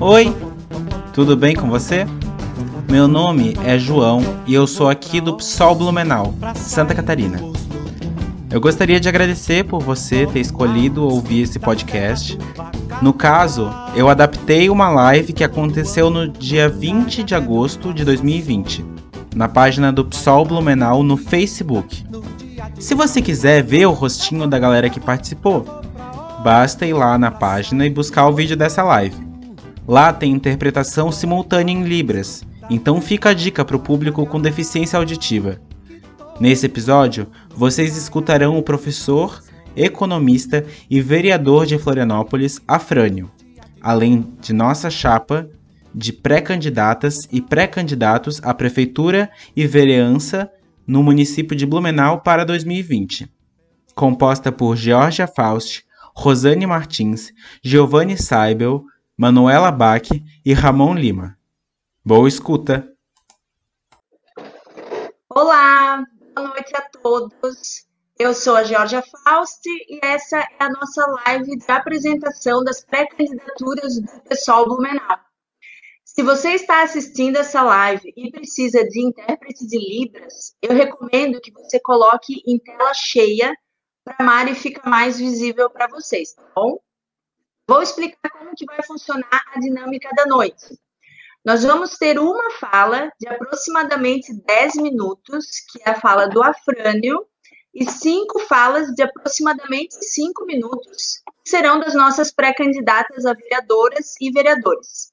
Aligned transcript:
Oi, 0.00 0.32
tudo 1.12 1.36
bem 1.36 1.56
com 1.56 1.68
você? 1.68 2.06
Meu 2.88 3.08
nome 3.08 3.56
é 3.64 3.76
João 3.76 4.20
e 4.46 4.54
eu 4.54 4.64
sou 4.64 4.88
aqui 4.88 5.20
do 5.20 5.36
PSOL 5.36 5.74
Blumenau, 5.74 6.32
Santa 6.54 6.94
Catarina. 6.94 7.40
Eu 8.48 8.60
gostaria 8.60 9.00
de 9.00 9.08
agradecer 9.08 9.64
por 9.64 9.82
você 9.82 10.24
ter 10.24 10.38
escolhido 10.38 11.02
ouvir 11.02 11.42
esse 11.42 11.58
podcast. 11.58 12.38
No 13.02 13.12
caso, 13.12 13.68
eu 13.96 14.08
adaptei 14.08 14.70
uma 14.70 14.88
live 14.88 15.32
que 15.32 15.42
aconteceu 15.42 16.10
no 16.10 16.28
dia 16.28 16.68
20 16.68 17.24
de 17.24 17.34
agosto 17.34 17.92
de 17.92 18.04
2020, 18.04 18.86
na 19.34 19.48
página 19.48 19.92
do 19.92 20.04
PSOL 20.04 20.44
Blumenau 20.44 21.02
no 21.02 21.16
Facebook. 21.16 22.06
Se 22.78 22.94
você 22.94 23.20
quiser 23.20 23.64
ver 23.64 23.86
o 23.86 23.92
rostinho 23.92 24.46
da 24.46 24.60
galera 24.60 24.88
que 24.88 25.00
participou, 25.00 25.64
basta 26.44 26.86
ir 26.86 26.92
lá 26.92 27.18
na 27.18 27.32
página 27.32 27.84
e 27.84 27.90
buscar 27.90 28.28
o 28.28 28.32
vídeo 28.32 28.56
dessa 28.56 28.84
live. 28.84 29.27
Lá 29.88 30.12
tem 30.12 30.32
interpretação 30.32 31.10
simultânea 31.10 31.72
em 31.72 31.82
Libras, 31.82 32.44
então 32.68 33.00
fica 33.00 33.30
a 33.30 33.32
dica 33.32 33.64
para 33.64 33.74
o 33.74 33.80
público 33.80 34.26
com 34.26 34.38
deficiência 34.38 34.98
auditiva. 34.98 35.58
Nesse 36.38 36.66
episódio, 36.66 37.26
vocês 37.56 37.96
escutarão 37.96 38.58
o 38.58 38.62
professor, 38.62 39.42
economista 39.74 40.62
e 40.90 41.00
vereador 41.00 41.64
de 41.64 41.78
Florianópolis, 41.78 42.60
Afrânio, 42.68 43.30
além 43.80 44.30
de 44.42 44.52
nossa 44.52 44.90
chapa 44.90 45.48
de 45.94 46.12
pré-candidatas 46.12 47.26
e 47.32 47.40
pré-candidatos 47.40 48.42
à 48.44 48.52
prefeitura 48.52 49.30
e 49.56 49.66
vereança 49.66 50.50
no 50.86 51.02
município 51.02 51.56
de 51.56 51.64
Blumenau 51.64 52.20
para 52.20 52.44
2020. 52.44 53.26
Composta 53.94 54.52
por 54.52 54.76
Georgia 54.76 55.26
Faust, 55.26 55.82
Rosane 56.14 56.66
Martins, 56.66 57.32
Giovanni 57.64 58.18
Seibel, 58.18 58.84
Manuela 59.20 59.72
Bach 59.72 60.08
e 60.44 60.52
Ramon 60.52 60.94
Lima. 60.94 61.36
Boa 62.04 62.28
escuta! 62.28 62.88
Olá, 65.28 66.04
boa 66.36 66.50
noite 66.50 66.72
a 66.76 66.82
todos. 66.82 67.84
Eu 68.16 68.32
sou 68.32 68.54
a 68.54 68.62
Georgia 68.62 69.02
Faust 69.02 69.66
e 69.66 69.98
essa 70.04 70.38
é 70.38 70.46
a 70.60 70.70
nossa 70.70 71.04
live 71.26 71.56
de 71.56 71.68
apresentação 71.68 72.62
das 72.62 72.84
pré-candidaturas 72.84 74.00
do 74.00 74.20
pessoal 74.20 74.66
Blumenau. 74.66 75.18
Se 76.04 76.22
você 76.22 76.50
está 76.50 76.84
assistindo 76.84 77.38
essa 77.38 77.60
live 77.60 78.12
e 78.16 78.30
precisa 78.30 78.84
de 78.84 79.00
intérprete 79.00 79.66
de 79.66 79.78
Libras, 79.78 80.54
eu 80.62 80.72
recomendo 80.72 81.40
que 81.40 81.50
você 81.50 81.80
coloque 81.80 82.40
em 82.46 82.56
tela 82.56 82.94
cheia 82.94 83.52
para 84.04 84.14
a 84.20 84.22
Mari 84.22 84.54
ficar 84.54 84.88
mais 84.88 85.18
visível 85.18 85.68
para 85.68 85.88
vocês, 85.88 86.34
tá 86.34 86.44
bom? 86.54 86.78
Vou 87.68 87.82
explicar 87.82 88.30
como 88.30 88.54
que 88.56 88.64
vai 88.64 88.82
funcionar 88.82 89.42
a 89.54 89.60
dinâmica 89.60 90.08
da 90.16 90.24
noite. 90.24 90.80
Nós 91.44 91.62
vamos 91.62 91.98
ter 91.98 92.18
uma 92.18 92.50
fala 92.52 93.12
de 93.20 93.28
aproximadamente 93.28 94.32
10 94.32 94.76
minutos, 94.76 95.46
que 95.70 95.82
é 95.84 95.90
a 95.90 96.00
fala 96.00 96.26
do 96.26 96.42
Afrânio, 96.42 97.26
e 97.74 97.84
cinco 97.84 98.38
falas 98.40 98.88
de 98.94 99.02
aproximadamente 99.02 99.94
5 99.94 100.46
minutos, 100.46 101.22
que 101.44 101.50
serão 101.50 101.78
das 101.78 101.94
nossas 101.94 102.32
pré-candidatas 102.32 103.26
a 103.26 103.34
vereadoras 103.34 104.14
e 104.18 104.32
vereadores. 104.32 105.12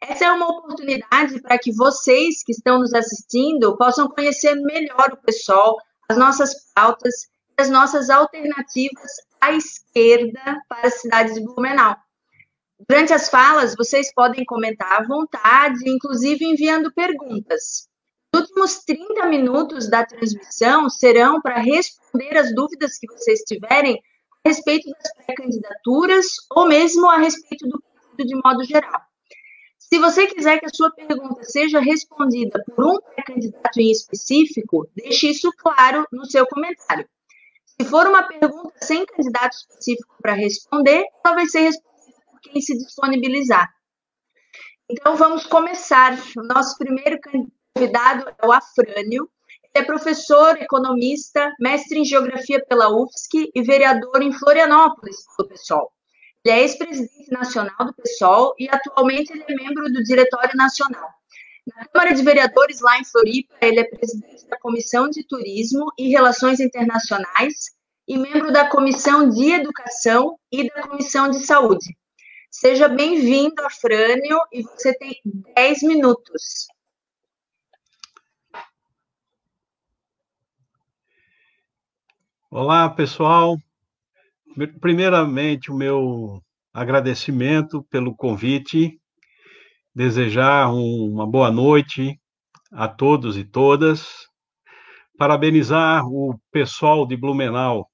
Essa 0.00 0.26
é 0.26 0.32
uma 0.32 0.50
oportunidade 0.50 1.42
para 1.42 1.58
que 1.58 1.72
vocês 1.72 2.44
que 2.44 2.52
estão 2.52 2.78
nos 2.78 2.94
assistindo 2.94 3.76
possam 3.76 4.08
conhecer 4.08 4.54
melhor 4.54 5.12
o 5.12 5.16
pessoal, 5.16 5.76
as 6.08 6.16
nossas 6.16 6.72
pautas, 6.72 7.28
as 7.56 7.70
nossas 7.70 8.10
alternativas 8.10 9.12
à 9.40 9.52
esquerda 9.52 10.60
para 10.68 10.88
a 10.88 10.90
cidade 10.90 11.34
de 11.34 11.44
Blumenau. 11.44 11.96
Durante 12.88 13.12
as 13.12 13.28
falas, 13.28 13.74
vocês 13.76 14.12
podem 14.12 14.44
comentar 14.44 15.00
à 15.00 15.04
vontade, 15.04 15.88
inclusive 15.88 16.44
enviando 16.44 16.92
perguntas. 16.92 17.88
Os 18.34 18.40
últimos 18.40 18.78
30 18.84 19.26
minutos 19.26 19.88
da 19.88 20.04
transmissão 20.04 20.88
serão 20.88 21.40
para 21.40 21.58
responder 21.58 22.36
as 22.36 22.54
dúvidas 22.54 22.98
que 22.98 23.06
vocês 23.06 23.40
tiverem 23.40 24.00
a 24.44 24.48
respeito 24.48 24.90
das 24.90 25.12
pré-candidaturas 25.14 26.26
ou 26.50 26.66
mesmo 26.66 27.08
a 27.08 27.18
respeito 27.18 27.68
do 27.68 27.80
partido 27.80 28.28
de 28.28 28.34
modo 28.42 28.64
geral. 28.64 29.00
Se 29.78 29.98
você 29.98 30.26
quiser 30.26 30.58
que 30.58 30.66
a 30.66 30.70
sua 30.72 30.90
pergunta 30.90 31.44
seja 31.44 31.78
respondida 31.78 32.64
por 32.74 32.84
um 32.84 32.98
pré-candidato 33.00 33.78
em 33.78 33.90
específico, 33.90 34.88
deixe 34.96 35.30
isso 35.30 35.52
claro 35.52 36.06
no 36.10 36.24
seu 36.24 36.46
comentário. 36.46 37.06
Se 37.82 37.88
for 37.88 38.06
uma 38.06 38.22
pergunta 38.22 38.72
sem 38.80 39.04
candidato 39.04 39.54
específico 39.54 40.14
para 40.22 40.34
responder, 40.34 41.04
ela 41.24 41.34
vai 41.34 41.46
ser 41.46 41.62
respondida 41.62 42.16
por 42.30 42.40
quem 42.40 42.62
se 42.62 42.78
disponibilizar. 42.78 43.68
Então, 44.88 45.16
vamos 45.16 45.46
começar. 45.46 46.16
O 46.36 46.44
nosso 46.44 46.78
primeiro 46.78 47.18
convidado 47.74 48.32
é 48.40 48.46
o 48.46 48.52
Afrânio. 48.52 49.28
Ele 49.64 49.72
é 49.74 49.82
professor, 49.82 50.56
economista, 50.62 51.52
mestre 51.58 51.98
em 51.98 52.04
geografia 52.04 52.64
pela 52.64 52.88
UFSC 52.88 53.50
e 53.52 53.62
vereador 53.62 54.22
em 54.22 54.32
Florianópolis, 54.32 55.16
do 55.36 55.48
PSOL. 55.48 55.90
Ele 56.44 56.54
é 56.54 56.60
ex-presidente 56.60 57.32
nacional 57.32 57.84
do 57.84 57.94
PSOL 57.94 58.54
e 58.60 58.68
atualmente 58.70 59.32
ele 59.32 59.42
é 59.48 59.54
membro 59.54 59.92
do 59.92 60.04
Diretório 60.04 60.56
Nacional. 60.56 61.10
Na 61.66 61.86
Câmara 61.86 62.12
de 62.12 62.22
Vereadores, 62.22 62.80
lá 62.80 62.98
em 62.98 63.04
Floripa, 63.04 63.54
ele 63.60 63.78
é 63.78 63.84
presidente 63.84 64.48
da 64.48 64.58
Comissão 64.58 65.08
de 65.08 65.24
Turismo 65.24 65.92
e 65.96 66.08
Relações 66.08 66.58
Internacionais 66.58 67.70
e 68.08 68.18
membro 68.18 68.52
da 68.52 68.68
Comissão 68.68 69.28
de 69.28 69.52
Educação 69.52 70.36
e 70.50 70.68
da 70.68 70.82
Comissão 70.82 71.30
de 71.30 71.38
Saúde. 71.38 71.96
Seja 72.50 72.88
bem-vindo, 72.88 73.62
Afrânio, 73.64 74.38
e 74.52 74.62
você 74.62 74.92
tem 74.98 75.20
10 75.54 75.82
minutos. 75.84 76.66
Olá, 82.50 82.90
pessoal. 82.90 83.56
Primeiramente, 84.80 85.70
o 85.70 85.74
meu 85.74 86.42
agradecimento 86.74 87.84
pelo 87.84 88.16
convite 88.16 89.00
desejar 89.94 90.72
uma 90.72 91.26
boa 91.26 91.50
noite 91.50 92.18
a 92.72 92.88
todos 92.88 93.36
e 93.36 93.44
todas, 93.44 94.26
parabenizar 95.18 96.06
o 96.06 96.38
pessoal 96.50 97.06
de 97.06 97.16
Blumenau 97.16 97.88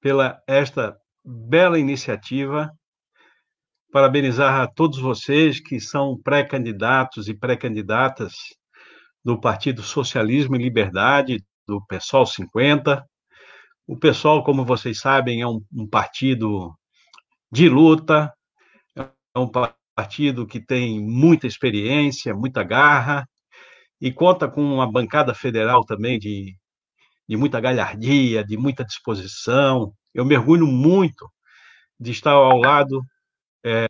pela 0.00 0.38
esta 0.46 0.96
bela 1.24 1.78
iniciativa, 1.78 2.70
parabenizar 3.90 4.60
a 4.60 4.66
todos 4.66 4.98
vocês 4.98 5.60
que 5.60 5.80
são 5.80 6.20
pré-candidatos 6.22 7.28
e 7.28 7.34
pré-candidatas 7.34 8.34
do 9.24 9.40
Partido 9.40 9.82
Socialismo 9.82 10.56
e 10.56 10.62
Liberdade, 10.62 11.42
do 11.66 11.80
PSOL 11.86 12.26
50. 12.26 13.02
O 13.86 13.96
PSOL, 13.98 14.44
como 14.44 14.64
vocês 14.64 15.00
sabem, 15.00 15.40
é 15.40 15.46
um, 15.46 15.64
um 15.72 15.88
partido 15.88 16.76
de 17.50 17.68
luta, 17.68 18.30
é 18.94 19.38
um 19.38 19.48
partido 19.48 19.83
que 20.46 20.60
tem 20.60 21.00
muita 21.00 21.46
experiência, 21.46 22.34
muita 22.34 22.62
garra, 22.62 23.28
e 24.00 24.12
conta 24.12 24.48
com 24.48 24.62
uma 24.62 24.90
bancada 24.90 25.34
federal 25.34 25.84
também 25.84 26.18
de, 26.18 26.56
de 27.28 27.36
muita 27.36 27.60
galhardia, 27.60 28.44
de 28.44 28.56
muita 28.56 28.84
disposição. 28.84 29.94
Eu 30.12 30.24
mergulho 30.24 30.66
muito 30.66 31.30
de 31.98 32.10
estar 32.10 32.32
ao 32.32 32.58
lado 32.58 33.02
é, 33.64 33.86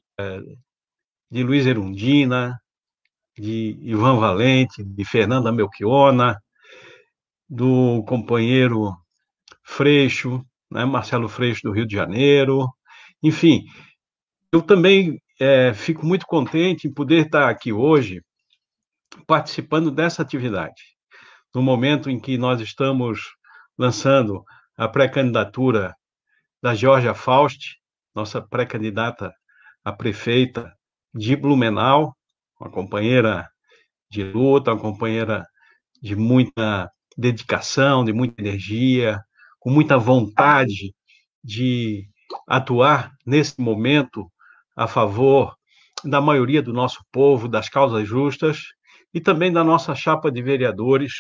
de 1.31 1.43
Luiz 1.43 1.67
Erundina, 1.67 2.61
de 3.37 3.77
Ivan 3.83 4.21
Valente, 4.21 4.85
de 4.85 5.05
Fernanda 5.05 5.51
Melchiona, 5.51 6.41
do 7.49 8.05
companheiro 8.05 8.95
Freixo, 9.63 10.45
né, 10.71 10.85
Marcelo 10.85 11.29
Freixo 11.29 11.63
do 11.65 11.73
Rio 11.73 11.87
de 11.87 11.95
Janeiro, 11.95 12.69
enfim, 13.23 13.65
eu 14.53 14.63
também 14.63 15.21
é, 15.41 15.75
fico 15.75 16.07
muito 16.07 16.27
contente 16.27 16.87
em 16.87 16.93
poder 16.93 17.27
estar 17.27 17.49
aqui 17.49 17.73
hoje 17.73 18.23
participando 19.27 19.91
dessa 19.91 20.23
atividade, 20.23 20.83
no 21.55 21.63
momento 21.63 22.11
em 22.11 22.19
que 22.19 22.37
nós 22.37 22.61
estamos 22.61 23.21
lançando 23.79 24.45
a 24.77 24.89
pré-candidatura 24.89 25.95
da 26.63 26.75
Georgia 26.75 27.15
Faust, 27.15 27.77
nossa 28.15 28.41
pré-candidata 28.41 29.33
a 29.85 29.93
prefeita 29.93 30.73
de 31.13 31.37
Blumenau, 31.37 32.17
uma 32.59 32.71
companheira 32.71 33.49
de 34.11 34.23
luta, 34.25 34.73
uma 34.73 34.81
companheira 34.81 35.45
de 36.01 36.17
muita 36.17 36.91
dedicação, 37.17 38.05
de 38.05 38.13
muita 38.13 38.41
energia, 38.41 39.21
com 39.59 39.71
muita 39.71 39.99
vontade 39.99 40.95
de 41.43 42.09
atuar 42.49 43.13
nesse 43.27 43.61
momento 43.61 44.31
a 44.77 44.87
favor 44.87 45.55
da 46.05 46.21
maioria 46.21 46.63
do 46.63 46.73
nosso 46.73 47.05
povo, 47.13 47.49
das 47.49 47.69
causas 47.69 48.07
justas 48.07 48.59
e 49.13 49.21
também 49.21 49.53
da 49.53 49.63
nossa 49.63 49.95
chapa 49.95 50.31
de 50.31 50.43
vereadores, 50.43 51.13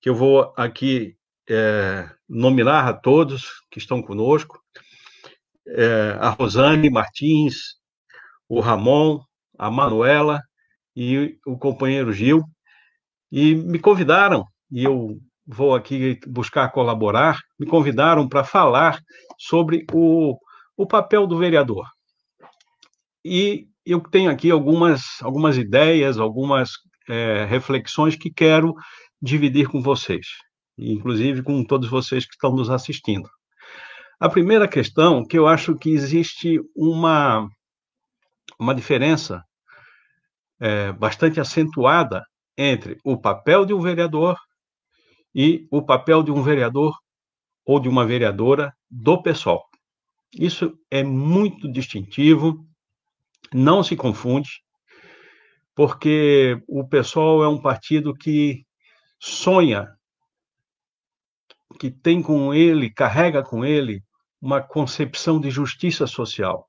que 0.00 0.08
eu 0.08 0.14
vou 0.14 0.52
aqui 0.56 1.16
é, 1.48 2.08
nominar 2.28 2.88
a 2.88 2.92
todos 2.92 3.46
que 3.70 3.78
estão 3.78 4.02
conosco, 4.02 4.60
é, 5.66 6.16
a 6.20 6.30
Rosane 6.30 6.90
Martins, 6.90 7.56
o 8.48 8.60
Ramon, 8.60 9.20
a 9.58 9.70
Manuela 9.70 10.40
e 10.94 11.38
o 11.46 11.58
companheiro 11.58 12.12
Gil, 12.12 12.42
e 13.30 13.54
me 13.54 13.78
convidaram, 13.78 14.46
e 14.70 14.84
eu 14.84 15.18
vou 15.46 15.74
aqui 15.74 16.20
buscar 16.26 16.70
colaborar, 16.70 17.38
me 17.58 17.66
convidaram 17.66 18.28
para 18.28 18.44
falar 18.44 19.00
sobre 19.38 19.84
o, 19.92 20.38
o 20.76 20.86
papel 20.86 21.26
do 21.26 21.38
vereador. 21.38 21.86
E 23.24 23.66
eu 23.86 24.00
tenho 24.00 24.30
aqui 24.30 24.50
algumas, 24.50 25.02
algumas 25.22 25.56
ideias, 25.56 26.18
algumas 26.18 26.72
é, 27.08 27.44
reflexões 27.44 28.16
que 28.16 28.30
quero 28.30 28.74
dividir 29.20 29.68
com 29.68 29.80
vocês, 29.80 30.26
inclusive 30.78 31.42
com 31.42 31.64
todos 31.64 31.88
vocês 31.88 32.26
que 32.26 32.34
estão 32.34 32.54
nos 32.54 32.68
assistindo. 32.68 33.28
A 34.20 34.28
primeira 34.28 34.68
questão 34.68 35.24
que 35.24 35.38
eu 35.38 35.46
acho 35.46 35.74
que 35.76 35.90
existe 35.90 36.60
uma, 36.76 37.48
uma 38.58 38.74
diferença 38.74 39.42
é, 40.60 40.92
bastante 40.92 41.40
acentuada 41.40 42.22
entre 42.56 42.98
o 43.04 43.18
papel 43.20 43.64
de 43.64 43.74
um 43.74 43.80
vereador 43.80 44.36
e 45.34 45.66
o 45.70 45.82
papel 45.82 46.22
de 46.22 46.30
um 46.30 46.42
vereador 46.42 46.94
ou 47.66 47.80
de 47.80 47.88
uma 47.88 48.06
vereadora 48.06 48.72
do 48.90 49.20
pessoal. 49.20 49.64
Isso 50.32 50.78
é 50.90 51.02
muito 51.02 51.70
distintivo, 51.70 52.64
não 53.54 53.84
se 53.84 53.94
confunde, 53.94 54.50
porque 55.76 56.60
o 56.66 56.86
pessoal 56.86 57.44
é 57.44 57.48
um 57.48 57.60
partido 57.60 58.12
que 58.12 58.66
sonha, 59.20 59.88
que 61.78 61.88
tem 61.88 62.20
com 62.20 62.52
ele, 62.52 62.90
carrega 62.90 63.44
com 63.44 63.64
ele 63.64 64.02
uma 64.40 64.60
concepção 64.60 65.40
de 65.40 65.50
justiça 65.50 66.06
social. 66.06 66.68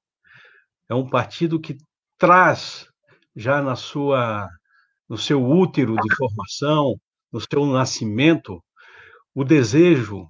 É 0.87 0.93
um 0.93 1.09
partido 1.09 1.59
que 1.59 1.75
traz 2.17 2.87
já 3.35 3.61
na 3.61 3.75
sua 3.75 4.47
no 5.07 5.17
seu 5.17 5.43
útero 5.43 5.95
de 5.95 6.15
formação, 6.15 6.95
no 7.31 7.39
seu 7.39 7.63
nascimento, 7.67 8.59
o 9.35 9.43
desejo 9.43 10.27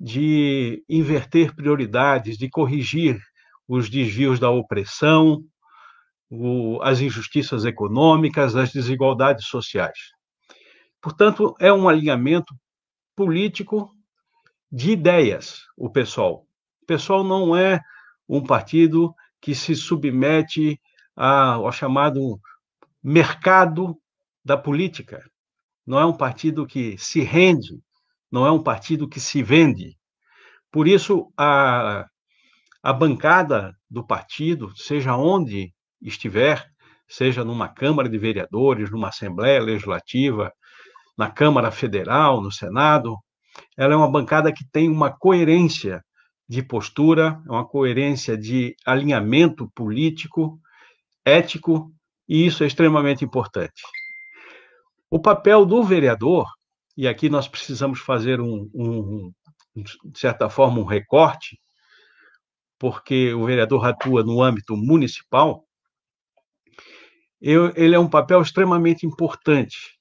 de 0.00 0.82
inverter 0.88 1.54
prioridades, 1.54 2.36
de 2.36 2.48
corrigir 2.48 3.20
os 3.68 3.88
desvios 3.88 4.40
da 4.40 4.50
opressão, 4.50 5.44
o, 6.30 6.80
as 6.82 7.00
injustiças 7.00 7.64
econômicas, 7.64 8.54
as 8.54 8.72
desigualdades 8.72 9.46
sociais. 9.46 9.98
Portanto, 11.00 11.54
é 11.58 11.72
um 11.72 11.88
alinhamento 11.88 12.54
político 13.16 13.90
de 14.70 14.92
ideias, 14.92 15.62
o 15.76 15.90
PSOL. 15.90 16.46
O 16.82 16.86
PSOL 16.86 17.24
não 17.24 17.56
é 17.56 17.80
um 18.28 18.42
partido 18.42 19.12
que 19.40 19.54
se 19.54 19.74
submete 19.74 20.80
ao 21.16 21.70
chamado 21.72 22.40
mercado 23.02 23.98
da 24.44 24.56
política. 24.56 25.24
Não 25.86 25.98
é 25.98 26.04
um 26.04 26.16
partido 26.16 26.66
que 26.66 26.96
se 26.98 27.20
rende, 27.20 27.82
não 28.30 28.46
é 28.46 28.52
um 28.52 28.62
partido 28.62 29.08
que 29.08 29.18
se 29.18 29.42
vende. 29.42 29.98
Por 30.70 30.86
isso, 30.86 31.32
a, 31.36 32.06
a 32.82 32.92
bancada 32.92 33.76
do 33.90 34.06
partido, 34.06 34.72
seja 34.76 35.16
onde 35.16 35.74
estiver, 36.00 36.66
seja 37.08 37.44
numa 37.44 37.68
Câmara 37.68 38.08
de 38.08 38.18
Vereadores, 38.18 38.90
numa 38.90 39.08
Assembleia 39.08 39.60
Legislativa, 39.60 40.52
na 41.16 41.30
Câmara 41.30 41.70
Federal, 41.70 42.40
no 42.40 42.50
Senado, 42.50 43.16
ela 43.76 43.94
é 43.94 43.96
uma 43.96 44.10
bancada 44.10 44.52
que 44.52 44.64
tem 44.70 44.88
uma 44.88 45.10
coerência 45.10 46.02
de 46.48 46.62
postura, 46.62 47.40
uma 47.46 47.66
coerência 47.66 48.36
de 48.36 48.74
alinhamento 48.84 49.70
político, 49.74 50.58
ético, 51.24 51.92
e 52.28 52.46
isso 52.46 52.64
é 52.64 52.66
extremamente 52.66 53.24
importante. 53.24 53.82
O 55.10 55.20
papel 55.20 55.66
do 55.66 55.82
vereador, 55.82 56.46
e 56.96 57.06
aqui 57.06 57.28
nós 57.28 57.48
precisamos 57.48 58.00
fazer 58.00 58.40
um, 58.40 58.70
um, 58.74 59.32
de 59.76 60.18
certa 60.18 60.48
forma, 60.48 60.80
um 60.80 60.84
recorte, 60.84 61.60
porque 62.78 63.32
o 63.34 63.44
vereador 63.44 63.86
atua 63.86 64.22
no 64.22 64.42
âmbito 64.42 64.76
municipal, 64.76 65.64
eu, 67.40 67.72
ele 67.74 67.94
é 67.94 67.98
um 67.98 68.08
papel 68.08 68.40
extremamente 68.42 69.06
importante, 69.06 69.98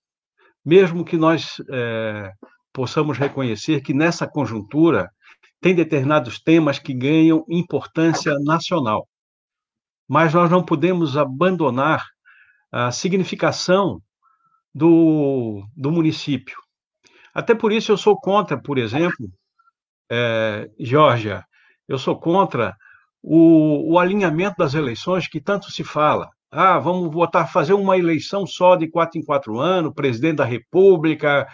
mesmo 0.65 1.05
que 1.05 1.17
nós 1.17 1.61
é, 1.69 2.31
possamos 2.73 3.17
reconhecer 3.17 3.81
que 3.81 3.93
nessa 3.93 4.27
conjuntura 4.27 5.09
tem 5.61 5.75
determinados 5.75 6.39
temas 6.39 6.79
que 6.79 6.93
ganham 6.93 7.45
importância 7.49 8.33
nacional. 8.39 9.07
Mas 10.07 10.33
nós 10.33 10.49
não 10.49 10.63
podemos 10.63 11.17
abandonar 11.17 12.05
a 12.71 12.91
significação 12.91 14.01
do, 14.73 15.63
do 15.75 15.91
município. 15.91 16.57
Até 17.33 17.53
por 17.53 17.71
isso 17.71 17.91
eu 17.91 17.97
sou 17.97 18.19
contra, 18.19 18.61
por 18.61 18.77
exemplo, 18.77 19.29
é, 20.09 20.69
Georgia, 20.79 21.43
eu 21.87 21.97
sou 21.97 22.19
contra 22.19 22.75
o, 23.21 23.93
o, 23.93 23.99
alinhamento 23.99 24.55
das 24.57 24.73
eleições 24.73 25.27
que 25.27 25.41
tanto 25.41 25.71
se 25.71 25.83
fala. 25.83 26.29
Ah, 26.51 26.79
vamos 26.79 27.13
votar, 27.13 27.51
fazer 27.51 27.73
uma 27.73 27.97
eleição 27.97 28.45
só 28.45 28.75
de 28.75 28.89
quatro 28.89 29.19
em 29.19 29.23
quatro 29.23 29.59
anos, 29.59 29.93
presidente 29.93 30.37
da 30.37 30.45
República, 30.45 31.47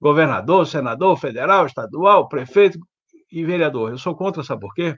governador, 0.00 0.66
senador, 0.66 1.16
federal, 1.16 1.66
estadual, 1.66 2.28
prefeito 2.28 2.78
e 3.30 3.44
vereador. 3.44 3.90
Eu 3.90 3.98
sou 3.98 4.14
contra, 4.16 4.42
sabe 4.42 4.62
por 4.62 4.74
quê? 4.74 4.96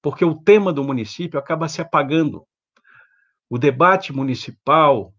Porque 0.00 0.24
o 0.24 0.34
tema 0.34 0.72
do 0.72 0.82
município 0.82 1.38
acaba 1.38 1.68
se 1.68 1.82
apagando. 1.82 2.44
O 3.50 3.58
debate 3.58 4.14
municipal 4.14 5.12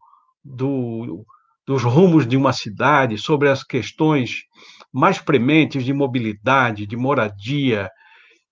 do, 0.44 1.24
dos 1.66 1.84
rumos 1.84 2.26
de 2.26 2.36
uma 2.36 2.54
cidade, 2.54 3.18
sobre 3.18 3.48
as 3.48 3.64
questões 3.64 4.44
mais 4.92 5.20
prementes 5.20 5.84
de 5.84 5.94
mobilidade, 5.94 6.88
de 6.88 6.98
moradia, 6.98 7.92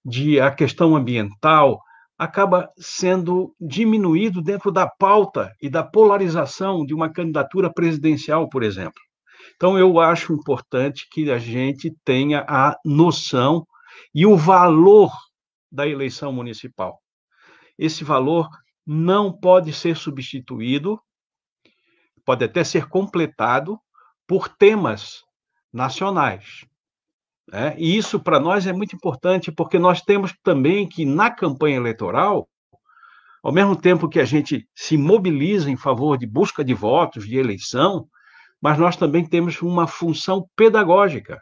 de 0.06 0.40
a 0.40 0.52
questão 0.52 0.96
ambiental, 0.96 1.80
acaba 2.18 2.72
sendo 2.78 3.54
diminuído 3.60 4.42
dentro 4.42 4.72
da 4.72 4.88
pauta 4.88 5.54
e 5.62 5.70
da 5.70 5.84
polarização 5.84 6.86
de 6.86 6.94
uma 6.94 7.12
candidatura 7.12 7.72
presidencial, 7.72 8.50
por 8.50 8.64
exemplo. 8.64 9.02
Então, 9.56 9.78
eu 9.78 10.00
acho 10.00 10.34
importante 10.34 11.08
que 11.12 11.30
a 11.30 11.38
gente 11.38 11.94
tenha 12.04 12.46
a 12.48 12.78
noção 12.84 13.66
e 14.14 14.26
o 14.26 14.36
valor 14.36 15.12
da 15.72 15.88
eleição 15.88 16.32
municipal. 16.32 17.00
Esse 17.78 18.04
valor 18.04 18.50
não 18.86 19.32
pode 19.32 19.74
ser 19.74 19.96
substituído 19.96 21.00
pode 22.26 22.44
até 22.44 22.64
ser 22.64 22.90
completado 22.90 23.80
por 24.28 24.50
temas 24.50 25.24
nacionais. 25.72 26.66
Né? 27.52 27.76
E 27.78 27.96
isso, 27.98 28.20
para 28.20 28.40
nós, 28.40 28.66
é 28.66 28.74
muito 28.74 28.96
importante, 28.96 29.52
porque 29.52 29.78
nós 29.78 30.02
temos 30.02 30.34
também 30.44 30.88
que, 30.88 31.06
na 31.06 31.30
campanha 31.30 31.78
eleitoral, 31.78 32.50
ao 33.44 33.52
mesmo 33.52 33.76
tempo 33.76 34.10
que 34.10 34.20
a 34.20 34.26
gente 34.26 34.68
se 34.74 34.98
mobiliza 34.98 35.70
em 35.70 35.78
favor 35.78 36.18
de 36.18 36.26
busca 36.26 36.64
de 36.64 36.74
votos, 36.74 37.28
de 37.28 37.38
eleição, 37.38 38.08
mas 38.60 38.80
nós 38.80 38.98
também 38.98 39.24
temos 39.24 39.62
uma 39.62 39.86
função 39.86 40.50
pedagógica 40.56 41.40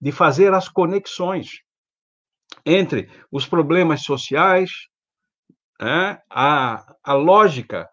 de 0.00 0.10
fazer 0.10 0.52
as 0.52 0.68
conexões 0.68 1.60
entre 2.64 3.08
os 3.30 3.46
problemas 3.46 4.02
sociais, 4.02 4.70
né, 5.80 6.20
a, 6.28 6.94
a 7.04 7.12
lógica 7.12 7.88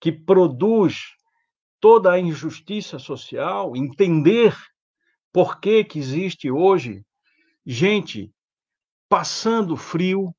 que 0.00 0.12
produz 0.12 1.16
toda 1.80 2.12
a 2.12 2.20
injustiça 2.20 2.98
social, 2.98 3.76
entender 3.76 4.56
por 5.38 5.60
que, 5.60 5.84
que 5.84 6.00
existe 6.00 6.50
hoje 6.50 7.06
gente 7.64 8.34
passando 9.08 9.76
frio, 9.76 10.34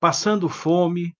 passando 0.00 0.48
fome, 0.48 1.14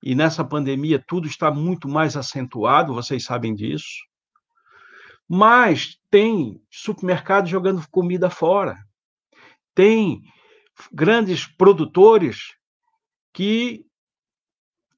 e 0.00 0.14
nessa 0.14 0.44
pandemia 0.44 1.04
tudo 1.04 1.26
está 1.26 1.50
muito 1.50 1.88
mais 1.88 2.16
acentuado, 2.16 2.94
vocês 2.94 3.24
sabem 3.24 3.56
disso. 3.56 4.06
Mas 5.28 5.98
tem 6.08 6.62
supermercado 6.70 7.48
jogando 7.48 7.84
comida 7.90 8.30
fora. 8.30 8.78
Tem 9.74 10.22
grandes 10.92 11.44
produtores 11.44 12.54
que 13.32 13.84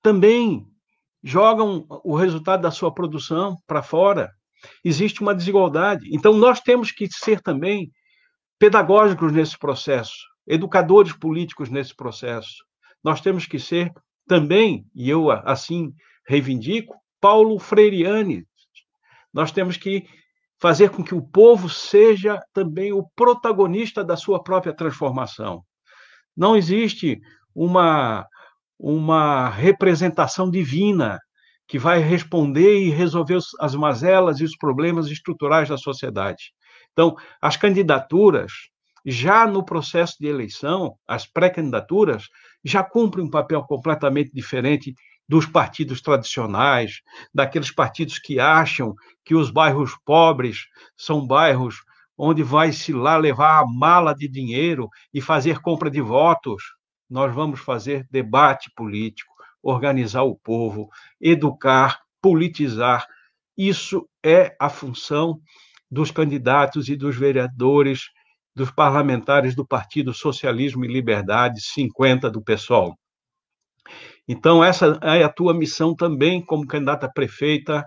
também 0.02 0.70
jogam 1.22 1.87
o 2.04 2.14
resultado 2.14 2.61
da 2.61 2.70
sua 2.70 2.92
produção 2.92 3.56
para 3.66 3.82
fora. 3.82 4.30
Existe 4.85 5.21
uma 5.21 5.35
desigualdade. 5.35 6.09
Então, 6.12 6.35
nós 6.35 6.61
temos 6.61 6.90
que 6.90 7.09
ser 7.11 7.40
também 7.40 7.90
pedagógicos 8.59 9.33
nesse 9.33 9.59
processo, 9.59 10.14
educadores 10.47 11.12
políticos 11.12 11.69
nesse 11.69 11.95
processo. 11.95 12.64
Nós 13.02 13.21
temos 13.21 13.47
que 13.47 13.59
ser 13.59 13.92
também, 14.26 14.85
e 14.95 15.11
eu 15.11 15.31
assim 15.31 15.92
reivindico, 16.26 16.95
Paulo 17.21 17.59
Freireane. 17.59 18.47
Nós 19.33 19.50
temos 19.50 19.76
que 19.76 20.07
fazer 20.61 20.90
com 20.90 21.02
que 21.02 21.14
o 21.14 21.23
povo 21.23 21.69
seja 21.69 22.40
também 22.52 22.92
o 22.92 23.04
protagonista 23.16 24.04
da 24.04 24.16
sua 24.16 24.42
própria 24.42 24.73
transformação. 24.73 25.64
Não 26.37 26.57
existe 26.57 27.21
uma 27.54 28.26
uma 28.83 29.49
representação 29.49 30.50
divina. 30.50 31.21
Que 31.73 31.79
vai 31.79 32.00
responder 32.00 32.81
e 32.81 32.91
resolver 32.91 33.38
as 33.59 33.75
mazelas 33.75 34.41
e 34.41 34.45
os 34.45 34.55
problemas 34.55 35.07
estruturais 35.07 35.71
da 35.71 35.79
sociedade. 35.79 36.52
Então, 36.93 37.17
as 37.41 37.57
candidaturas, 37.57 38.52
já 39.07 39.47
no 39.47 39.64
processo 39.64 40.17
de 40.21 40.26
eleição, 40.26 40.99
as 41.09 41.25
pré-candidaturas, 41.25 42.29
já 42.62 42.85
cumprem 42.85 43.25
um 43.25 43.31
papel 43.31 43.62
completamente 43.62 44.31
diferente 44.35 44.95
dos 45.26 45.47
partidos 45.47 46.02
tradicionais, 46.02 47.00
daqueles 47.33 47.75
partidos 47.75 48.19
que 48.19 48.38
acham 48.38 48.95
que 49.25 49.35
os 49.35 49.50
bairros 49.50 49.97
pobres 50.05 50.67
são 50.95 51.26
bairros 51.26 51.76
onde 52.19 52.43
vai 52.43 52.71
se 52.71 52.93
lá 52.93 53.17
levar 53.17 53.61
a 53.61 53.67
mala 53.67 54.12
de 54.14 54.29
dinheiro 54.29 54.91
e 55.11 55.23
fazer 55.23 55.62
compra 55.62 55.91
de 55.91 56.02
votos. 56.02 56.62
Nós 57.09 57.35
vamos 57.35 57.61
fazer 57.61 58.07
debate 58.11 58.71
político, 58.76 59.32
organizar 59.62 60.23
o 60.23 60.37
povo, 60.37 60.88
educar, 61.21 62.00
politizar. 62.21 63.07
Isso 63.57 64.09
é 64.25 64.57
a 64.59 64.69
função 64.69 65.40
dos 65.90 66.11
candidatos 66.11 66.88
e 66.88 66.97
dos 66.97 67.16
vereadores, 67.16 68.11
dos 68.54 68.71
parlamentares 68.71 69.54
do 69.54 69.66
Partido 69.66 70.12
Socialismo 70.12 70.85
e 70.85 70.88
Liberdade 70.88 71.61
50 71.61 72.31
do 72.31 72.42
PSOL. 72.42 72.97
Então, 74.26 74.62
essa 74.62 74.99
é 75.02 75.23
a 75.23 75.28
tua 75.28 75.52
missão 75.52 75.95
também, 75.95 76.45
como 76.45 76.66
candidata 76.66 77.11
prefeita, 77.12 77.85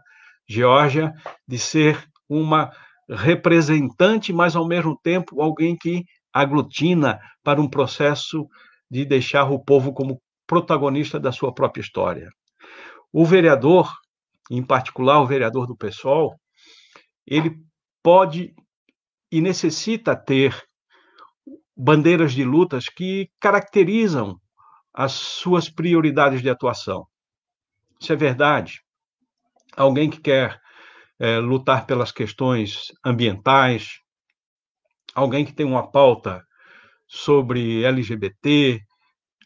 Geórgia, 0.47 1.11
de 1.47 1.57
ser 1.57 2.07
uma 2.29 2.71
representante, 3.09 4.31
mas 4.33 4.55
ao 4.55 4.67
mesmo 4.67 4.99
tempo 5.01 5.41
alguém 5.41 5.75
que 5.75 6.03
aglutina 6.33 7.19
para 7.43 7.61
um 7.61 7.69
processo 7.69 8.47
de 8.89 9.05
deixar 9.05 9.49
o 9.49 9.59
povo 9.59 9.93
como 9.93 10.21
protagonista 10.47 11.19
da 11.19 11.31
sua 11.31 11.53
própria 11.53 11.81
história. 11.81 12.29
O 13.11 13.25
vereador, 13.25 13.91
em 14.49 14.63
particular 14.63 15.21
o 15.21 15.27
vereador 15.27 15.67
do 15.67 15.75
PSOL, 15.75 16.35
ele 17.25 17.57
pode 18.03 18.53
e 19.31 19.41
necessita 19.41 20.15
ter 20.15 20.55
bandeiras 21.75 22.33
de 22.33 22.43
lutas 22.43 22.87
que 22.87 23.29
caracterizam 23.39 24.39
as 24.93 25.11
suas 25.11 25.69
prioridades 25.69 26.41
de 26.41 26.49
atuação. 26.49 27.05
Isso 27.99 28.13
é 28.13 28.15
verdade. 28.15 28.81
Alguém 29.75 30.09
que 30.09 30.21
quer 30.21 30.57
é, 31.19 31.37
lutar 31.39 31.85
pelas 31.85 32.11
questões 32.11 32.93
ambientais, 33.03 33.99
alguém 35.13 35.43
que 35.43 35.53
tem 35.53 35.65
uma 35.65 35.91
pauta 35.91 36.45
sobre 37.07 37.83
LGBT, 37.83 38.81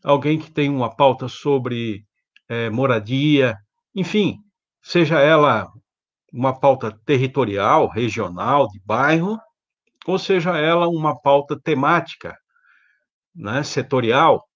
alguém 0.03 0.39
que 0.39 0.51
tem 0.51 0.69
uma 0.69 0.95
pauta 0.95 1.27
sobre 1.27 2.05
é, 2.47 2.69
moradia, 2.69 3.55
enfim, 3.95 4.37
seja 4.81 5.19
ela 5.19 5.67
uma 6.31 6.57
pauta 6.57 6.91
territorial, 7.05 7.87
regional, 7.87 8.67
de 8.67 8.79
bairro, 8.85 9.39
ou 10.05 10.17
seja 10.17 10.57
ela 10.57 10.87
uma 10.87 11.19
pauta 11.19 11.59
temática, 11.59 12.37
né, 13.35 13.63
setorial. 13.63 14.47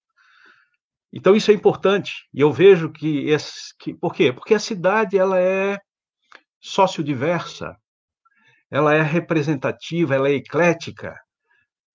Então 1.12 1.36
isso 1.36 1.50
é 1.50 1.54
importante. 1.54 2.28
E 2.32 2.40
eu 2.40 2.52
vejo 2.52 2.90
que, 2.90 3.28
esse, 3.28 3.76
que 3.78 3.94
por 3.94 4.14
quê? 4.14 4.32
Porque 4.32 4.54
a 4.54 4.58
cidade 4.58 5.16
ela 5.16 5.38
é 5.38 5.78
sociodiversa, 6.60 7.76
ela 8.70 8.94
é 8.94 9.02
representativa, 9.02 10.14
ela 10.14 10.28
é 10.28 10.34
eclética. 10.34 11.14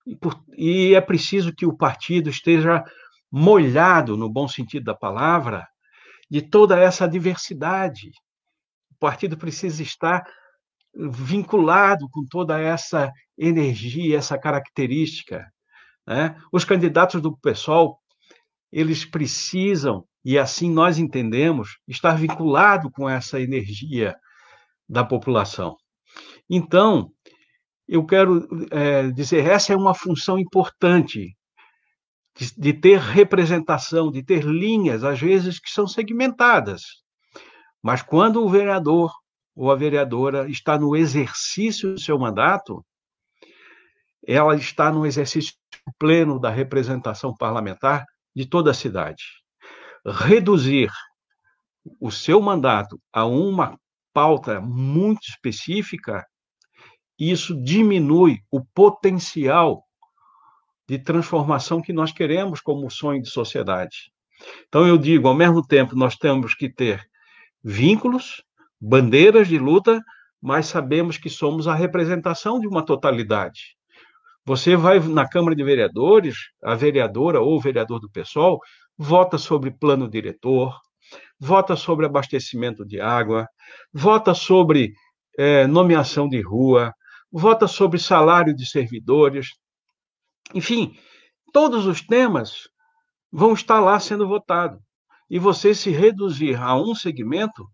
E, 0.05 0.15
por, 0.15 0.41
e 0.57 0.95
é 0.95 1.01
preciso 1.01 1.53
que 1.53 1.65
o 1.65 1.75
partido 1.75 2.29
esteja 2.29 2.83
molhado, 3.31 4.17
no 4.17 4.29
bom 4.29 4.47
sentido 4.47 4.85
da 4.85 4.95
palavra, 4.95 5.67
de 6.29 6.41
toda 6.41 6.79
essa 6.79 7.07
diversidade. 7.07 8.11
O 8.91 8.95
partido 8.99 9.37
precisa 9.37 9.81
estar 9.81 10.25
vinculado 10.93 12.07
com 12.09 12.25
toda 12.25 12.59
essa 12.59 13.11
energia, 13.37 14.17
essa 14.17 14.37
característica. 14.37 15.45
Né? 16.05 16.35
Os 16.51 16.63
candidatos 16.63 17.21
do 17.21 17.37
PSOL, 17.37 17.99
eles 18.71 19.05
precisam, 19.05 20.05
e 20.23 20.37
assim 20.37 20.71
nós 20.71 20.97
entendemos, 20.97 21.77
estar 21.87 22.15
vinculado 22.15 22.91
com 22.91 23.09
essa 23.09 23.39
energia 23.39 24.15
da 24.87 25.03
população. 25.03 25.77
Então, 26.49 27.11
eu 27.87 28.05
quero 28.05 28.47
é, 28.71 29.11
dizer, 29.11 29.45
essa 29.45 29.73
é 29.73 29.75
uma 29.75 29.93
função 29.93 30.37
importante 30.37 31.35
de, 32.39 32.53
de 32.57 32.73
ter 32.73 32.99
representação, 32.99 34.09
de 34.09 34.23
ter 34.23 34.43
linhas, 34.45 35.03
às 35.03 35.19
vezes, 35.19 35.59
que 35.59 35.69
são 35.69 35.85
segmentadas. 35.85 36.81
Mas 37.83 38.01
quando 38.01 38.43
o 38.43 38.49
vereador 38.49 39.11
ou 39.53 39.69
a 39.69 39.75
vereadora 39.75 40.49
está 40.49 40.79
no 40.79 40.95
exercício 40.95 41.93
do 41.93 41.99
seu 41.99 42.17
mandato, 42.17 42.83
ela 44.25 44.55
está 44.55 44.89
no 44.91 45.05
exercício 45.05 45.53
pleno 45.97 46.39
da 46.39 46.49
representação 46.49 47.35
parlamentar 47.35 48.05
de 48.33 48.45
toda 48.45 48.71
a 48.71 48.73
cidade. 48.73 49.23
Reduzir 50.05 50.89
o 51.99 52.09
seu 52.09 52.41
mandato 52.41 53.01
a 53.11 53.25
uma 53.25 53.77
pauta 54.13 54.61
muito 54.61 55.23
específica, 55.23 56.25
isso 57.17 57.61
diminui 57.61 58.39
o 58.49 58.63
potencial 58.63 59.83
de 60.89 60.97
transformação 60.97 61.81
que 61.81 61.93
nós 61.93 62.11
queremos 62.11 62.59
como 62.59 62.89
sonho 62.89 63.21
de 63.21 63.29
sociedade. 63.29 64.11
Então, 64.67 64.87
eu 64.87 64.97
digo, 64.97 65.27
ao 65.27 65.35
mesmo 65.35 65.61
tempo, 65.61 65.95
nós 65.95 66.15
temos 66.15 66.55
que 66.55 66.67
ter 66.67 66.99
vínculos, 67.63 68.41
bandeiras 68.81 69.47
de 69.47 69.59
luta, 69.59 70.01
mas 70.41 70.65
sabemos 70.65 71.17
que 71.17 71.29
somos 71.29 71.67
a 71.67 71.75
representação 71.75 72.59
de 72.59 72.67
uma 72.67 72.83
totalidade. 72.83 73.75
Você 74.43 74.75
vai 74.75 74.99
na 74.99 75.29
Câmara 75.29 75.55
de 75.55 75.63
Vereadores, 75.63 76.35
a 76.63 76.73
vereadora 76.73 77.39
ou 77.39 77.57
o 77.57 77.61
vereador 77.61 77.99
do 77.99 78.09
PSOL 78.09 78.59
vota 78.97 79.37
sobre 79.37 79.69
plano 79.69 80.09
diretor, 80.09 80.75
vota 81.39 81.75
sobre 81.75 82.07
abastecimento 82.07 82.83
de 82.83 82.99
água, 82.99 83.47
vota 83.93 84.33
sobre 84.33 84.93
é, 85.37 85.67
nomeação 85.67 86.27
de 86.27 86.41
rua, 86.41 86.91
vota 87.31 87.67
sobre 87.67 87.99
salário 87.99 88.55
de 88.55 88.65
servidores, 88.67 89.49
enfim, 90.53 90.95
todos 91.53 91.85
os 91.85 92.01
temas 92.01 92.69
vão 93.31 93.53
estar 93.53 93.79
lá 93.79 93.99
sendo 93.99 94.27
votados. 94.27 94.79
E 95.29 95.37
você 95.37 95.75
se 95.75 95.91
reduzir 95.91 96.55
a 96.55 96.75
um 96.75 96.95
segmento, 96.95 97.67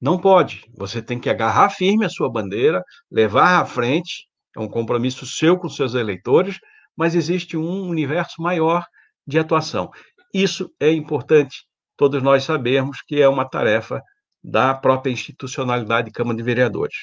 não 0.00 0.18
pode. 0.18 0.68
Você 0.76 1.00
tem 1.00 1.20
que 1.20 1.30
agarrar 1.30 1.70
firme 1.70 2.04
a 2.04 2.08
sua 2.08 2.30
bandeira, 2.30 2.82
levar 3.10 3.60
à 3.60 3.64
frente, 3.64 4.26
é 4.56 4.60
um 4.60 4.68
compromisso 4.68 5.24
seu 5.24 5.56
com 5.56 5.68
seus 5.68 5.94
eleitores, 5.94 6.58
mas 6.96 7.14
existe 7.14 7.56
um 7.56 7.88
universo 7.88 8.42
maior 8.42 8.84
de 9.26 9.38
atuação. 9.38 9.90
Isso 10.34 10.70
é 10.80 10.90
importante, 10.90 11.66
todos 11.96 12.22
nós 12.22 12.42
sabemos 12.44 13.00
que 13.02 13.20
é 13.20 13.28
uma 13.28 13.48
tarefa 13.48 14.02
da 14.42 14.74
própria 14.74 15.12
institucionalidade 15.12 16.08
de 16.08 16.12
Câmara 16.12 16.36
de 16.36 16.42
Vereadores. 16.42 16.96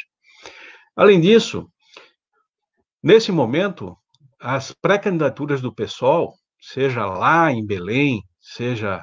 Além 0.96 1.22
disso, 1.22 1.72
nesse 3.02 3.32
momento, 3.32 3.96
as 4.40 4.72
pré-candidaturas 4.72 5.62
do 5.62 5.74
PSOL, 5.74 6.34
seja 6.60 7.06
lá 7.06 7.52
em 7.52 7.66
Belém, 7.66 8.24
seja 8.40 9.02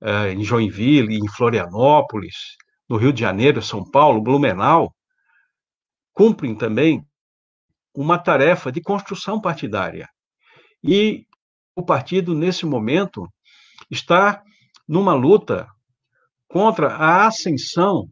uh, 0.00 0.28
em 0.28 0.42
Joinville, 0.44 1.16
em 1.16 1.28
Florianópolis, 1.28 2.56
no 2.88 2.96
Rio 2.96 3.12
de 3.12 3.20
Janeiro, 3.20 3.60
São 3.60 3.82
Paulo, 3.90 4.22
Blumenau, 4.22 4.94
cumprem 6.12 6.54
também 6.54 7.04
uma 7.94 8.18
tarefa 8.18 8.70
de 8.70 8.80
construção 8.80 9.40
partidária. 9.40 10.08
E 10.82 11.26
o 11.74 11.82
partido, 11.84 12.34
nesse 12.34 12.66
momento, 12.66 13.26
está 13.90 14.42
numa 14.86 15.14
luta 15.14 15.66
contra 16.48 16.88
a 16.88 17.26
ascensão 17.26 18.08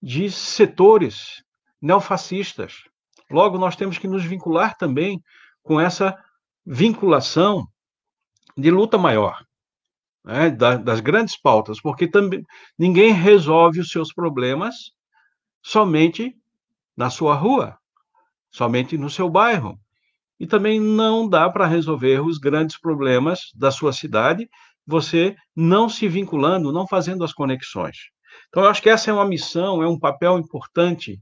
de 0.00 0.30
setores 0.30 1.42
neofascistas. 1.80 2.84
Logo, 3.30 3.58
nós 3.58 3.76
temos 3.76 3.98
que 3.98 4.08
nos 4.08 4.24
vincular 4.24 4.76
também 4.76 5.20
com 5.68 5.78
essa 5.78 6.16
vinculação 6.64 7.68
de 8.56 8.70
luta 8.70 8.96
maior, 8.96 9.44
né, 10.24 10.50
das 10.50 11.00
grandes 11.00 11.38
pautas, 11.38 11.78
porque 11.78 12.08
também 12.08 12.42
ninguém 12.78 13.12
resolve 13.12 13.78
os 13.78 13.90
seus 13.90 14.12
problemas 14.12 14.74
somente 15.62 16.34
na 16.96 17.10
sua 17.10 17.34
rua, 17.34 17.76
somente 18.50 18.96
no 18.96 19.10
seu 19.10 19.28
bairro. 19.28 19.78
E 20.40 20.46
também 20.46 20.80
não 20.80 21.28
dá 21.28 21.50
para 21.50 21.66
resolver 21.66 22.20
os 22.20 22.38
grandes 22.38 22.80
problemas 22.80 23.50
da 23.54 23.70
sua 23.70 23.92
cidade 23.92 24.48
você 24.86 25.36
não 25.54 25.86
se 25.86 26.08
vinculando, 26.08 26.72
não 26.72 26.88
fazendo 26.88 27.22
as 27.22 27.34
conexões. 27.34 27.96
Então, 28.48 28.62
eu 28.62 28.70
acho 28.70 28.80
que 28.80 28.88
essa 28.88 29.10
é 29.10 29.12
uma 29.12 29.26
missão, 29.26 29.82
é 29.82 29.86
um 29.86 29.98
papel 29.98 30.38
importante 30.38 31.20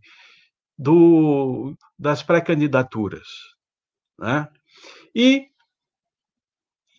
do, 0.78 1.74
das 1.98 2.22
pré-candidaturas. 2.22 3.55
Né? 4.18 4.48
E 5.14 5.48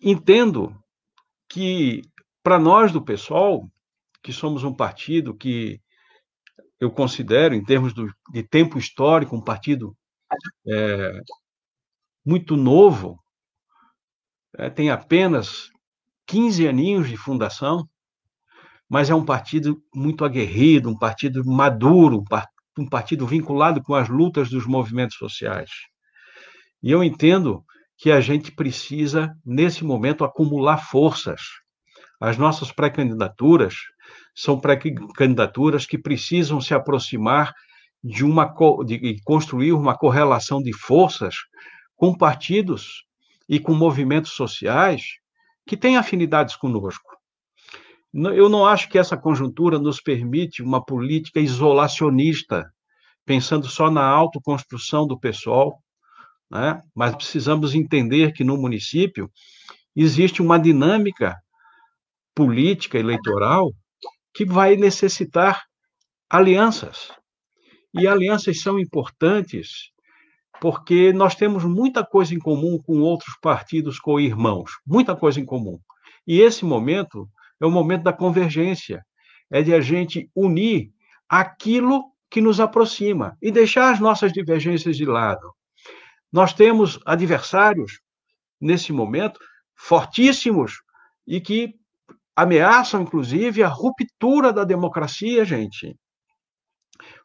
entendo 0.02 0.76
que, 1.50 2.02
para 2.44 2.60
nós 2.60 2.92
do 2.92 3.02
pessoal, 3.02 3.70
que 4.22 4.32
somos 4.32 4.64
um 4.64 4.74
partido 4.74 5.36
que 5.36 5.82
eu 6.80 6.92
considero, 6.92 7.56
em 7.56 7.64
termos 7.64 7.94
do, 7.94 8.08
de 8.32 8.44
tempo 8.44 8.78
histórico, 8.78 9.36
um 9.36 9.44
partido 9.44 9.96
é, 10.68 11.22
muito 12.26 12.56
novo, 12.56 13.20
é, 14.58 14.70
tem 14.70 14.90
apenas 14.90 15.70
15 16.28 16.68
aninhos 16.68 17.10
de 17.10 17.18
fundação, 17.18 17.88
mas 18.90 19.10
é 19.10 19.16
um 19.16 19.26
partido 19.26 19.82
muito 19.94 20.24
aguerrido, 20.24 20.90
um 20.90 20.98
partido 20.98 21.44
maduro, 21.46 22.24
um 22.78 22.88
partido 22.88 23.26
vinculado 23.26 23.82
com 23.82 23.96
as 23.96 24.08
lutas 24.08 24.50
dos 24.50 24.66
movimentos 24.66 25.18
sociais. 25.18 25.70
E 26.88 26.92
eu 26.92 27.04
entendo 27.04 27.66
que 27.98 28.10
a 28.14 28.22
gente 28.22 28.50
precisa, 28.50 29.36
nesse 29.46 29.84
momento, 29.84 30.24
acumular 30.24 30.78
forças. 30.78 31.42
As 32.18 32.38
nossas 32.38 32.72
pré-candidaturas 32.72 33.76
são 34.34 34.58
pré-candidaturas 34.58 35.86
que 35.86 35.98
precisam 35.98 36.62
se 36.62 36.74
aproximar 36.74 37.54
de 38.02 38.24
uma 38.24 38.46
de 38.86 39.22
construir 39.26 39.74
uma 39.74 39.98
correlação 39.98 40.62
de 40.62 40.72
forças 40.72 41.36
com 41.94 42.18
partidos 42.18 43.04
e 43.50 43.60
com 43.60 43.74
movimentos 43.74 44.32
sociais 44.32 45.04
que 45.66 45.76
têm 45.76 45.98
afinidades 45.98 46.56
conosco. 46.56 47.18
Eu 48.14 48.48
não 48.48 48.66
acho 48.66 48.88
que 48.88 48.98
essa 48.98 49.18
conjuntura 49.18 49.78
nos 49.78 50.00
permite 50.00 50.64
uma 50.64 50.82
política 50.82 51.42
isolacionista, 51.42 52.72
pensando 53.26 53.68
só 53.68 53.92
na 53.92 54.06
autoconstrução 54.06 55.06
do 55.06 55.20
pessoal, 55.20 55.84
né? 56.50 56.82
mas 56.96 57.16
precisamos 57.16 57.76
entender 57.76 58.34
que 58.34 58.44
no 58.44 58.58
município 58.58 59.30
existe 59.96 60.42
uma 60.42 60.60
dinâmica 60.60 61.36
política 62.36 62.98
eleitoral 63.00 63.72
que 64.34 64.46
vai 64.46 64.76
necessitar 64.76 65.64
alianças. 66.30 67.12
E 67.94 68.08
alianças 68.08 68.62
são 68.62 68.80
importantes 68.80 69.92
porque 70.60 71.14
nós 71.14 71.36
temos 71.36 71.64
muita 71.64 72.06
coisa 72.06 72.34
em 72.34 72.40
comum 72.40 72.80
com 72.82 73.00
outros 73.00 73.36
partidos 73.42 74.00
co-irmãos, 74.00 74.72
muita 74.86 75.16
coisa 75.16 75.40
em 75.40 75.46
comum. 75.46 75.80
E 76.26 76.42
esse 76.42 76.66
momento 76.66 77.28
é 77.60 77.66
o 77.66 77.72
momento 77.72 78.04
da 78.04 78.14
convergência, 78.14 79.04
é 79.52 79.62
de 79.62 79.74
a 79.74 79.82
gente 79.82 80.30
unir 80.36 80.92
aquilo 81.30 82.04
que 82.30 82.42
nos 82.42 82.60
aproxima 82.60 83.38
e 83.42 83.52
deixar 83.52 83.92
as 83.92 84.00
nossas 84.00 84.32
divergências 84.32 84.98
de 84.98 85.06
lado. 85.06 85.52
Nós 86.32 86.54
temos 86.54 87.00
adversários, 87.06 88.00
nesse 88.60 88.92
momento, 88.92 89.40
fortíssimos 89.76 90.74
e 91.26 91.40
que 91.40 91.74
ameaçam, 92.36 93.02
inclusive, 93.02 93.64
a 93.64 93.68
ruptura 93.68 94.52
da 94.52 94.64
democracia, 94.64 95.44
gente. 95.46 95.96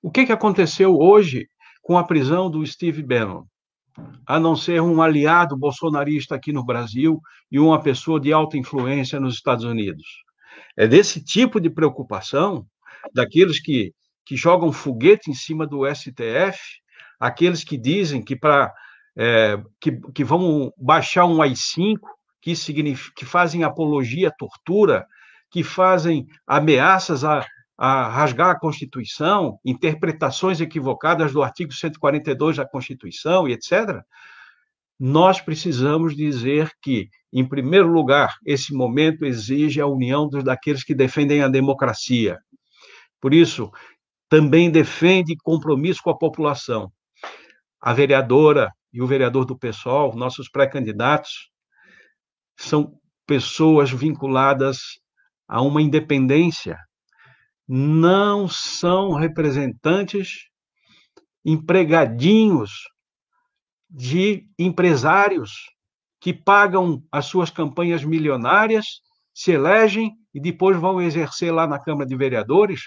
O 0.03 0.11
que, 0.11 0.27
que 0.27 0.33
aconteceu 0.33 0.97
hoje 0.97 1.47
com 1.83 1.99
a 1.99 2.05
prisão 2.05 2.51
do 2.51 2.65
Steve 2.67 3.03
Bannon? 3.03 3.45
A 4.27 4.41
não 4.41 4.57
ser 4.57 4.81
um 4.81 5.03
aliado 5.03 5.57
bolsonarista 5.57 6.35
aqui 6.35 6.53
no 6.53 6.65
Brasil 6.65 7.21
e 7.51 7.59
uma 7.59 7.83
pessoa 7.83 8.19
de 8.19 8.33
alta 8.33 8.57
influência 8.57 9.21
nos 9.21 9.35
Estados 9.35 9.65
Unidos. 9.65 10.07
É 10.77 10.87
desse 10.87 11.23
tipo 11.23 11.61
de 11.61 11.69
preocupação 11.69 12.67
daqueles 13.15 13.61
que, 13.61 13.93
que 14.25 14.37
jogam 14.37 14.73
foguete 14.73 15.31
em 15.31 15.35
cima 15.35 15.67
do 15.67 15.83
STF, 15.95 16.59
aqueles 17.21 17.63
que 17.63 17.77
dizem 17.77 18.23
que 18.23 18.35
para 18.35 18.73
é, 19.17 19.61
que, 19.81 19.93
que 20.15 20.25
vão 20.25 20.73
baixar 20.77 21.27
um 21.27 21.43
AI-5, 21.43 21.99
que, 22.41 22.55
que 23.17 23.25
fazem 23.25 23.63
apologia 23.63 24.29
à 24.29 24.33
tortura, 24.33 25.07
que 25.51 25.63
fazem 25.63 26.27
ameaças 26.47 27.25
a, 27.25 27.47
a 27.77 28.09
rasgar 28.09 28.51
a 28.51 28.59
Constituição, 28.59 29.59
interpretações 29.65 30.61
equivocadas 30.61 31.33
do 31.33 31.43
artigo 31.43 31.73
142 31.73 32.57
da 32.57 32.67
Constituição 32.67 33.49
e 33.49 33.53
etc., 33.53 34.01
nós 34.99 35.41
precisamos 35.41 36.15
dizer 36.15 36.71
que, 36.81 37.09
em 37.33 37.45
primeiro 37.45 37.89
lugar, 37.89 38.37
esse 38.47 38.73
momento 38.73 39.25
exige 39.25 39.81
a 39.81 39.87
união 39.87 40.29
dos, 40.29 40.45
daqueles 40.45 40.85
que 40.85 40.95
defendem 40.95 41.43
a 41.43 41.49
democracia. 41.49 42.39
Por 43.21 43.35
isso, 43.35 43.71
também 44.29 44.71
defende 44.71 45.37
compromisso 45.43 46.01
com 46.05 46.11
a 46.11 46.17
população. 46.17 46.91
A 47.81 47.93
vereadora 47.93 48.73
e 48.93 49.01
o 49.01 49.07
vereador 49.07 49.45
do 49.45 49.59
PSOL, 49.59 50.15
nossos 50.15 50.49
pré-candidatos, 50.49 51.51
são 52.57 52.99
pessoas 53.27 53.91
vinculadas 53.91 54.79
a 55.49 55.63
uma 55.63 55.81
independência, 55.81 56.79
não 57.67 58.47
são 58.49 59.13
representantes 59.13 60.49
empregadinhos 61.45 62.71
de 63.89 64.47
empresários 64.59 65.53
que 66.21 66.33
pagam 66.33 67.03
as 67.11 67.27
suas 67.27 67.51
campanhas 67.51 68.05
milionárias, 68.05 69.01
se 69.35 69.53
elegem 69.53 70.13
e 70.33 70.41
depois 70.41 70.79
vão 70.79 71.01
exercer 71.01 71.53
lá 71.53 71.67
na 71.67 71.81
Câmara 71.81 72.07
de 72.07 72.17
Vereadores 72.17 72.83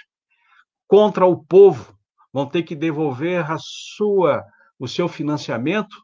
contra 0.86 1.26
o 1.26 1.44
povo, 1.44 1.96
vão 2.32 2.46
ter 2.46 2.62
que 2.62 2.74
devolver 2.74 3.50
a 3.50 3.56
sua 3.58 4.44
o 4.78 4.86
seu 4.86 5.08
financiamento 5.08 5.96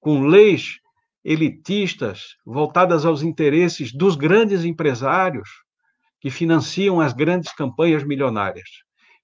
com 0.00 0.26
leis 0.26 0.80
elitistas 1.24 2.36
voltadas 2.44 3.04
aos 3.04 3.22
interesses 3.22 3.92
dos 3.92 4.16
grandes 4.16 4.64
empresários 4.64 5.48
que 6.20 6.30
financiam 6.30 7.00
as 7.00 7.12
grandes 7.12 7.52
campanhas 7.52 8.04
milionárias. 8.04 8.68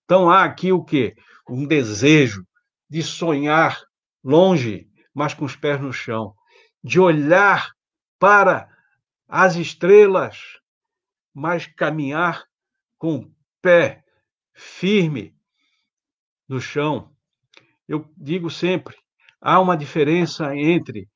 Então 0.05 0.31
há 0.31 0.45
aqui 0.45 0.73
o 0.73 0.85
quê? 0.85 1.15
Um 1.49 1.67
desejo 1.67 2.45
de 2.89 3.03
sonhar 3.03 3.81
longe, 4.23 4.89
mas 5.15 5.35
com 5.35 5.45
os 5.45 5.57
pés 5.57 5.81
no 5.81 5.93
chão, 5.93 6.35
de 6.83 6.99
olhar 6.99 7.71
para 8.19 8.69
as 9.29 9.57
estrelas, 9.57 10.39
mas 11.35 11.67
caminhar 11.67 12.45
com 12.97 13.17
o 13.17 13.35
pé 13.61 14.03
firme 14.55 15.37
no 16.49 16.61
chão, 16.61 17.13
eu 17.89 18.07
digo 18.17 18.51
sempre, 18.51 18.95
há 19.41 19.59
uma 19.59 19.77
diferença 19.77 20.55
entre 20.55 21.09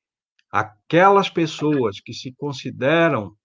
aquelas 0.51 1.29
pessoas 1.29 2.01
que 2.01 2.13
se 2.13 2.33
consideram 2.33 3.35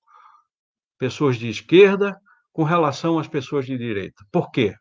pessoas 0.98 1.36
de 1.36 1.48
esquerda 1.48 2.18
com 2.52 2.64
relação 2.64 3.18
às 3.18 3.28
pessoas 3.28 3.66
de 3.66 3.76
direita. 3.76 4.24
Por 4.32 4.50
quê? 4.50 4.74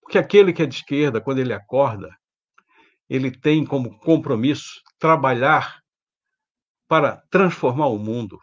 Porque 0.00 0.16
aquele 0.16 0.52
que 0.52 0.62
é 0.62 0.66
de 0.66 0.76
esquerda, 0.76 1.20
quando 1.20 1.38
ele 1.38 1.52
acorda, 1.52 2.16
ele 3.08 3.30
tem 3.30 3.64
como 3.64 3.98
compromisso 3.98 4.80
trabalhar 4.98 5.80
para 6.86 7.22
transformar 7.30 7.88
o 7.88 7.98
mundo, 7.98 8.38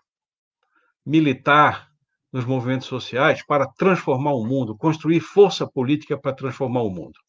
militar 1.06 1.90
nos 2.32 2.46
movimentos 2.46 2.88
sociais 2.88 3.44
para 3.46 3.66
transformar 3.66 4.34
o 4.34 4.46
mundo, 4.46 4.78
construir 4.78 5.22
força 5.22 5.66
política 5.66 6.20
para 6.20 6.36
transformar 6.36 6.82
o 6.82 6.90
mundo. 6.90 7.25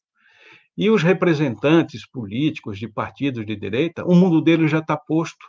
E 0.77 0.91
os 0.91 1.03
representantes 1.03 2.07
políticos 2.09 2.79
de 2.79 2.87
partidos 2.87 3.47
de 3.47 3.57
direita, 3.57 4.05
o 4.05 4.15
mundo 4.15 4.43
deles 4.43 4.71
já 4.71 4.79
está 4.79 4.97
posto, 4.97 5.47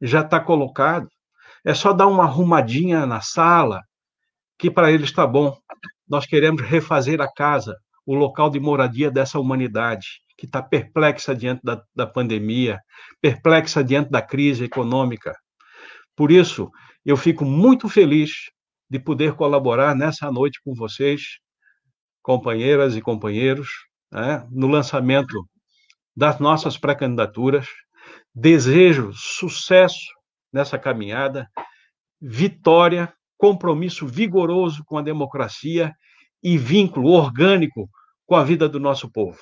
já 0.00 0.20
está 0.20 0.38
colocado. 0.38 1.08
É 1.64 1.74
só 1.74 1.92
dar 1.92 2.06
uma 2.06 2.24
arrumadinha 2.24 3.04
na 3.04 3.20
sala, 3.20 3.82
que 4.58 4.70
para 4.70 4.92
eles 4.92 5.08
está 5.08 5.26
bom. 5.26 5.56
Nós 6.08 6.26
queremos 6.26 6.62
refazer 6.62 7.20
a 7.20 7.32
casa, 7.32 7.76
o 8.06 8.14
local 8.14 8.48
de 8.48 8.60
moradia 8.60 9.10
dessa 9.10 9.38
humanidade, 9.38 10.06
que 10.36 10.46
está 10.46 10.62
perplexa 10.62 11.34
diante 11.34 11.62
da, 11.62 11.82
da 11.94 12.06
pandemia, 12.06 12.78
perplexa 13.20 13.82
diante 13.82 14.10
da 14.10 14.22
crise 14.22 14.64
econômica. 14.64 15.36
Por 16.16 16.30
isso, 16.30 16.70
eu 17.04 17.16
fico 17.16 17.44
muito 17.44 17.88
feliz 17.88 18.50
de 18.88 18.98
poder 18.98 19.34
colaborar 19.34 19.94
nessa 19.94 20.30
noite 20.30 20.60
com 20.64 20.74
vocês, 20.74 21.38
companheiras 22.22 22.96
e 22.96 23.00
companheiros, 23.00 23.68
né, 24.10 24.46
no 24.50 24.66
lançamento 24.66 25.46
das 26.16 26.38
nossas 26.38 26.76
pré-candidaturas. 26.76 27.66
Desejo 28.34 29.12
sucesso 29.12 30.12
nessa 30.52 30.78
caminhada, 30.78 31.48
vitória, 32.20 33.12
compromisso 33.36 34.06
vigoroso 34.06 34.84
com 34.84 34.98
a 34.98 35.02
democracia 35.02 35.94
e 36.42 36.58
vínculo 36.58 37.10
orgânico 37.10 37.88
com 38.26 38.36
a 38.36 38.44
vida 38.44 38.68
do 38.68 38.78
nosso 38.78 39.10
povo. 39.10 39.38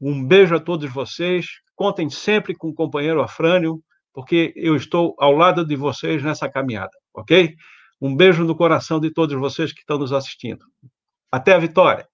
Um 0.00 0.24
beijo 0.24 0.54
a 0.54 0.60
todos 0.60 0.90
vocês. 0.92 1.46
Contem 1.74 2.10
sempre 2.10 2.54
com 2.54 2.68
o 2.68 2.74
companheiro 2.74 3.22
Afrânio, 3.22 3.82
porque 4.12 4.52
eu 4.56 4.76
estou 4.76 5.14
ao 5.18 5.32
lado 5.32 5.64
de 5.64 5.76
vocês 5.76 6.22
nessa 6.22 6.48
caminhada, 6.48 6.90
ok? 7.14 7.54
Um 8.00 8.14
beijo 8.16 8.44
no 8.44 8.56
coração 8.56 8.98
de 8.98 9.10
todos 9.12 9.38
vocês 9.38 9.72
que 9.72 9.80
estão 9.80 9.98
nos 9.98 10.12
assistindo. 10.12 10.64
Até 11.30 11.54
a 11.54 11.58
vitória! 11.58 12.09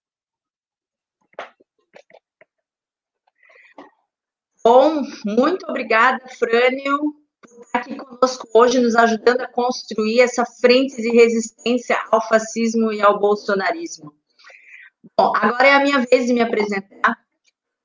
Bom, 4.66 5.00
muito 5.24 5.64
obrigada, 5.68 6.20
Frânio, 6.40 6.98
por 7.40 7.66
aqui 7.72 7.94
conosco 7.94 8.48
hoje, 8.52 8.80
nos 8.80 8.96
ajudando 8.96 9.42
a 9.42 9.46
construir 9.46 10.20
essa 10.20 10.44
frente 10.44 10.96
de 10.96 11.08
resistência 11.12 11.96
ao 12.10 12.20
fascismo 12.26 12.92
e 12.92 13.00
ao 13.00 13.20
bolsonarismo. 13.20 14.12
Bom, 15.16 15.32
agora 15.36 15.68
é 15.68 15.72
a 15.72 15.78
minha 15.78 16.04
vez 16.10 16.26
de 16.26 16.32
me 16.32 16.40
apresentar. 16.40 17.16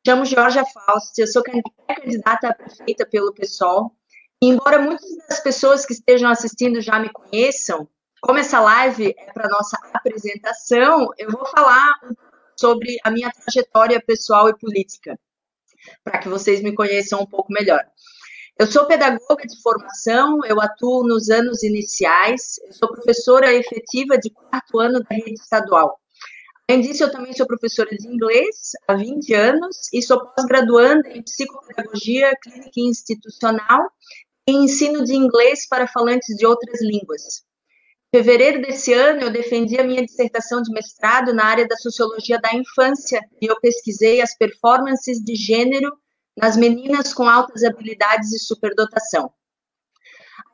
Chamo 0.04 0.26
Georgia 0.26 0.66
Fausto, 0.66 1.20
eu 1.20 1.28
sou 1.28 1.44
candidata 1.44 2.48
a 2.48 2.56
prefeita 2.56 3.06
pelo 3.06 3.32
PSOL. 3.32 3.96
E 4.42 4.48
embora 4.48 4.80
muitas 4.80 5.08
das 5.30 5.40
pessoas 5.40 5.86
que 5.86 5.94
estejam 5.94 6.32
assistindo 6.32 6.82
já 6.82 6.98
me 6.98 7.12
conheçam, 7.12 7.88
como 8.20 8.40
essa 8.40 8.60
live 8.60 9.14
é 9.16 9.32
para 9.32 9.48
nossa 9.50 9.78
apresentação, 9.94 11.10
eu 11.16 11.30
vou 11.30 11.46
falar 11.46 11.94
sobre 12.60 12.98
a 13.04 13.12
minha 13.12 13.30
trajetória 13.30 14.02
pessoal 14.04 14.50
e 14.50 14.58
política, 14.58 15.16
para 16.04 16.20
que 16.20 16.30
vocês 16.30 16.62
me 16.62 16.74
conheçam 16.74 17.22
um 17.22 17.26
pouco 17.26 17.52
melhor. 17.52 17.84
Eu 18.60 18.68
sou 18.68 18.86
pedagoga 18.86 19.48
de 19.48 19.60
formação, 19.62 20.40
eu 20.46 20.62
atuo 20.62 21.04
nos 21.08 21.30
anos 21.30 21.64
iniciais, 21.64 22.60
eu 22.66 22.74
sou 22.74 22.92
professora 22.92 23.54
efetiva 23.54 24.18
de 24.18 24.30
quarto 24.30 24.80
ano 24.80 25.00
da 25.00 25.16
rede 25.16 25.34
estadual. 25.34 26.00
Além 26.70 26.82
disso, 26.82 27.04
eu 27.04 27.12
também 27.12 27.34
sou 27.34 27.46
professora 27.46 27.90
de 27.90 28.08
inglês 28.08 28.72
há 28.88 28.94
20 28.94 29.34
anos 29.34 29.76
e 29.92 30.02
sou 30.02 30.26
pós-graduanda 30.28 31.10
em 31.10 31.22
psicopedagogia 31.22 32.32
clínica 32.42 32.72
e 32.78 32.88
institucional 32.88 33.90
e 34.48 34.54
ensino 34.54 35.04
de 35.04 35.16
inglês 35.16 35.68
para 35.68 35.88
falantes 35.88 36.36
de 36.38 36.46
outras 36.46 36.82
línguas. 36.82 37.44
Fevereiro 38.14 38.62
desse 38.62 38.92
ano, 38.92 39.22
eu 39.22 39.32
defendi 39.32 39.80
a 39.80 39.86
minha 39.86 40.06
dissertação 40.06 40.62
de 40.62 40.70
mestrado 40.74 41.34
na 41.34 41.46
área 41.46 41.66
da 41.66 41.78
sociologia 41.78 42.38
da 42.42 42.54
infância 42.54 43.22
e 43.42 43.46
eu 43.46 43.58
pesquisei 43.62 44.20
as 44.22 44.36
performances 44.36 45.24
de 45.24 45.34
gênero 45.34 45.90
nas 46.36 46.58
meninas 46.58 47.14
com 47.14 47.30
altas 47.30 47.64
habilidades 47.64 48.34
e 48.34 48.40
superdotação. 48.40 49.32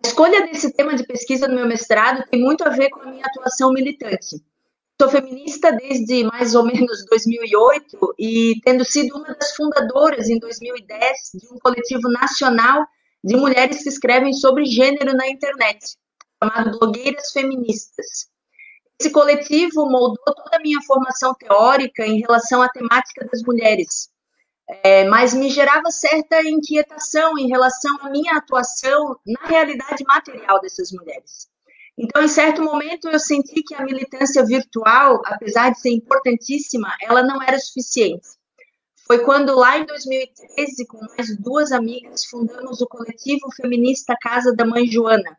A 0.03 0.07
escolha 0.07 0.45
desse 0.45 0.71
tema 0.71 0.95
de 0.95 1.03
pesquisa 1.03 1.47
no 1.47 1.55
meu 1.55 1.65
mestrado 1.65 2.23
tem 2.29 2.39
muito 2.39 2.63
a 2.63 2.69
ver 2.69 2.91
com 2.91 2.99
a 2.99 3.07
minha 3.07 3.25
atuação 3.25 3.73
militante. 3.73 4.39
Sou 5.01 5.09
feminista 5.09 5.71
desde 5.71 6.25
mais 6.25 6.53
ou 6.53 6.63
menos 6.63 7.03
2008 7.07 8.15
e 8.19 8.61
tendo 8.63 8.85
sido 8.85 9.17
uma 9.17 9.33
das 9.33 9.55
fundadoras 9.55 10.29
em 10.29 10.37
2010 10.37 11.17
de 11.33 11.47
um 11.51 11.57
coletivo 11.57 12.07
nacional 12.09 12.85
de 13.23 13.35
mulheres 13.35 13.81
que 13.81 13.89
escrevem 13.89 14.31
sobre 14.31 14.63
gênero 14.65 15.15
na 15.15 15.27
internet, 15.27 15.97
chamado 16.41 16.77
Blogueiras 16.79 17.31
Feministas. 17.31 18.29
Esse 18.99 19.11
coletivo 19.11 19.85
moldou 19.89 20.33
toda 20.35 20.57
a 20.57 20.59
minha 20.59 20.81
formação 20.81 21.33
teórica 21.35 22.05
em 22.05 22.19
relação 22.19 22.61
à 22.61 22.69
temática 22.69 23.25
das 23.31 23.43
mulheres, 23.43 24.09
é, 24.83 25.05
mas 25.05 25.33
me 25.33 25.49
gerava 25.49 25.91
certa 25.91 26.41
inquietação 26.41 27.37
em 27.37 27.47
relação 27.47 27.95
à 28.01 28.09
minha 28.09 28.37
atuação 28.37 29.15
na 29.25 29.47
realidade 29.47 30.03
material 30.05 30.59
dessas 30.59 30.91
mulheres. 30.91 31.47
Então, 31.97 32.23
em 32.23 32.27
certo 32.27 32.61
momento, 32.61 33.07
eu 33.07 33.19
senti 33.19 33.63
que 33.63 33.73
a 33.73 33.83
militância 33.83 34.45
virtual, 34.45 35.21
apesar 35.25 35.71
de 35.71 35.79
ser 35.79 35.89
importantíssima, 35.89 36.95
ela 37.01 37.23
não 37.23 37.41
era 37.41 37.57
suficiente. 37.59 38.27
Foi 39.07 39.19
quando, 39.23 39.55
lá 39.55 39.79
em 39.79 39.85
2013, 39.85 40.85
com 40.85 40.99
mais 40.99 41.35
duas 41.37 41.71
amigas, 41.71 42.25
fundamos 42.25 42.81
o 42.81 42.87
coletivo 42.87 43.49
feminista 43.55 44.15
Casa 44.19 44.53
da 44.55 44.65
Mãe 44.65 44.85
Joana. 44.85 45.37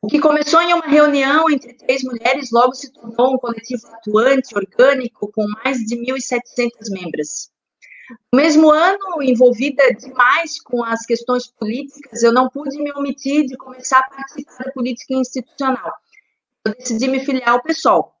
O 0.00 0.06
que 0.06 0.20
começou 0.20 0.60
em 0.62 0.72
uma 0.72 0.86
reunião 0.86 1.50
entre 1.50 1.74
três 1.74 2.04
mulheres 2.04 2.50
logo 2.52 2.72
se 2.72 2.92
tornou 2.92 3.34
um 3.34 3.38
coletivo 3.38 3.84
atuante, 3.88 4.56
orgânico, 4.56 5.30
com 5.32 5.44
mais 5.64 5.78
de 5.78 5.96
1.700 5.96 6.70
membros. 6.90 7.50
No 8.32 8.40
mesmo 8.40 8.70
ano, 8.70 9.22
envolvida 9.22 9.92
demais 9.94 10.60
com 10.62 10.84
as 10.84 11.04
questões 11.04 11.48
políticas, 11.48 12.22
eu 12.22 12.32
não 12.32 12.48
pude 12.48 12.80
me 12.80 12.92
omitir 12.92 13.44
de 13.46 13.56
começar 13.56 13.98
a 13.98 14.08
participar 14.08 14.64
da 14.64 14.72
política 14.72 15.14
institucional. 15.14 15.92
Eu 16.64 16.74
decidi 16.74 17.08
me 17.08 17.24
filiar 17.24 17.50
ao 17.50 17.62
PSOL. 17.62 18.14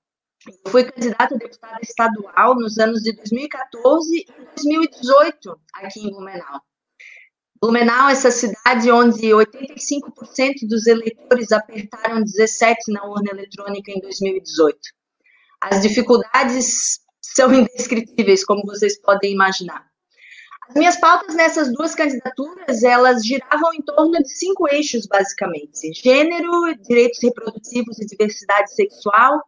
Eu 0.46 0.70
fui 0.70 0.84
candidata 0.84 1.34
a 1.34 1.38
deputada 1.38 1.78
estadual 1.80 2.54
nos 2.56 2.78
anos 2.78 3.02
de 3.02 3.12
2014 3.12 4.18
e 4.18 4.26
2018 4.56 5.60
aqui 5.74 6.00
em 6.00 6.10
Blumenau. 6.10 6.60
Blumenau, 7.60 8.08
essa 8.08 8.30
cidade 8.30 8.90
onde 8.90 9.26
85% 9.28 10.68
dos 10.68 10.86
eleitores 10.86 11.50
apertaram 11.50 12.22
17 12.22 12.92
na 12.92 13.04
urna 13.04 13.30
eletrônica 13.32 13.90
em 13.90 14.00
2018. 14.00 14.78
As 15.60 15.82
dificuldades 15.82 17.00
são 17.20 17.52
indescritíveis, 17.52 18.44
como 18.44 18.62
vocês 18.64 19.00
podem 19.00 19.32
imaginar. 19.32 19.86
As 20.68 20.74
minhas 20.74 20.96
pautas 20.96 21.34
nessas 21.34 21.72
duas 21.72 21.94
candidaturas, 21.94 22.82
elas 22.82 23.24
giravam 23.24 23.72
em 23.74 23.82
torno 23.82 24.22
de 24.22 24.28
cinco 24.28 24.68
eixos, 24.68 25.06
basicamente. 25.06 25.92
Gênero, 25.94 26.74
direitos 26.82 27.18
reprodutivos 27.22 27.98
e 27.98 28.06
diversidade 28.06 28.74
sexual, 28.74 29.42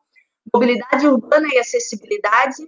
mobilidade 0.53 1.07
urbana 1.07 1.47
e 1.53 1.59
acessibilidade, 1.59 2.67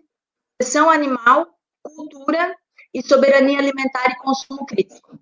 proteção 0.58 0.90
animal, 0.90 1.48
cultura 1.82 2.54
e 2.94 3.02
soberania 3.02 3.58
alimentar 3.58 4.10
e 4.10 4.16
consumo 4.18 4.66
crítico. 4.66 5.18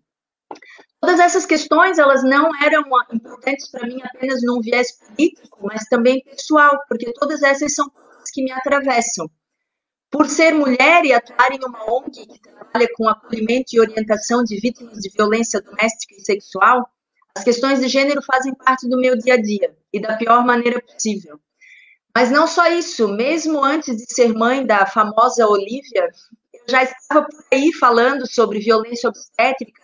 Todas 1.00 1.18
essas 1.18 1.46
questões, 1.46 1.98
elas 1.98 2.22
não 2.22 2.50
eram 2.62 2.84
importantes 3.12 3.68
para 3.70 3.86
mim 3.86 4.00
apenas 4.02 4.42
num 4.42 4.60
viés 4.60 4.92
político, 4.92 5.58
mas 5.62 5.84
também 5.84 6.22
pessoal, 6.22 6.78
porque 6.88 7.12
todas 7.12 7.42
essas 7.42 7.74
são 7.74 7.88
coisas 7.88 8.30
que 8.30 8.42
me 8.42 8.52
atravessam. 8.52 9.30
Por 10.10 10.28
ser 10.28 10.52
mulher 10.52 11.04
e 11.04 11.12
atuar 11.12 11.52
em 11.52 11.64
uma 11.64 11.90
ONG 11.90 12.26
que 12.26 12.40
trabalha 12.40 12.88
com 12.94 13.08
acolhimento 13.08 13.68
e 13.72 13.80
orientação 13.80 14.42
de 14.44 14.60
vítimas 14.60 14.98
de 14.98 15.08
violência 15.08 15.62
doméstica 15.62 16.14
e 16.18 16.24
sexual, 16.24 16.86
as 17.34 17.44
questões 17.44 17.80
de 17.80 17.88
gênero 17.88 18.20
fazem 18.22 18.54
parte 18.54 18.88
do 18.88 18.98
meu 18.98 19.16
dia 19.16 19.34
a 19.34 19.40
dia 19.40 19.74
e 19.92 20.00
da 20.00 20.16
pior 20.16 20.44
maneira 20.44 20.82
possível. 20.82 21.40
Mas 22.14 22.30
não 22.30 22.46
só 22.46 22.68
isso, 22.68 23.08
mesmo 23.08 23.64
antes 23.64 23.96
de 23.96 24.12
ser 24.12 24.34
mãe 24.34 24.66
da 24.66 24.84
famosa 24.84 25.46
Olivia, 25.46 26.10
eu 26.52 26.60
já 26.68 26.82
estava 26.82 27.26
por 27.26 27.44
aí 27.52 27.72
falando 27.72 28.26
sobre 28.26 28.58
violência 28.58 29.08
obstétrica, 29.08 29.79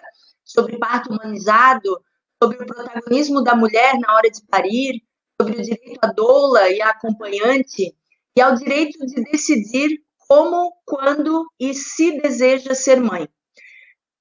sobre 0.47 0.79
parto 0.79 1.13
humanizado, 1.13 2.01
sobre 2.43 2.63
o 2.63 2.67
protagonismo 2.67 3.43
da 3.43 3.55
mulher 3.55 3.99
na 3.99 4.15
hora 4.15 4.31
de 4.31 4.41
parir, 4.47 5.03
sobre 5.41 5.61
o 5.61 5.63
direito 5.63 5.99
à 6.01 6.07
doula 6.07 6.71
e 6.71 6.81
à 6.81 6.91
acompanhante, 6.91 7.95
e 8.37 8.41
ao 8.41 8.55
direito 8.55 9.05
de 9.05 9.25
decidir 9.25 10.01
como, 10.29 10.73
quando 10.85 11.47
e 11.59 11.75
se 11.75 12.21
deseja 12.21 12.75
ser 12.75 13.01
mãe. 13.01 13.29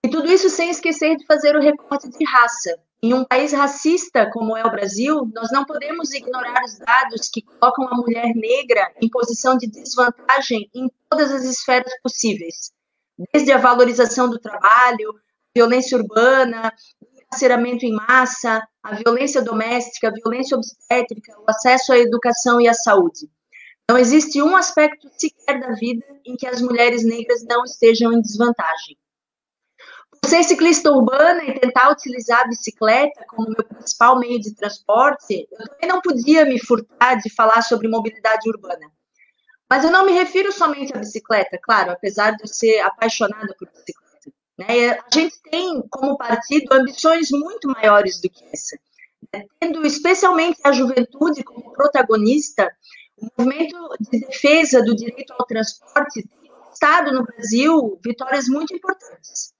E 0.04 0.10
tudo 0.10 0.32
isso 0.32 0.50
sem 0.50 0.70
esquecer 0.70 1.16
de 1.16 1.26
fazer 1.26 1.56
o 1.56 1.62
recorte 1.62 2.10
de 2.10 2.26
raça. 2.26 2.80
Em 3.02 3.14
um 3.14 3.26
país 3.26 3.52
racista 3.54 4.30
como 4.32 4.56
é 4.56 4.66
o 4.66 4.72
Brasil, 4.72 5.30
nós 5.34 5.52
não 5.52 5.66
podemos 5.66 6.14
ignorar 6.14 6.64
os 6.64 6.78
dados 6.80 7.30
que 7.30 7.42
colocam 7.42 7.88
a 7.88 7.96
mulher 7.96 8.34
negra 8.36 8.92
em 9.02 9.10
posição 9.10 9.58
de 9.58 9.68
desvantagem 9.68 10.70
em 10.74 10.90
todas 11.10 11.32
as 11.32 11.44
esferas 11.44 11.92
possíveis, 12.02 12.72
desde 13.34 13.52
a 13.52 13.58
valorização 13.58 14.30
do 14.30 14.40
trabalho, 14.40 15.14
violência 15.56 15.98
urbana, 15.98 16.74
encarceramento 17.02 17.86
em 17.86 17.94
massa, 17.94 18.62
a 18.84 18.96
violência 18.96 19.42
doméstica, 19.42 20.10
a 20.10 20.12
violência 20.12 20.58
obstétrica, 20.58 21.34
o 21.40 21.50
acesso 21.50 21.94
à 21.94 21.98
educação 21.98 22.60
e 22.60 22.68
à 22.68 22.74
saúde. 22.74 23.30
Não 23.90 23.98
existe 23.98 24.42
um 24.42 24.56
aspecto 24.56 25.08
sequer 25.16 25.60
da 25.60 25.74
vida 25.74 26.06
em 26.26 26.36
que 26.36 26.48
as 26.48 26.62
mulheres 26.62 27.06
negras 27.06 27.44
não 27.48 27.64
estejam 27.64 28.12
em 28.12 28.22
desvantagem. 28.22 28.98
Por 30.22 30.30
ser 30.30 30.44
ciclista 30.44 30.92
urbana 30.92 31.44
e 31.44 31.60
tentar 31.60 31.92
utilizar 31.92 32.42
a 32.42 32.48
bicicleta 32.48 33.24
como 33.28 33.50
meu 33.50 33.64
principal 33.64 34.18
meio 34.18 34.40
de 34.40 34.56
transporte, 34.56 35.48
eu 35.52 35.70
também 35.70 35.88
não 35.88 36.02
podia 36.02 36.46
me 36.46 36.60
furtar 36.60 37.16
de 37.16 37.30
falar 37.30 37.62
sobre 37.62 37.88
mobilidade 37.88 38.50
urbana. 38.50 38.92
Mas 39.70 39.84
eu 39.84 39.92
não 39.92 40.06
me 40.06 40.14
refiro 40.14 40.52
somente 40.52 40.96
à 40.96 41.00
bicicleta, 41.00 41.60
claro, 41.62 41.92
apesar 41.92 42.32
de 42.32 42.44
eu 42.44 42.48
ser 42.48 42.80
apaixonada 42.80 43.56
por 43.58 43.68
bicicleta. 43.68 44.05
Né? 44.58 44.92
A 44.92 45.06
gente 45.14 45.42
tem, 45.44 45.82
como 45.90 46.18
partido, 46.18 46.74
ambições 46.74 47.30
muito 47.32 47.68
maiores 47.70 48.22
do 48.22 48.30
que 48.30 48.44
essa. 48.54 48.78
Né? 49.34 49.46
Tendo 49.60 49.86
especialmente 49.86 50.60
a 50.64 50.72
juventude 50.72 51.44
como 51.44 51.74
protagonista, 51.74 52.72
o 53.18 53.28
movimento 53.38 53.78
de 54.00 54.20
defesa 54.20 54.84
do 54.84 54.96
direito 54.96 55.34
ao 55.34 55.46
transporte 55.46 56.28
tem 56.28 56.52
conquistado 56.52 57.12
no 57.12 57.24
Brasil 57.24 58.00
vitórias 58.04 58.48
muito 58.48 58.74
importantes. 58.74 59.54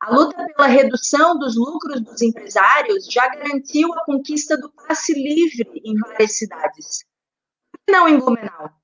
A 0.00 0.14
luta 0.14 0.46
pela 0.54 0.68
redução 0.68 1.36
dos 1.38 1.56
lucros 1.56 2.00
dos 2.00 2.22
empresários 2.22 3.06
já 3.06 3.28
garantiu 3.28 3.92
a 3.94 4.04
conquista 4.04 4.56
do 4.56 4.70
passe 4.70 5.12
livre 5.12 5.68
em 5.84 5.98
várias 5.98 6.36
cidades. 6.36 7.04
Não 7.88 8.08
em 8.08 8.18
Blumenau. 8.18 8.77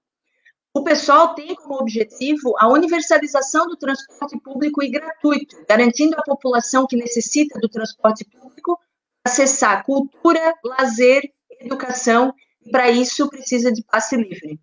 O 0.76 0.82
pessoal 0.82 1.36
tem 1.36 1.54
como 1.54 1.80
objetivo 1.80 2.52
a 2.58 2.66
universalização 2.66 3.68
do 3.68 3.76
transporte 3.76 4.36
público 4.40 4.82
e 4.82 4.90
gratuito, 4.90 5.64
garantindo 5.68 6.16
à 6.18 6.22
população 6.22 6.84
que 6.84 6.96
necessita 6.96 7.60
do 7.60 7.68
transporte 7.68 8.24
público 8.24 8.76
acessar 9.24 9.84
cultura, 9.84 10.52
lazer, 10.64 11.22
educação 11.60 12.34
e 12.60 12.72
para 12.72 12.90
isso 12.90 13.30
precisa 13.30 13.72
de 13.72 13.84
passe 13.84 14.16
livre. 14.16 14.60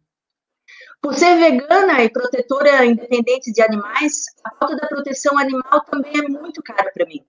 Por 1.01 1.15
ser 1.15 1.37
vegana 1.37 2.03
e 2.03 2.11
protetora 2.11 2.85
independente 2.85 3.51
de 3.53 3.61
animais, 3.61 4.25
a 4.43 4.51
pauta 4.51 4.75
da 4.75 4.87
proteção 4.87 5.37
animal 5.37 5.79
também 5.89 6.19
é 6.19 6.27
muito 6.27 6.61
cara 6.61 6.91
para 6.93 7.05
mim. 7.05 7.25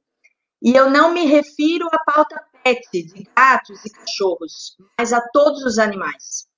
E 0.61 0.75
eu 0.75 0.91
não 0.91 1.15
me 1.15 1.25
refiro 1.25 1.89
à 1.93 1.99
pauta 2.01 2.45
pet, 2.65 2.87
de 2.91 3.29
gatos 3.35 3.85
e 3.85 3.91
cachorros, 3.91 4.77
mas 4.99 5.13
a 5.13 5.21
todos 5.33 5.65
os 5.65 5.79
animais. 5.79 6.51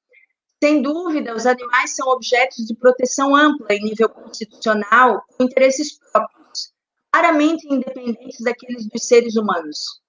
Sem 0.65 0.81
dúvida, 0.81 1.37
os 1.37 1.45
animais 1.45 1.95
são 1.95 2.09
objetos 2.09 2.65
de 2.65 2.75
proteção 2.75 3.37
ampla 3.37 3.67
em 3.75 3.85
nível 3.85 4.09
constitucional, 4.09 5.23
com 5.37 5.45
interesses 5.45 5.99
próprios, 6.11 6.73
claramente 7.13 7.67
independentes 7.71 8.41
daqueles 8.41 8.89
dos 8.89 9.07
seres 9.07 9.37
humanos. 9.37 10.01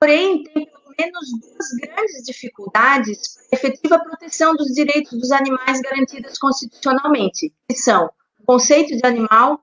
Porém, 0.00 0.42
tem 0.42 0.66
pelo 0.66 0.94
menos 0.98 1.30
duas 1.40 1.68
grandes 1.80 2.24
dificuldades 2.24 3.34
para 3.34 3.44
a 3.52 3.54
efetiva 3.54 3.98
proteção 4.00 4.56
dos 4.56 4.74
direitos 4.74 5.16
dos 5.16 5.30
animais 5.30 5.80
garantidas 5.80 6.38
constitucionalmente, 6.38 7.54
que 7.68 7.76
são 7.76 8.10
o 8.40 8.44
conceito 8.44 8.96
de 8.96 9.06
animal 9.06 9.62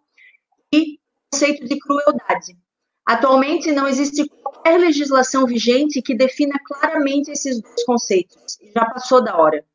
e 0.73 0.93
o 0.93 0.97
conceito 1.29 1.67
de 1.67 1.77
crueldade. 1.77 2.57
Atualmente, 3.05 3.69
não 3.73 3.85
existe 3.85 4.29
qualquer 4.29 4.79
legislação 4.79 5.45
vigente 5.45 6.01
que 6.01 6.15
defina 6.15 6.57
claramente 6.63 7.31
esses 7.31 7.61
dois 7.61 7.83
conceitos, 7.83 8.57
já 8.73 8.85
passou 8.85 9.21
da 9.21 9.35
hora. 9.35 9.69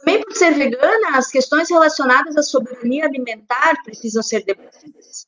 Também 0.00 0.22
por 0.22 0.34
ser 0.34 0.54
vegana, 0.54 1.18
as 1.18 1.30
questões 1.30 1.68
relacionadas 1.68 2.36
à 2.36 2.42
soberania 2.42 3.04
alimentar 3.04 3.82
precisam 3.84 4.22
ser 4.22 4.44
debatidas. 4.44 5.26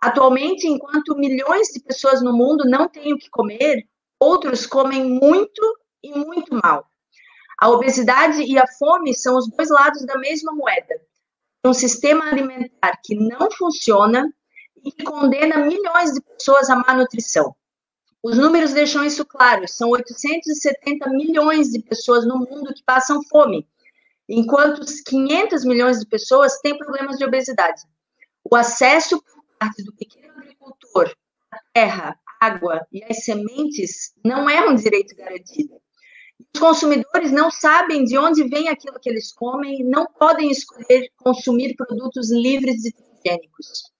Atualmente, 0.00 0.66
enquanto 0.66 1.16
milhões 1.16 1.68
de 1.68 1.80
pessoas 1.80 2.22
no 2.22 2.32
mundo 2.32 2.64
não 2.64 2.88
têm 2.88 3.12
o 3.12 3.18
que 3.18 3.28
comer, 3.30 3.84
outros 4.18 4.64
comem 4.64 5.04
muito 5.04 5.62
e 6.02 6.10
muito 6.12 6.58
mal. 6.62 6.86
A 7.60 7.68
obesidade 7.68 8.42
e 8.42 8.58
a 8.58 8.66
fome 8.78 9.14
são 9.14 9.36
os 9.36 9.48
dois 9.48 9.70
lados 9.70 10.04
da 10.04 10.18
mesma 10.18 10.52
moeda. 10.52 10.94
Um 11.64 11.72
sistema 11.72 12.26
alimentar 12.26 12.98
que 13.04 13.14
não 13.14 13.50
funciona 13.52 14.32
e 14.84 14.90
que 14.90 15.04
condena 15.04 15.58
milhões 15.58 16.12
de 16.12 16.20
pessoas 16.20 16.68
à 16.70 16.76
má 16.76 16.94
nutrição. 16.94 17.54
Os 18.22 18.36
números 18.36 18.72
deixam 18.72 19.04
isso 19.04 19.24
claro: 19.24 19.66
são 19.68 19.90
870 19.90 21.10
milhões 21.10 21.70
de 21.70 21.80
pessoas 21.80 22.24
no 22.26 22.38
mundo 22.38 22.74
que 22.74 22.82
passam 22.84 23.22
fome, 23.28 23.68
enquanto 24.28 24.84
500 25.06 25.64
milhões 25.64 25.98
de 25.98 26.06
pessoas 26.06 26.58
têm 26.60 26.76
problemas 26.76 27.16
de 27.16 27.24
obesidade. 27.24 27.82
O 28.48 28.56
acesso 28.56 29.22
por 29.22 29.44
parte 29.58 29.82
do 29.82 29.94
pequeno 29.94 30.32
agricultor 30.36 31.14
à 31.50 31.58
terra, 31.72 32.16
água 32.40 32.86
e 32.92 33.04
às 33.04 33.24
sementes 33.24 34.12
não 34.24 34.48
é 34.48 34.68
um 34.68 34.74
direito 34.74 35.14
garantido. 35.14 35.74
Os 36.54 36.60
consumidores 36.60 37.30
não 37.30 37.50
sabem 37.50 38.04
de 38.04 38.18
onde 38.18 38.48
vem 38.48 38.68
aquilo 38.68 38.98
que 39.00 39.08
eles 39.08 39.32
comem, 39.32 39.84
não 39.84 40.06
podem 40.06 40.50
escolher 40.50 41.08
consumir 41.16 41.74
produtos 41.76 42.32
livres 42.32 42.76
de 42.76 42.92
transgênicos. 42.92 43.92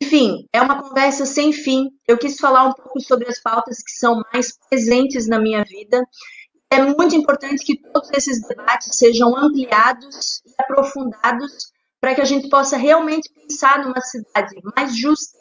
Enfim, 0.00 0.46
é 0.52 0.60
uma 0.60 0.82
conversa 0.82 1.24
sem 1.24 1.52
fim. 1.52 1.90
Eu 2.06 2.18
quis 2.18 2.36
falar 2.38 2.64
um 2.64 2.72
pouco 2.72 3.00
sobre 3.00 3.28
as 3.28 3.40
pautas 3.40 3.82
que 3.82 3.92
são 3.92 4.22
mais 4.32 4.56
presentes 4.68 5.26
na 5.26 5.38
minha 5.38 5.64
vida 5.64 6.02
é 6.70 6.82
muito 6.82 7.14
importante 7.14 7.64
que 7.64 7.76
todos 7.76 8.10
esses 8.12 8.46
debates 8.46 8.96
sejam 8.96 9.36
ampliados 9.36 10.42
e 10.44 10.54
aprofundados 10.58 11.72
para 12.00 12.14
que 12.14 12.20
a 12.20 12.24
gente 12.24 12.48
possa 12.48 12.76
realmente 12.76 13.32
pensar 13.32 13.84
numa 13.84 14.00
cidade 14.00 14.56
mais 14.76 14.96
justa, 14.96 15.38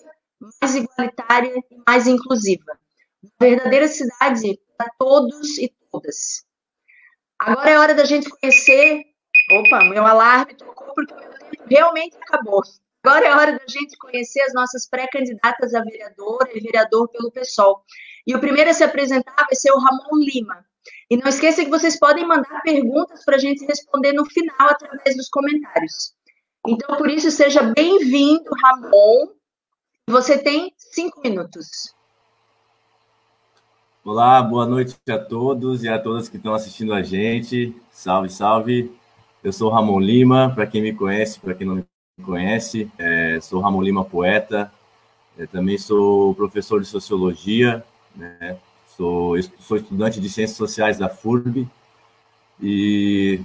mais 0.61 0.75
igualitária 0.75 1.53
e 1.71 1.83
mais 1.85 2.07
inclusiva. 2.07 2.77
Uma 3.23 3.31
verdadeira 3.39 3.87
cidade 3.87 4.59
para 4.77 4.89
todos 4.97 5.57
e 5.57 5.73
todas. 5.91 6.45
Agora 7.39 7.69
é 7.69 7.79
hora 7.79 7.95
da 7.95 8.05
gente 8.05 8.29
conhecer. 8.29 9.03
Opa, 9.51 9.83
meu 9.85 10.05
alarme 10.05 10.55
tocou 10.55 10.93
porque 10.93 11.13
o 11.13 11.17
meu 11.17 11.67
realmente 11.67 12.15
acabou. 12.21 12.61
Agora 13.03 13.27
é 13.27 13.35
hora 13.35 13.51
da 13.51 13.65
gente 13.67 13.97
conhecer 13.97 14.41
as 14.41 14.53
nossas 14.53 14.87
pré-candidatas 14.87 15.75
a 15.75 15.83
vereadora 15.83 16.49
e 16.55 16.59
vereador 16.59 17.07
pelo 17.09 17.31
PSOL. 17.31 17.83
E 18.25 18.35
o 18.35 18.39
primeiro 18.39 18.69
a 18.69 18.73
se 18.73 18.83
apresentar 18.83 19.35
vai 19.35 19.55
ser 19.55 19.71
o 19.71 19.77
Ramon 19.77 20.17
Lima. 20.17 20.65
E 21.09 21.17
não 21.17 21.27
esqueça 21.27 21.63
que 21.63 21.69
vocês 21.69 21.99
podem 21.99 22.27
mandar 22.27 22.61
perguntas 22.61 23.23
para 23.23 23.35
a 23.35 23.39
gente 23.39 23.65
responder 23.65 24.13
no 24.13 24.25
final 24.25 24.69
através 24.69 25.15
dos 25.15 25.29
comentários. 25.29 26.13
Então, 26.67 26.97
por 26.97 27.09
isso, 27.09 27.29
seja 27.31 27.61
bem-vindo, 27.61 28.49
Ramon. 28.63 29.27
Você 30.07 30.37
tem 30.37 30.73
cinco 30.77 31.21
minutos. 31.21 31.93
Olá, 34.03 34.41
boa 34.41 34.67
noite 34.67 34.95
a 35.09 35.17
todos 35.17 35.83
e 35.83 35.89
a 35.89 35.97
todas 35.97 36.29
que 36.29 36.37
estão 36.37 36.53
assistindo 36.53 36.93
a 36.93 37.01
gente. 37.01 37.75
Salve, 37.91 38.29
salve. 38.29 38.95
Eu 39.43 39.51
sou 39.51 39.69
Ramon 39.69 39.99
Lima, 39.99 40.51
para 40.53 40.67
quem 40.67 40.81
me 40.81 40.93
conhece, 40.93 41.39
para 41.39 41.53
quem 41.53 41.65
não 41.65 41.75
me 41.75 41.85
conhece, 42.23 42.91
é, 42.97 43.39
sou 43.41 43.61
Ramon 43.61 43.81
Lima, 43.81 44.05
poeta. 44.05 44.71
Eu 45.37 45.47
também 45.47 45.77
sou 45.77 46.33
professor 46.35 46.81
de 46.81 46.87
sociologia, 46.87 47.83
né? 48.15 48.57
Sou, 48.97 49.35
sou 49.59 49.77
estudante 49.77 50.21
de 50.21 50.29
Ciências 50.29 50.57
Sociais 50.57 50.97
da 50.97 51.09
FURB 51.09 51.67
e, 52.61 53.41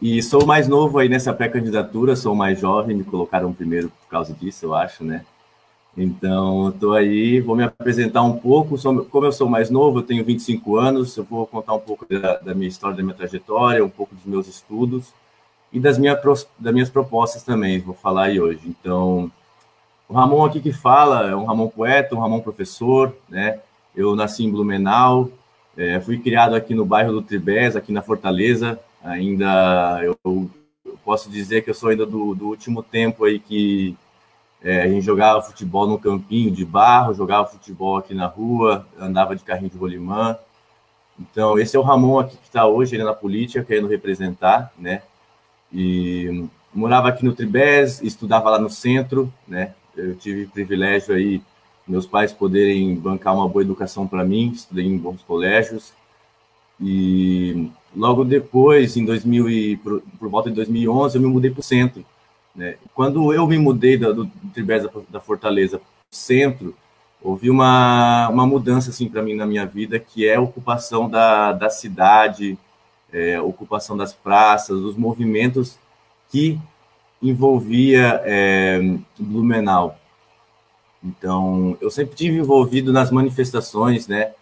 e 0.00 0.22
sou 0.22 0.46
mais 0.46 0.66
novo 0.66 0.98
aí 0.98 1.08
nessa 1.08 1.32
pré-candidatura, 1.32 2.16
sou 2.16 2.34
mais 2.34 2.58
jovem, 2.58 2.96
me 2.96 3.04
colocaram 3.04 3.52
primeiro 3.52 3.90
por 3.90 4.08
causa 4.08 4.32
disso, 4.32 4.64
eu 4.64 4.74
acho, 4.74 5.04
né? 5.04 5.24
Então, 5.96 6.70
estou 6.70 6.94
aí, 6.94 7.40
vou 7.40 7.56
me 7.56 7.64
apresentar 7.64 8.22
um 8.22 8.38
pouco. 8.38 8.76
Como 9.10 9.26
eu 9.26 9.32
sou 9.32 9.48
mais 9.48 9.68
novo, 9.68 9.98
eu 9.98 10.02
tenho 10.02 10.24
25 10.24 10.76
anos, 10.76 11.16
eu 11.16 11.24
vou 11.24 11.46
contar 11.46 11.74
um 11.74 11.80
pouco 11.80 12.06
da, 12.08 12.36
da 12.38 12.54
minha 12.54 12.68
história, 12.68 12.96
da 12.96 13.02
minha 13.02 13.14
trajetória, 13.14 13.84
um 13.84 13.90
pouco 13.90 14.14
dos 14.14 14.24
meus 14.24 14.46
estudos 14.46 15.12
e 15.72 15.78
das, 15.78 15.98
minha, 15.98 16.14
das 16.58 16.72
minhas 16.72 16.88
propostas 16.88 17.42
também, 17.42 17.80
vou 17.80 17.94
falar 17.94 18.24
aí 18.24 18.40
hoje. 18.40 18.60
Então, 18.64 19.30
o 20.08 20.14
Ramon 20.14 20.44
aqui 20.44 20.60
que 20.60 20.72
fala 20.72 21.28
é 21.28 21.36
um 21.36 21.44
Ramon 21.44 21.68
poeta, 21.68 22.14
um 22.14 22.20
Ramon 22.20 22.40
professor, 22.40 23.14
né? 23.28 23.60
Eu 23.98 24.14
nasci 24.14 24.44
em 24.44 24.50
Blumenau, 24.50 25.28
é, 25.76 25.98
fui 25.98 26.20
criado 26.20 26.54
aqui 26.54 26.72
no 26.72 26.84
bairro 26.84 27.10
do 27.10 27.20
Tribés, 27.20 27.74
aqui 27.74 27.90
na 27.90 28.00
Fortaleza. 28.00 28.78
Ainda 29.02 30.00
eu, 30.04 30.16
eu 30.24 30.96
posso 31.04 31.28
dizer 31.28 31.64
que 31.64 31.70
eu 31.70 31.74
sou 31.74 31.88
ainda 31.88 32.06
do, 32.06 32.32
do 32.32 32.46
último 32.46 32.80
tempo 32.80 33.24
aí 33.24 33.40
que 33.40 33.96
é, 34.62 34.82
a 34.82 34.88
gente 34.88 35.04
jogava 35.04 35.42
futebol 35.42 35.84
no 35.88 35.98
campinho 35.98 36.48
de 36.48 36.64
barro, 36.64 37.12
jogava 37.12 37.48
futebol 37.48 37.96
aqui 37.96 38.14
na 38.14 38.26
rua, 38.26 38.86
andava 39.00 39.34
de 39.34 39.42
carrinho 39.42 39.70
de 39.70 39.76
rolimã. 39.76 40.38
Então, 41.18 41.58
esse 41.58 41.76
é 41.76 41.80
o 41.80 41.82
Ramon 41.82 42.20
aqui 42.20 42.36
que 42.36 42.46
está 42.46 42.68
hoje 42.68 42.94
ele 42.94 43.02
na 43.02 43.14
política, 43.14 43.64
querendo 43.64 43.88
representar, 43.88 44.72
né? 44.78 45.02
E 45.72 46.46
morava 46.72 47.08
aqui 47.08 47.24
no 47.24 47.34
Tribés, 47.34 48.00
estudava 48.00 48.48
lá 48.48 48.60
no 48.60 48.70
centro, 48.70 49.32
né? 49.46 49.74
Eu 49.96 50.14
tive 50.14 50.46
privilégio 50.46 51.16
aí 51.16 51.42
meus 51.88 52.06
pais 52.06 52.32
poderem 52.32 52.94
bancar 52.94 53.34
uma 53.34 53.48
boa 53.48 53.62
educação 53.62 54.06
para 54.06 54.24
mim, 54.24 54.50
estudei 54.50 54.84
em 54.84 54.98
bons 54.98 55.22
colégios. 55.22 55.92
E 56.80 57.70
logo 57.96 58.24
depois, 58.24 58.96
em 58.96 59.04
2000 59.04 59.50
e, 59.50 59.76
por, 59.78 60.02
por 60.18 60.28
volta 60.28 60.50
de 60.50 60.56
2011, 60.56 61.16
eu 61.16 61.22
me 61.22 61.28
mudei 61.28 61.50
para 61.50 61.60
o 61.60 61.64
centro. 61.64 62.04
Né? 62.54 62.76
Quando 62.94 63.32
eu 63.32 63.46
me 63.46 63.58
mudei 63.58 63.96
da, 63.96 64.12
do 64.12 64.26
Tribés 64.52 64.86
da, 65.08 65.20
Fortaleza 65.20 65.78
para 65.78 65.86
o 65.86 66.14
centro, 66.16 66.74
houve 67.22 67.50
uma, 67.50 68.28
uma 68.28 68.46
mudança 68.46 68.90
assim 68.90 69.08
para 69.08 69.22
mim 69.22 69.34
na 69.34 69.46
minha 69.46 69.66
vida, 69.66 69.98
que 69.98 70.26
é 70.26 70.36
a 70.36 70.40
ocupação 70.40 71.08
da, 71.08 71.52
da 71.52 71.70
cidade, 71.70 72.58
é, 73.12 73.40
ocupação 73.40 73.96
das 73.96 74.12
praças, 74.12 74.76
os 74.78 74.96
movimentos 74.96 75.78
que 76.30 76.58
envolvia 77.22 78.20
é, 78.24 78.80
Blumenau. 79.18 79.98
Então, 81.08 81.76
eu 81.80 81.90
sempre 81.90 82.14
tive 82.14 82.38
envolvido 82.38 82.92
nas 82.92 83.10
manifestações, 83.10 84.06
né, 84.06 84.32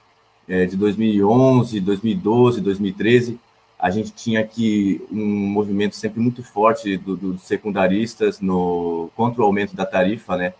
é, 0.48 0.66
de 0.66 0.76
2011, 0.76 1.80
2012, 1.80 2.60
2013. 2.60 3.38
A 3.78 3.90
gente 3.90 4.10
tinha 4.12 4.40
aqui 4.40 5.00
um 5.12 5.24
movimento 5.24 5.94
sempre 5.94 6.20
muito 6.20 6.42
forte 6.42 6.96
dos 6.96 7.18
do 7.18 7.38
secundaristas 7.38 8.40
no 8.40 9.10
contra 9.14 9.42
o 9.42 9.44
aumento 9.44 9.76
da 9.76 9.84
tarifa, 9.84 10.36
né? 10.36 10.54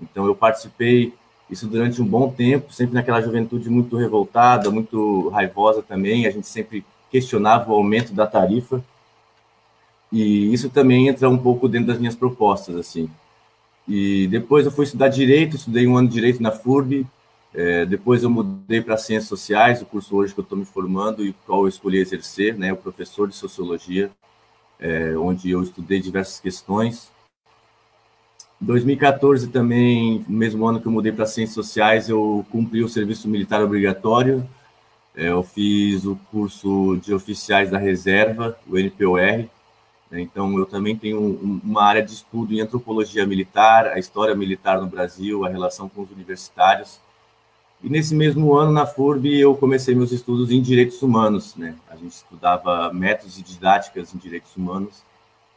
Então, 0.00 0.26
eu 0.26 0.34
participei 0.34 1.12
isso 1.50 1.66
durante 1.66 2.00
um 2.02 2.04
bom 2.04 2.30
tempo, 2.30 2.72
sempre 2.72 2.94
naquela 2.94 3.22
juventude 3.22 3.70
muito 3.70 3.96
revoltada, 3.96 4.70
muito 4.70 5.28
raivosa 5.30 5.82
também. 5.82 6.26
A 6.26 6.30
gente 6.30 6.46
sempre 6.46 6.84
questionava 7.10 7.72
o 7.72 7.74
aumento 7.74 8.12
da 8.12 8.26
tarifa. 8.26 8.84
E 10.12 10.52
isso 10.52 10.68
também 10.68 11.08
entra 11.08 11.28
um 11.28 11.38
pouco 11.38 11.68
dentro 11.68 11.88
das 11.88 11.98
minhas 11.98 12.14
propostas, 12.14 12.76
assim. 12.76 13.10
E 13.88 14.28
depois 14.28 14.66
eu 14.66 14.70
fui 14.70 14.84
estudar 14.84 15.08
Direito, 15.08 15.56
estudei 15.56 15.86
um 15.86 15.96
ano 15.96 16.08
de 16.08 16.14
Direito 16.14 16.42
na 16.42 16.52
FURB, 16.52 17.06
é, 17.54 17.86
depois 17.86 18.22
eu 18.22 18.28
mudei 18.28 18.82
para 18.82 18.98
Ciências 18.98 19.28
Sociais, 19.28 19.80
o 19.80 19.86
curso 19.86 20.14
hoje 20.14 20.34
que 20.34 20.40
eu 20.40 20.42
estou 20.42 20.58
me 20.58 20.66
formando 20.66 21.24
e 21.24 21.32
qual 21.46 21.62
eu 21.62 21.68
escolhi 21.68 21.98
exercer, 21.98 22.56
né, 22.56 22.72
o 22.72 22.76
professor 22.76 23.26
de 23.26 23.34
Sociologia, 23.34 24.10
é, 24.78 25.16
onde 25.16 25.50
eu 25.50 25.62
estudei 25.62 26.00
diversas 26.00 26.38
questões. 26.38 27.10
Em 28.60 28.66
2014 28.66 29.48
também, 29.48 30.24
no 30.28 30.36
mesmo 30.36 30.66
ano 30.66 30.80
que 30.80 30.86
eu 30.86 30.92
mudei 30.92 31.10
para 31.10 31.24
Ciências 31.24 31.54
Sociais, 31.54 32.10
eu 32.10 32.44
cumpri 32.50 32.84
o 32.84 32.88
serviço 32.88 33.26
militar 33.26 33.62
obrigatório, 33.62 34.46
é, 35.16 35.30
eu 35.30 35.42
fiz 35.42 36.04
o 36.04 36.14
curso 36.30 36.98
de 37.02 37.14
oficiais 37.14 37.70
da 37.70 37.78
reserva, 37.78 38.58
o 38.68 38.78
NPOR? 38.78 39.48
Então, 40.10 40.56
eu 40.58 40.64
também 40.64 40.96
tenho 40.96 41.20
uma 41.62 41.82
área 41.82 42.02
de 42.02 42.12
estudo 42.12 42.54
em 42.54 42.60
antropologia 42.60 43.26
militar, 43.26 43.88
a 43.88 43.98
história 43.98 44.34
militar 44.34 44.80
no 44.80 44.86
Brasil, 44.86 45.44
a 45.44 45.48
relação 45.48 45.88
com 45.88 46.02
os 46.02 46.10
universitários. 46.10 46.98
E 47.82 47.88
nesse 47.88 48.14
mesmo 48.14 48.54
ano, 48.54 48.72
na 48.72 48.86
FURB, 48.86 49.38
eu 49.38 49.54
comecei 49.54 49.94
meus 49.94 50.10
estudos 50.10 50.50
em 50.50 50.62
direitos 50.62 51.02
humanos. 51.02 51.54
Né? 51.56 51.74
A 51.88 51.96
gente 51.96 52.12
estudava 52.12 52.92
métodos 52.92 53.38
e 53.38 53.42
didáticas 53.42 54.14
em 54.14 54.18
direitos 54.18 54.56
humanos 54.56 55.02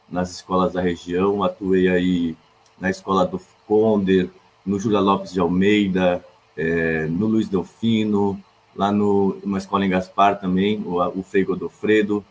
nas 0.08 0.30
escolas 0.30 0.74
da 0.74 0.80
região. 0.80 1.42
Atuei 1.42 1.88
aí 1.88 2.36
na 2.78 2.90
escola 2.90 3.24
do 3.24 3.40
Conde, 3.66 4.30
no 4.64 4.78
Júlia 4.78 5.00
Lopes 5.00 5.32
de 5.32 5.40
Almeida, 5.40 6.24
é, 6.56 7.06
no 7.06 7.26
Luiz 7.26 7.48
Delfino, 7.48 8.38
lá 8.76 8.92
no 8.92 9.40
escola 9.56 9.84
em 9.84 9.88
Gaspar 9.88 10.38
também, 10.38 10.82
o, 10.84 11.00
o 11.18 11.22
Frei 11.22 11.44
Godofredo. 11.44 12.24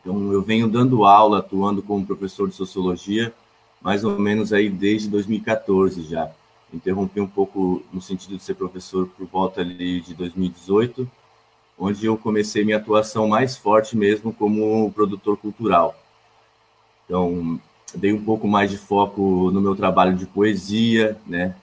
Então, 0.00 0.32
eu 0.32 0.42
venho 0.42 0.68
dando 0.68 1.04
aula, 1.04 1.38
atuando 1.38 1.82
como 1.82 2.06
professor 2.06 2.48
de 2.48 2.54
sociologia, 2.54 3.32
mais 3.80 4.04
ou 4.04 4.18
menos 4.18 4.52
aí 4.52 4.68
desde 4.68 5.08
2014 5.08 6.02
já 6.02 6.30
interrompi 6.72 7.20
um 7.20 7.26
pouco 7.26 7.82
no 7.92 8.00
sentido 8.00 8.36
de 8.36 8.42
ser 8.42 8.54
professor 8.54 9.08
por 9.08 9.26
volta 9.26 9.60
ali 9.60 10.00
de 10.00 10.14
2018, 10.14 11.08
onde 11.78 12.06
eu 12.06 12.16
comecei 12.16 12.64
minha 12.64 12.76
atuação 12.76 13.28
mais 13.28 13.56
forte 13.56 13.96
mesmo 13.96 14.32
como 14.32 14.90
produtor 14.92 15.36
cultural. 15.36 15.96
Então, 17.04 17.60
dei 17.94 18.12
um 18.12 18.22
pouco 18.22 18.46
mais 18.46 18.70
de 18.70 18.78
foco 18.78 19.50
no 19.50 19.60
meu 19.60 19.74
trabalho 19.74 20.16
de 20.16 20.26
poesia, 20.26 21.18
né? 21.26 21.54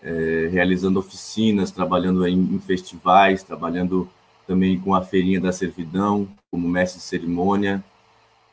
É, 0.00 0.48
realizando 0.52 1.00
oficinas, 1.00 1.72
trabalhando 1.72 2.24
em, 2.24 2.38
em, 2.38 2.58
festivais, 2.60 3.42
trabalhando 3.42 4.08
também 4.48 4.80
com 4.80 4.94
a 4.94 5.02
Feirinha 5.02 5.38
da 5.38 5.52
Servidão, 5.52 6.26
como 6.50 6.66
mestre 6.66 6.98
de 6.98 7.04
cerimônia. 7.04 7.84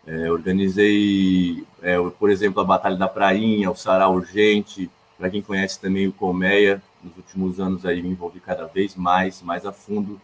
É, 0.05 0.29
organizei, 0.29 1.63
é, 1.81 1.97
por 2.19 2.29
exemplo, 2.29 2.61
a 2.61 2.65
Batalha 2.65 2.97
da 2.97 3.07
Prainha, 3.07 3.71
o 3.71 3.75
Sarau 3.75 4.15
Urgente, 4.15 4.91
para 5.17 5.29
quem 5.29 5.41
conhece 5.41 5.79
também 5.79 6.05
o 6.05 6.11
Colmeia, 6.11 6.83
nos 7.01 7.15
últimos 7.15 7.59
anos 7.61 7.85
aí 7.85 8.01
me 8.03 8.09
envolvi 8.09 8.41
cada 8.41 8.65
vez 8.65 8.93
mais, 8.95 9.41
mais 9.41 9.65
a 9.65 9.71
fundo, 9.71 10.19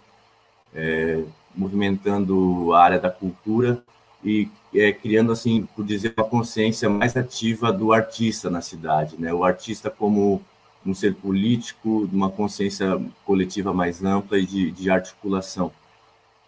é, 0.76 1.24
movimentando 1.56 2.74
a 2.74 2.84
área 2.84 3.00
da 3.00 3.10
cultura 3.10 3.82
e 4.24 4.50
é, 4.76 4.92
criando, 4.92 5.32
assim, 5.32 5.68
por 5.74 5.86
dizer, 5.86 6.14
uma 6.18 6.28
consciência 6.28 6.90
mais 6.90 7.16
ativa 7.16 7.72
do 7.72 7.94
artista 7.94 8.50
na 8.50 8.62
cidade, 8.62 9.16
né? 9.18 9.34
O 9.34 9.44
artista 9.44 9.90
como 9.90 10.42
um 10.86 10.94
ser 10.94 11.16
político, 11.16 12.08
de 12.08 12.16
uma 12.16 12.30
consciência 12.30 13.00
coletiva 13.26 13.74
mais 13.74 14.04
ampla 14.04 14.40
e 14.40 14.46
de, 14.46 14.72
de 14.72 14.90
articulação. 14.90 15.72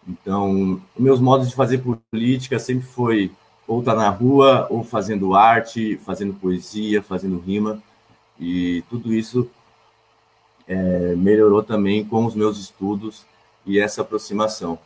Então, 0.06 0.80
meus 0.98 1.20
modos 1.20 1.48
de 1.48 1.54
fazer 1.54 1.82
política 2.10 2.58
sempre 2.58 2.86
foi 2.86 3.30
ou 3.66 3.80
estar 3.80 3.94
tá 3.94 3.98
na 3.98 4.10
rua, 4.10 4.66
ou 4.68 4.84
fazendo 4.84 5.34
arte, 5.34 5.96
fazendo 6.04 6.34
poesia, 6.34 7.02
fazendo 7.02 7.38
rima, 7.38 7.82
e 8.38 8.82
tudo 8.90 9.14
isso 9.14 9.48
é, 10.66 11.14
melhorou 11.16 11.62
também 11.62 12.04
com 12.04 12.26
os 12.26 12.34
meus 12.34 12.58
estudos 12.58 13.24
e 13.64 13.78
essa 13.78 14.02
aproximação. 14.02 14.78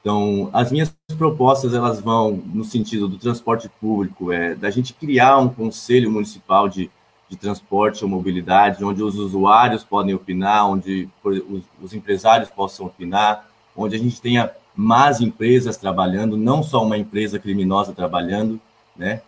Então, 0.00 0.48
as 0.52 0.70
minhas 0.70 0.94
propostas 1.16 1.74
elas 1.74 2.00
vão 2.00 2.32
no 2.32 2.64
sentido 2.64 3.08
do 3.08 3.18
transporte 3.18 3.68
público, 3.80 4.30
é 4.32 4.54
da 4.54 4.70
gente 4.70 4.94
criar 4.94 5.38
um 5.38 5.48
conselho 5.48 6.10
municipal 6.10 6.68
de, 6.68 6.90
de 7.28 7.36
transporte 7.36 8.02
ou 8.02 8.10
mobilidade, 8.10 8.84
onde 8.84 9.02
os 9.02 9.16
usuários 9.16 9.84
podem 9.84 10.14
opinar, 10.14 10.68
onde 10.68 11.08
os, 11.22 11.62
os 11.82 11.92
empresários 11.92 12.48
possam 12.48 12.86
opinar, 12.86 13.48
onde 13.76 13.94
a 13.94 13.98
gente 13.98 14.20
tenha 14.20 14.50
mais 14.74 15.20
empresas 15.20 15.76
trabalhando, 15.76 16.36
não 16.36 16.62
só 16.62 16.84
uma 16.84 16.96
empresa 16.96 17.38
criminosa 17.38 17.92
trabalhando, 17.92 18.60
né? 18.96 19.22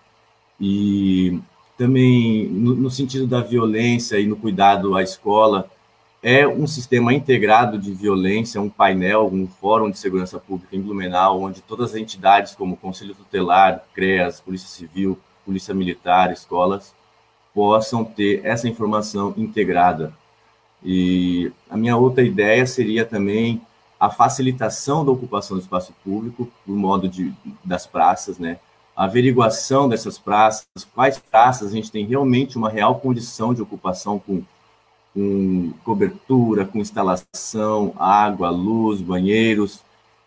E 0.61 1.41
também 1.77 2.47
no, 2.49 2.75
no, 2.75 2.91
sentido 2.91 3.27
da 3.27 3.41
violência 3.41 4.19
e 4.19 4.27
no 4.27 4.37
cuidado 4.37 4.95
à 4.95 5.03
escola, 5.03 5.69
é 6.23 6.47
um 6.47 6.67
sistema 6.67 7.15
integrado 7.15 7.79
de 7.79 7.93
violência, 7.93 8.61
um 8.61 8.69
painel, 8.69 9.31
um 9.33 9.49
fórum 9.49 9.91
de 9.91 9.99
segurança 9.99 10.39
pública 10.39 10.77
em 10.77 10.81
Blumenau, 10.81 11.41
onde 11.41 11.63
todas 11.63 11.91
as 11.91 11.97
entidades 11.97 12.55
como 12.55 12.77
Conselho 12.77 13.15
Tutelar, 13.15 13.83
CREAS, 13.95 14.41
Polícia 14.41 14.69
Civil, 14.69 15.19
Polícia 15.45 15.75
Militar, 15.75 16.31
escolas, 16.31 16.95
possam 17.55 18.05
ter 18.05 18.41
essa 18.45 18.69
informação 18.69 19.35
integrada. 19.37 20.13
E 20.83 21.53
a 21.69 21.77
minha 21.77 21.97
outra 21.97 22.23
ideia 22.23 22.67
seria 22.67 23.05
também 23.05 23.61
a 23.99 24.09
facilitação 24.09 25.05
da 25.05 25.13
ocupação 25.13 25.57
do 25.57 25.63
espaço 25.63 25.93
público, 26.03 26.49
por 26.65 26.75
modo 26.75 27.09
de, 27.09 27.33
das 27.65 27.87
praças, 27.87 28.39
né? 28.39 28.59
averiguação 28.97 29.89
dessas 29.89 30.19
praças, 30.19 30.67
quais 30.95 31.19
praças 31.19 31.69
a 31.69 31.75
gente 31.75 31.91
tem 31.91 32.05
realmente 32.05 32.59
uma 32.59 32.69
real 32.69 32.97
condição 32.97 33.55
de 33.55 33.63
ocupação 33.63 34.19
com, 34.19 34.43
com 35.15 35.73
cobertura, 35.85 36.67
com 36.67 36.81
instalação, 36.81 37.95
água, 37.97 38.51
luz, 38.51 39.01
banheiros, 39.01 39.81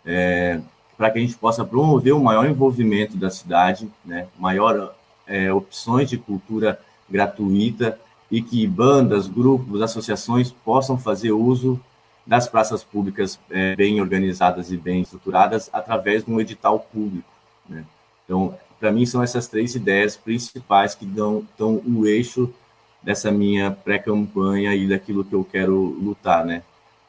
é, 0.06 0.60
para 0.98 1.12
que 1.12 1.20
a 1.20 1.22
gente 1.22 1.36
possa 1.36 1.64
promover 1.64 2.14
um 2.14 2.24
maior 2.24 2.48
envolvimento 2.48 3.16
da 3.16 3.30
cidade, 3.30 3.88
né, 4.04 4.28
maior 4.40 4.96
é, 5.28 5.54
opções 5.54 6.10
de 6.10 6.18
cultura 6.18 6.80
gratuita 7.10 8.00
e 8.32 8.42
que 8.42 8.66
bandas, 8.66 9.28
grupos, 9.28 9.82
associações 9.82 10.52
possam 10.52 10.98
fazer 10.98 11.32
uso 11.32 11.80
das 12.26 12.48
praças 12.48 12.84
públicas 12.84 13.40
é, 13.50 13.76
bem 13.76 14.00
organizadas 14.00 14.72
e 14.72 14.78
bem 14.78 15.02
estruturadas 15.02 15.70
através 15.74 16.24
de 16.24 16.32
um 16.32 16.40
edital 16.40 16.80
público. 16.80 17.30
Né? 17.68 17.84
Então, 18.26 18.58
para 18.80 18.92
mim, 18.92 19.06
são 19.06 19.22
essas 19.22 19.48
três 19.48 19.76
ideias 19.76 20.18
principais 20.18 20.96
que 20.96 21.06
dão, 21.06 21.46
dão 21.58 21.82
o 21.86 22.06
eixo 22.06 22.54
dessa 23.02 23.32
minha 23.32 23.72
pré-campanha 23.72 24.74
e 24.74 24.88
daquilo 24.88 25.24
que 25.24 25.36
eu 25.36 25.44
quero 25.44 25.76
lutar, 25.76 26.46
né? 26.46 26.64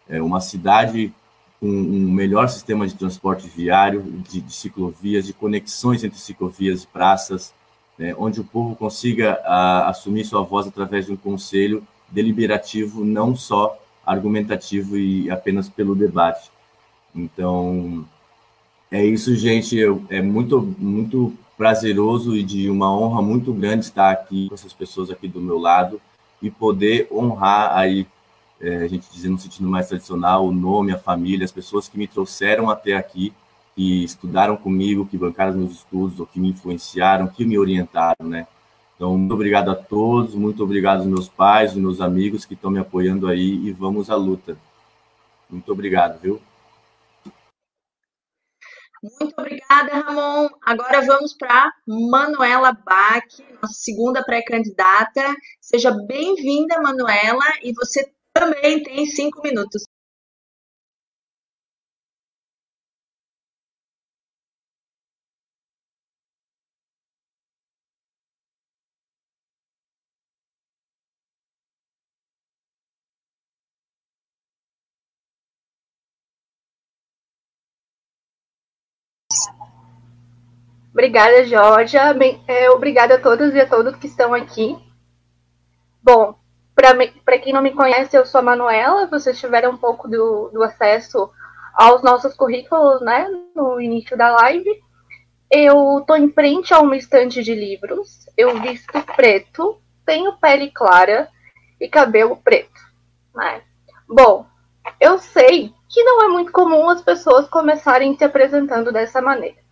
É 0.08 0.20
uma 0.20 0.40
cidade 0.40 1.12
com 1.60 1.66
um 1.66 2.10
melhor 2.12 2.48
sistema 2.48 2.86
de 2.86 2.94
transporte 2.94 3.48
viário, 3.48 4.02
de, 4.02 4.40
de 4.40 4.52
ciclovias, 4.52 5.26
de 5.26 5.32
conexões 5.32 6.04
entre 6.04 6.18
ciclovias 6.18 6.82
e 6.82 6.86
praças, 6.86 7.54
né? 7.98 8.14
onde 8.18 8.40
o 8.40 8.44
povo 8.44 8.74
consiga 8.74 9.40
a, 9.44 9.88
assumir 9.88 10.24
sua 10.24 10.42
voz 10.42 10.66
através 10.66 11.06
de 11.06 11.12
um 11.12 11.16
conselho 11.16 11.86
deliberativo, 12.08 13.04
não 13.04 13.34
só 13.34 13.78
argumentativo 14.04 14.96
e 14.96 15.30
apenas 15.30 15.68
pelo 15.68 15.94
debate. 15.94 16.50
Então, 17.14 18.06
é 18.90 19.04
isso, 19.04 19.34
gente. 19.34 19.78
É 20.10 20.20
muito, 20.20 20.60
muito 20.78 21.32
prazeroso 21.56 22.36
e 22.36 22.42
de 22.42 22.68
uma 22.68 22.92
honra 22.96 23.22
muito 23.22 23.52
grande 23.52 23.84
estar 23.84 24.10
aqui 24.10 24.48
com 24.48 24.54
essas 24.54 24.72
pessoas 24.72 25.10
aqui 25.10 25.28
do 25.28 25.40
meu 25.40 25.58
lado 25.58 26.00
e 26.42 26.50
poder 26.50 27.08
honrar 27.10 27.76
aí, 27.76 28.06
é, 28.60 28.76
a 28.76 28.88
gente 28.88 29.06
dizendo 29.10 29.32
no 29.32 29.38
sentido 29.38 29.68
mais 29.68 29.88
tradicional, 29.88 30.46
o 30.46 30.52
nome, 30.52 30.92
a 30.92 30.98
família, 30.98 31.44
as 31.44 31.52
pessoas 31.52 31.88
que 31.88 31.96
me 31.96 32.06
trouxeram 32.06 32.68
até 32.68 32.94
aqui, 32.94 33.32
que 33.74 34.04
estudaram 34.04 34.56
comigo, 34.56 35.06
que 35.06 35.18
bancaram 35.18 35.54
meus 35.54 35.72
estudos, 35.72 36.20
ou 36.20 36.26
que 36.26 36.38
me 36.38 36.50
influenciaram, 36.50 37.26
que 37.26 37.44
me 37.44 37.58
orientaram, 37.58 38.28
né? 38.28 38.46
Então, 38.94 39.18
muito 39.18 39.34
obrigado 39.34 39.70
a 39.70 39.74
todos, 39.74 40.34
muito 40.34 40.62
obrigado 40.62 40.98
aos 40.98 41.06
meus 41.06 41.28
pais, 41.28 41.70
aos 41.72 41.80
meus 41.80 42.00
amigos 42.00 42.44
que 42.44 42.54
estão 42.54 42.70
me 42.70 42.78
apoiando 42.78 43.26
aí 43.26 43.66
e 43.66 43.72
vamos 43.72 44.08
à 44.08 44.14
luta. 44.14 44.56
Muito 45.50 45.70
obrigado, 45.72 46.20
viu? 46.20 46.40
Muito 49.02 49.34
obrigada, 49.36 50.00
Ramon. 50.00 50.48
Agora 50.64 51.02
vamos 51.02 51.34
para 51.34 51.70
Manuela 51.86 52.72
Bach, 52.72 53.26
nossa 53.60 53.74
segunda 53.74 54.24
pré-candidata. 54.24 55.34
Seja 55.60 55.90
bem-vinda, 55.90 56.80
Manuela, 56.80 57.44
e 57.62 57.74
você 57.74 58.10
também 58.32 58.82
tem 58.82 59.04
cinco 59.04 59.42
minutos. 59.42 59.84
Obrigada, 80.94 81.44
Georgia. 81.44 82.14
Bem, 82.14 82.40
é, 82.46 82.70
obrigada 82.70 83.16
a 83.16 83.20
todas 83.20 83.52
e 83.52 83.60
a 83.60 83.68
todos 83.68 83.96
que 83.96 84.06
estão 84.06 84.32
aqui. 84.32 84.78
Bom, 86.00 86.36
para 86.72 87.38
quem 87.38 87.52
não 87.52 87.60
me 87.60 87.72
conhece, 87.72 88.16
eu 88.16 88.24
sou 88.24 88.38
a 88.38 88.42
Manuela. 88.42 89.08
Vocês 89.08 89.40
tiveram 89.40 89.72
um 89.72 89.76
pouco 89.76 90.06
do, 90.06 90.50
do 90.50 90.62
acesso 90.62 91.28
aos 91.74 92.00
nossos 92.00 92.36
currículos, 92.36 93.00
né, 93.00 93.28
no 93.56 93.80
início 93.80 94.16
da 94.16 94.30
live. 94.36 94.70
Eu 95.50 95.98
estou 95.98 96.16
em 96.16 96.30
frente 96.30 96.72
a 96.72 96.78
uma 96.78 96.96
estante 96.96 97.42
de 97.42 97.56
livros. 97.56 98.28
Eu 98.36 98.60
visto 98.60 98.92
preto, 99.16 99.80
tenho 100.06 100.36
pele 100.36 100.70
clara 100.70 101.28
e 101.80 101.88
cabelo 101.88 102.36
preto. 102.36 102.80
Né? 103.34 103.62
Bom, 104.08 104.46
eu 105.00 105.18
sei 105.18 105.74
que 105.88 106.04
não 106.04 106.22
é 106.22 106.28
muito 106.28 106.52
comum 106.52 106.88
as 106.88 107.02
pessoas 107.02 107.48
começarem 107.48 108.16
se 108.16 108.22
apresentando 108.22 108.92
dessa 108.92 109.20
maneira. 109.20 109.63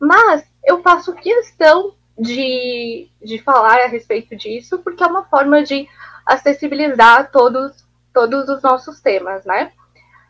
Mas 0.00 0.44
eu 0.64 0.82
faço 0.82 1.14
questão 1.14 1.94
de, 2.18 3.08
de 3.22 3.38
falar 3.38 3.80
a 3.80 3.88
respeito 3.88 4.36
disso, 4.36 4.78
porque 4.78 5.02
é 5.02 5.06
uma 5.06 5.24
forma 5.24 5.62
de 5.62 5.88
acessibilizar 6.26 7.30
todos, 7.30 7.84
todos 8.12 8.48
os 8.48 8.62
nossos 8.62 9.00
temas, 9.00 9.44
né? 9.44 9.72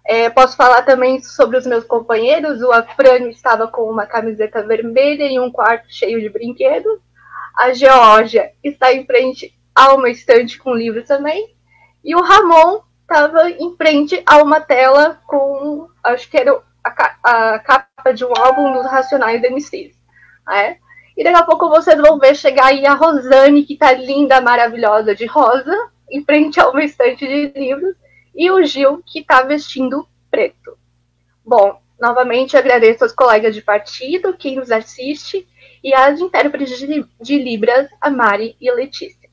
É, 0.07 0.31
posso 0.31 0.57
falar 0.57 0.83
também 0.83 1.23
sobre 1.23 1.59
os 1.59 1.67
meus 1.67 1.85
companheiros. 1.85 2.63
O 2.63 2.73
Afrânio 2.73 3.29
estava 3.29 3.69
com 3.69 3.83
uma 3.83 4.07
camiseta 4.07 4.63
vermelha 4.63 5.25
e 5.25 5.39
um 5.39 5.51
quarto 5.51 5.87
cheio 5.91 6.21
de 6.21 6.31
brinquedos. 6.31 6.99
A 7.55 7.73
Geórgia 7.73 8.53
está 8.65 8.93
em 8.93 9.05
frente 9.05 9.55
a 9.75 9.93
uma 9.93 10.09
estante 10.09 10.59
com 10.59 10.73
livros 10.73 11.07
também. 11.07 11.55
E 12.03 12.15
o 12.15 12.23
Ramon 12.23 12.81
estava 13.03 13.51
em 13.51 13.77
frente 13.77 14.23
a 14.25 14.43
uma 14.43 14.61
tela 14.61 15.21
com, 15.27 15.89
acho 16.03 16.31
que 16.31 16.39
era 16.39 16.63
a, 16.89 17.55
a 17.55 17.59
capa 17.59 18.13
de 18.13 18.25
um 18.25 18.33
álbum 18.37 18.73
dos 18.73 18.87
Racionais 18.87 19.43
MCs. 19.43 19.97
Né? 20.47 20.79
E 21.17 21.25
daqui 21.25 21.37
a 21.37 21.45
pouco 21.45 21.69
vocês 21.69 22.01
vão 22.01 22.19
ver 22.19 22.35
chegar 22.35 22.67
aí 22.67 22.87
a 22.87 22.95
Rosane, 22.95 23.65
que 23.65 23.75
está 23.75 23.93
linda, 23.93 24.41
maravilhosa 24.41 25.15
de 25.15 25.27
rosa, 25.27 25.75
em 26.11 26.25
frente 26.25 26.61
a 26.61 26.69
uma 26.69 26.85
estante 26.85 27.27
de 27.27 27.53
livros 27.59 27.95
e 28.35 28.51
o 28.51 28.65
Gil, 28.65 29.03
que 29.05 29.19
está 29.21 29.43
vestindo 29.43 30.09
preto. 30.31 30.79
Bom, 31.45 31.81
novamente 32.01 32.57
agradeço 32.57 33.05
aos 33.05 33.13
colegas 33.13 33.55
de 33.55 33.63
partido, 33.63 34.37
quem 34.37 34.57
nos 34.57 34.71
assiste, 34.71 35.49
e 35.83 35.93
às 35.93 36.21
intérpretes 36.21 36.79
de, 36.79 37.05
de 37.21 37.39
Libras, 37.39 37.89
a 38.01 38.11
Mari 38.11 38.57
e 38.61 38.71
a 38.71 38.75
Letícia. 38.75 39.29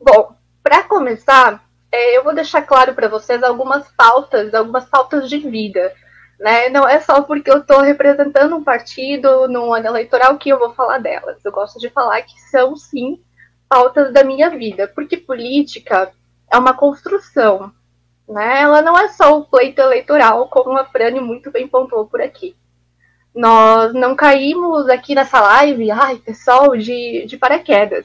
Bom, 0.00 0.34
para 0.62 0.82
começar, 0.82 1.64
é, 1.92 2.16
eu 2.16 2.24
vou 2.24 2.34
deixar 2.34 2.62
claro 2.62 2.94
para 2.94 3.08
vocês 3.08 3.42
algumas 3.42 3.88
pautas, 3.92 4.52
algumas 4.54 4.86
pautas 4.86 5.28
de 5.28 5.38
vida. 5.38 5.94
Né? 6.42 6.68
Não 6.70 6.88
é 6.88 6.98
só 6.98 7.22
porque 7.22 7.48
eu 7.48 7.58
estou 7.58 7.82
representando 7.82 8.56
um 8.56 8.64
partido 8.64 9.46
no 9.46 9.72
ano 9.72 9.86
eleitoral 9.86 10.36
que 10.36 10.48
eu 10.48 10.58
vou 10.58 10.74
falar 10.74 10.98
delas. 10.98 11.38
Eu 11.44 11.52
gosto 11.52 11.78
de 11.78 11.88
falar 11.88 12.20
que 12.22 12.36
são, 12.50 12.74
sim, 12.74 13.22
pautas 13.68 14.12
da 14.12 14.24
minha 14.24 14.50
vida, 14.50 14.90
porque 14.92 15.16
política 15.16 16.12
é 16.52 16.58
uma 16.58 16.74
construção, 16.74 17.72
né? 18.28 18.62
Ela 18.62 18.82
não 18.82 18.98
é 18.98 19.06
só 19.08 19.38
o 19.38 19.44
pleito 19.44 19.80
eleitoral, 19.80 20.48
como 20.48 20.76
a 20.76 20.84
Frane 20.84 21.20
muito 21.20 21.48
bem 21.52 21.68
pontuou 21.68 22.06
por 22.06 22.20
aqui. 22.20 22.56
Nós 23.32 23.94
não 23.94 24.16
caímos 24.16 24.88
aqui 24.88 25.14
nessa 25.14 25.40
live, 25.40 25.92
ai, 25.92 26.16
pessoal, 26.16 26.76
de, 26.76 27.24
de 27.24 27.36
paraquedas. 27.36 28.04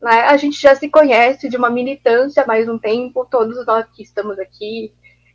Né? 0.00 0.22
A 0.22 0.36
gente 0.38 0.58
já 0.58 0.74
se 0.74 0.88
conhece 0.88 1.46
de 1.50 1.58
uma 1.58 1.68
militância 1.68 2.42
há 2.42 2.46
mais 2.46 2.66
um 2.70 2.78
tempo, 2.78 3.28
todos 3.30 3.66
nós 3.66 3.84
que 3.94 4.02
estamos 4.02 4.38
aqui. 4.38 4.94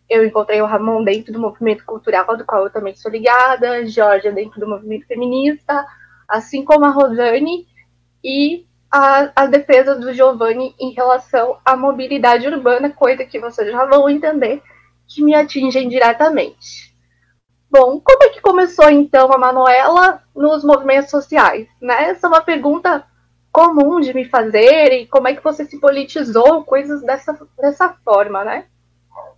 Eu 0.10 0.26
encontrei 0.26 0.62
o 0.62 0.66
Ramon 0.66 1.04
dentro 1.04 1.34
do 1.34 1.40
movimento 1.40 1.84
cultural, 1.86 2.38
do 2.38 2.46
qual 2.46 2.64
eu 2.64 2.70
também 2.70 2.96
sou 2.96 3.12
ligada, 3.12 3.86
Georgia 3.86 4.32
dentro 4.32 4.60
do 4.60 4.68
movimento 4.68 5.08
feminista, 5.08 5.86
assim 6.28 6.64
como 6.64 6.86
a 6.86 6.90
Rosane, 6.90 7.68
e 8.24 8.66
a, 8.92 9.32
a 9.36 9.46
defesa 9.46 9.96
do 9.96 10.14
Giovanni 10.14 10.76
em 10.80 10.92
relação 10.92 11.58
à 11.66 11.76
mobilidade 11.76 12.48
urbana, 12.48 12.90
coisa 12.90 13.26
que 13.26 13.40
vocês 13.40 13.72
já 13.72 13.86
vão 13.86 14.10
entender 14.10 14.62
que 15.08 15.24
me 15.24 15.36
atingem 15.36 15.90
diretamente. 15.90 16.96
Bom, 17.70 18.00
como 18.00 18.24
é 18.24 18.30
que 18.30 18.42
começou 18.42 18.90
então 18.90 19.32
a 19.34 19.38
Manuela 19.38 20.24
nos 20.36 20.64
movimentos 20.64 21.12
sociais? 21.12 21.68
Né? 21.82 22.10
Essa 22.10 22.28
é 22.28 22.30
uma 22.30 22.42
pergunta 22.42 23.06
comum 23.52 24.00
de 24.00 24.14
me 24.14 24.26
fazer 24.26 24.92
e 24.94 25.08
como 25.08 25.28
é 25.28 25.36
que 25.36 25.44
você 25.44 25.66
se 25.66 25.80
politizou, 25.80 26.64
coisas 26.64 27.02
dessa, 27.02 27.38
dessa 27.58 27.90
forma, 28.04 28.44
né? 28.44 28.66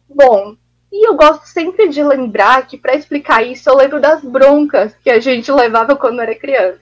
Bom, 0.09 0.55
e 0.91 1.07
eu 1.07 1.15
gosto 1.15 1.45
sempre 1.45 1.89
de 1.89 2.01
lembrar 2.03 2.65
que 2.65 2.77
para 2.77 2.95
explicar 2.95 3.43
isso 3.43 3.69
eu 3.69 3.75
lembro 3.75 3.99
das 3.99 4.23
broncas 4.23 4.95
que 5.03 5.09
a 5.09 5.19
gente 5.19 5.51
levava 5.51 5.95
quando 5.95 6.21
era 6.21 6.33
criança. 6.35 6.81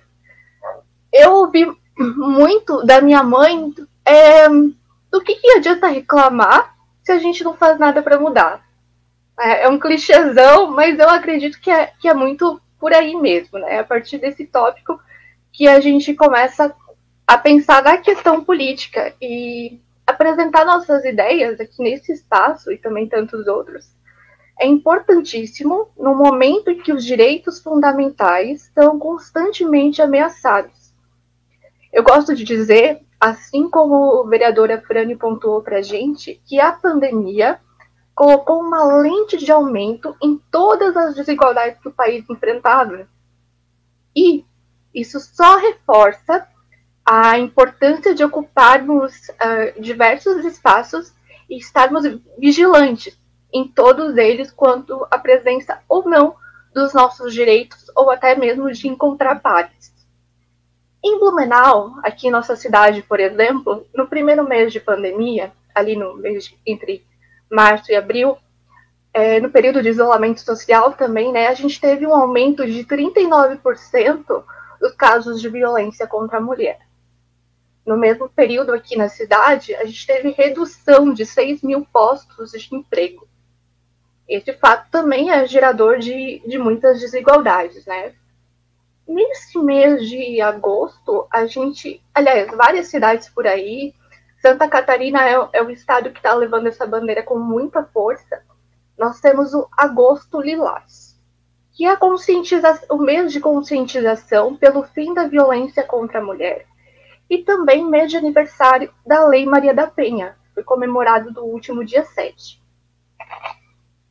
Eu 1.11 1.34
ouvi 1.34 1.65
muito 1.97 2.86
da 2.86 3.01
minha 3.01 3.23
mãe 3.23 3.73
é 4.05 4.47
do 5.11 5.21
que, 5.23 5.36
que 5.36 5.51
adianta 5.51 5.88
reclamar 5.88 6.76
se 7.01 7.11
a 7.11 7.17
gente 7.17 7.43
não 7.43 7.55
faz 7.55 7.80
nada 7.80 8.03
para 8.03 8.19
mudar. 8.19 8.65
É, 9.39 9.63
é, 9.63 9.69
um 9.69 9.80
clichêzão, 9.80 10.71
mas 10.71 10.99
eu 10.99 11.09
acredito 11.09 11.59
que 11.59 11.69
é, 11.69 11.91
que 11.99 12.07
é 12.07 12.13
muito 12.13 12.61
por 12.80 12.93
aí 12.93 13.15
mesmo, 13.15 13.59
né? 13.59 13.80
A 13.80 13.84
partir 13.84 14.17
desse 14.17 14.45
tópico 14.45 14.99
que 15.51 15.67
a 15.67 15.80
gente 15.80 16.13
começa 16.13 16.73
a 17.28 17.38
pensar 17.38 17.82
na 17.84 17.97
questão 17.97 18.43
política 18.43 19.13
e 19.21 19.80
apresentar 20.06 20.66
nossas 20.66 21.03
ideias 21.06 21.60
aqui 21.60 21.82
nesse 21.82 22.12
espaço 22.12 22.72
e 22.72 22.78
também 22.78 23.08
tantos 23.08 23.47
outros. 23.47 23.93
É 24.60 24.66
importantíssimo 24.66 25.89
no 25.97 26.16
momento 26.16 26.70
em 26.70 26.82
que 26.82 26.93
os 26.93 27.03
direitos 27.03 27.60
fundamentais 27.60 28.64
estão 28.64 28.97
constantemente 28.97 30.01
ameaçados 30.01 30.86
eu 31.95 32.03
gosto 32.03 32.36
de 32.36 32.43
dizer, 32.43 32.99
assim 33.18 33.70
como 33.70 33.95
o 33.95 34.28
vereador 34.28 34.70
Afrani 34.70 35.16
pontuou 35.16 35.62
para 35.62 35.78
a 35.78 35.82
gente, 35.82 36.41
que 36.45 36.60
a 36.60 36.74
pandemia 36.74 37.58
colocou 38.14 38.60
uma 38.60 38.84
lente 38.84 39.38
de 39.38 39.49
aumento 39.49 40.14
em 40.22 40.38
todas 40.51 40.97
as 40.97 41.16
desigualdades 41.16 41.80
que 41.80 41.88
o 41.88 41.93
país 41.93 42.30
enfrentava. 42.30 43.08
E 44.14 44.43
isso 44.93 45.22
só 45.22 45.56
reforça 45.56 46.45
a 47.06 47.38
importância 47.38 48.16
de 48.16 48.24
ocuparmos 48.24 49.30
uh, 49.30 49.80
diversos 49.80 50.43
espaços 50.43 51.14
e 51.47 51.58
estarmos 51.58 52.03
vigilantes 52.38 53.16
em 53.53 53.68
todos 53.68 54.18
eles 54.18 54.51
quanto 54.51 55.06
à 55.12 55.20
presença 55.20 55.80
ou 55.88 56.10
não 56.10 56.36
dos 56.74 56.93
nossos 56.93 57.34
direitos 57.34 57.86
ou 57.95 58.10
até 58.10 58.36
mesmo 58.36 58.72
de 58.72 58.88
encontrar 58.88 59.39
pares. 59.39 59.93
Em 61.03 61.20
Blumenau, 61.20 61.93
aqui 62.03 62.28
em 62.28 62.32
nossa 62.32 62.56
cidade, 62.56 63.03
por 63.03 63.20
exemplo, 63.20 63.86
no 63.93 64.08
primeiro 64.08 64.43
mês 64.43 64.74
de 64.74 64.80
pandemia, 64.80 65.53
ali 65.74 65.95
no 65.95 66.16
mês 66.16 66.45
de, 66.45 66.60
entre 66.66 67.06
março 67.49 67.91
e 67.91 67.95
abril, 67.95 68.36
é, 69.14 69.39
no 69.39 69.51
período 69.51 69.82
de 69.84 69.89
isolamento 69.89 70.41
social 70.41 70.93
também, 70.93 71.32
né, 71.32 71.47
a 71.47 71.53
gente 71.53 71.80
teve 71.80 72.06
um 72.08 72.14
aumento 72.14 72.66
de 72.66 72.84
39% 72.84 74.43
dos 74.82 74.91
casos 74.93 75.39
de 75.39 75.47
violência 75.47 76.08
contra 76.08 76.39
a 76.39 76.41
mulher. 76.41 76.80
No 77.86 77.97
mesmo 77.97 78.27
período 78.29 78.73
aqui 78.73 78.95
na 78.97 79.09
cidade, 79.09 79.75
a 79.75 79.86
gente 79.86 80.07
teve 80.07 80.31
redução 80.31 81.13
de 81.13 81.25
6 81.25 81.61
mil 81.61 81.86
postos 81.86 82.51
de 82.51 82.75
emprego. 82.75 83.27
Esse 84.27 84.53
fato 84.53 84.89
também 84.89 85.29
é 85.29 85.45
gerador 85.45 85.99
de, 85.99 86.41
de 86.47 86.57
muitas 86.57 86.99
desigualdades, 86.99 87.86
né? 87.86 88.13
nesse 89.07 89.57
mês 89.59 90.07
de 90.07 90.41
agosto, 90.41 91.27
a 91.31 91.45
gente, 91.45 92.01
aliás, 92.13 92.49
várias 92.55 92.88
cidades 92.88 93.29
por 93.29 93.45
aí, 93.45 93.93
Santa 94.41 94.67
Catarina 94.67 95.27
é, 95.27 95.49
é 95.53 95.63
o 95.63 95.69
estado 95.69 96.11
que 96.11 96.19
está 96.19 96.33
levando 96.33 96.67
essa 96.67 96.86
bandeira 96.86 97.23
com 97.23 97.38
muita 97.38 97.83
força. 97.83 98.41
Nós 98.97 99.19
temos 99.19 99.53
o 99.53 99.67
Agosto 99.75 100.39
Lilás, 100.39 101.19
que 101.73 101.86
é 101.86 101.97
o 102.89 102.97
mês 102.97 103.31
de 103.31 103.39
conscientização 103.39 104.55
pelo 104.55 104.83
fim 104.83 105.13
da 105.13 105.27
violência 105.27 105.83
contra 105.83 106.19
a 106.19 106.23
mulher. 106.23 106.65
E 107.30 107.39
também 107.39 107.84
mês 107.84 108.11
de 108.11 108.17
aniversário 108.17 108.93
da 109.05 109.26
Lei 109.26 109.45
Maria 109.45 109.73
da 109.73 109.88
Penha, 109.88 110.36
foi 110.53 110.63
comemorado 110.63 111.32
no 111.32 111.41
último 111.41 111.84
dia 111.84 112.05
7. 112.05 112.61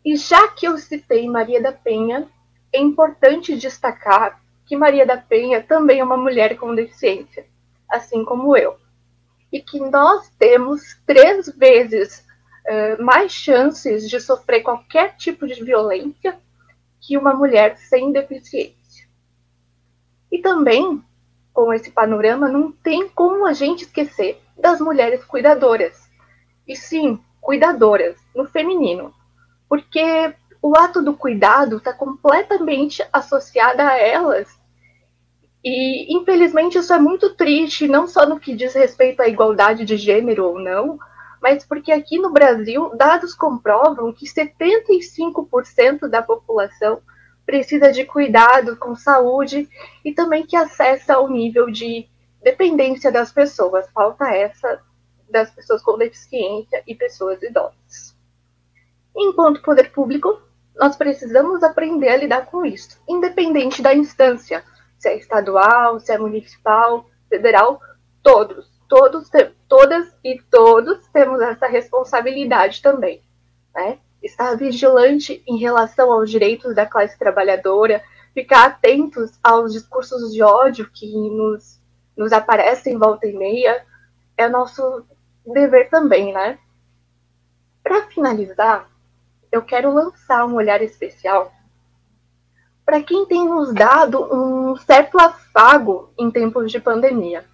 E 0.05 0.17
já 0.17 0.49
que 0.49 0.67
eu 0.67 0.77
citei 0.77 1.29
Maria 1.29 1.63
da 1.63 1.73
Penha, 1.73 2.29
é 2.73 2.79
importante 2.79 3.57
destacar 3.57 4.43
que 4.67 4.77
Maria 4.77 5.07
da 5.07 5.17
Penha 5.17 5.63
também 5.63 6.01
é 6.01 6.05
uma 6.05 6.17
mulher 6.17 6.57
com 6.57 6.75
deficiência, 6.75 7.47
assim 7.89 8.25
como 8.25 8.57
eu. 8.57 8.77
E 9.53 9.61
que 9.61 9.79
nós 9.79 10.29
temos 10.39 10.97
três 11.07 11.49
vezes 11.57 12.25
uh, 12.67 13.03
mais 13.03 13.33
chances 13.33 14.09
de 14.09 14.21
sofrer 14.21 14.63
qualquer 14.63 15.17
tipo 15.17 15.47
de 15.47 15.63
violência 15.63 16.39
que 17.01 17.17
uma 17.17 17.35
mulher 17.35 17.77
sem 17.77 18.13
deficiência. 18.13 19.07
E 20.33 20.39
também, 20.39 21.03
com 21.55 21.73
esse 21.73 21.93
panorama, 21.93 22.49
não 22.49 22.73
tem 22.73 23.09
como 23.09 23.47
a 23.47 23.53
gente 23.53 23.85
esquecer 23.85 24.43
das 24.59 24.81
mulheres 24.81 25.25
cuidadoras. 25.25 26.11
E 26.67 26.75
sim, 26.75 27.21
cuidadoras, 27.41 28.17
no 28.35 28.45
feminino. 28.45 29.15
Porque 29.69 30.35
o 30.61 30.77
ato 30.77 31.01
do 31.01 31.15
cuidado 31.15 31.77
está 31.77 31.93
completamente 31.93 33.07
associado 33.13 33.81
a 33.81 33.97
elas. 33.97 34.49
E, 35.65 36.15
infelizmente, 36.15 36.77
isso 36.77 36.93
é 36.93 36.99
muito 36.99 37.35
triste, 37.35 37.87
não 37.87 38.09
só 38.09 38.27
no 38.27 38.41
que 38.41 38.57
diz 38.57 38.75
respeito 38.75 39.21
à 39.23 39.29
igualdade 39.29 39.85
de 39.85 39.97
gênero 39.97 40.47
ou 40.47 40.59
não, 40.59 40.99
mas 41.41 41.65
porque 41.65 41.93
aqui 41.93 42.19
no 42.19 42.33
Brasil, 42.33 42.91
dados 42.97 43.33
comprovam 43.33 44.13
que 44.13 44.27
75% 44.27 46.09
da 46.09 46.21
população 46.21 47.01
precisa 47.45 47.93
de 47.93 48.05
cuidado 48.05 48.77
com 48.77 48.95
saúde 48.95 49.69
e 50.05 50.13
também 50.13 50.47
que 50.47 50.57
acessa 50.57 51.15
ao 51.15 51.29
nível 51.29 51.71
de 51.71 52.09
dependência 52.43 53.11
das 53.13 53.33
pessoas. 53.33 53.89
Falta 53.91 54.29
essa 54.35 54.81
das 55.29 55.51
pessoas 55.51 55.83
com 55.83 55.99
deficiência 55.99 56.83
e 56.87 56.95
pessoas 56.95 57.43
idosas. 57.43 58.17
Enquanto 59.17 59.63
poder 59.63 59.91
público, 59.93 60.41
nós 60.77 60.97
precisamos 60.97 61.63
aprender 61.63 62.09
a 62.09 62.17
lidar 62.17 62.47
com 62.47 62.65
isso, 62.65 63.01
independente 63.09 63.81
da 63.81 63.95
instância, 63.95 64.65
se 64.99 65.09
é 65.09 65.17
estadual, 65.17 66.01
se 66.01 66.13
é 66.13 66.19
municipal, 66.19 67.07
federal, 67.29 67.81
todos. 68.23 68.73
todos, 68.89 69.29
todas 69.69 70.17
e 70.23 70.41
todos 70.51 71.07
temos 71.09 71.41
essa 71.41 71.67
responsabilidade 71.67 72.81
também, 72.81 73.23
né? 73.75 73.99
Estar 74.25 74.57
vigilante 74.57 75.43
em 75.47 75.59
relação 75.59 76.11
aos 76.11 76.31
direitos 76.31 76.75
da 76.75 76.87
classe 76.87 77.19
trabalhadora, 77.19 78.03
ficar 78.33 78.65
atentos 78.65 79.39
aos 79.43 79.73
discursos 79.73 80.33
de 80.33 80.43
ódio 80.43 80.91
que 80.91 81.07
nos, 81.13 81.79
nos 82.17 82.33
aparecem 82.33 82.99
volta 82.99 83.27
e 83.27 83.33
meia, 83.33 83.85
é 84.37 84.49
nosso 84.49 85.05
dever 85.47 85.91
também, 85.91 86.33
né? 86.33 86.59
Para 87.83 88.07
finalizar, 88.07 88.89
eu 89.53 89.61
quero 89.63 89.93
lançar 89.93 90.47
um 90.47 90.55
olhar 90.55 90.81
especial 90.81 91.53
para 92.85 93.03
quem 93.03 93.25
tem 93.27 93.49
nos 93.49 93.73
dado 93.73 94.23
um 94.33 94.77
certo 94.77 95.19
afago 95.19 96.11
em 96.19 96.31
tempos 96.31 96.71
de 96.71 96.79
pandemia. 96.79 97.45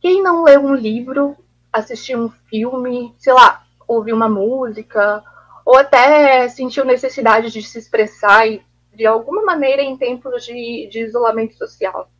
Quem 0.00 0.22
não 0.22 0.44
leu 0.44 0.60
um 0.60 0.74
livro, 0.74 1.36
assistiu 1.72 2.18
um 2.20 2.30
filme, 2.48 3.14
sei 3.18 3.32
lá, 3.32 3.66
ouviu 3.86 4.16
uma 4.16 4.28
música, 4.28 5.22
ou 5.68 5.76
até 5.76 6.48
sentiu 6.48 6.82
necessidade 6.82 7.50
de 7.50 7.62
se 7.62 7.78
expressar 7.78 8.46
de 8.90 9.04
alguma 9.04 9.44
maneira 9.44 9.82
em 9.82 9.98
tempos 9.98 10.46
de, 10.46 10.88
de 10.90 11.00
isolamento 11.00 11.58
social, 11.58 12.10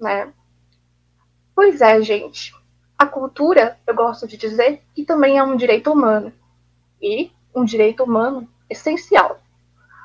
né? 0.00 0.32
Pois 1.56 1.80
é, 1.80 2.00
gente. 2.02 2.54
A 2.96 3.04
cultura, 3.04 3.76
eu 3.84 3.96
gosto 3.96 4.28
de 4.28 4.36
dizer, 4.36 4.80
que 4.94 5.04
também 5.04 5.38
é 5.38 5.42
um 5.42 5.56
direito 5.56 5.90
humano. 5.90 6.32
E 7.02 7.32
um 7.52 7.64
direito 7.64 8.04
humano 8.04 8.48
essencial. 8.70 9.40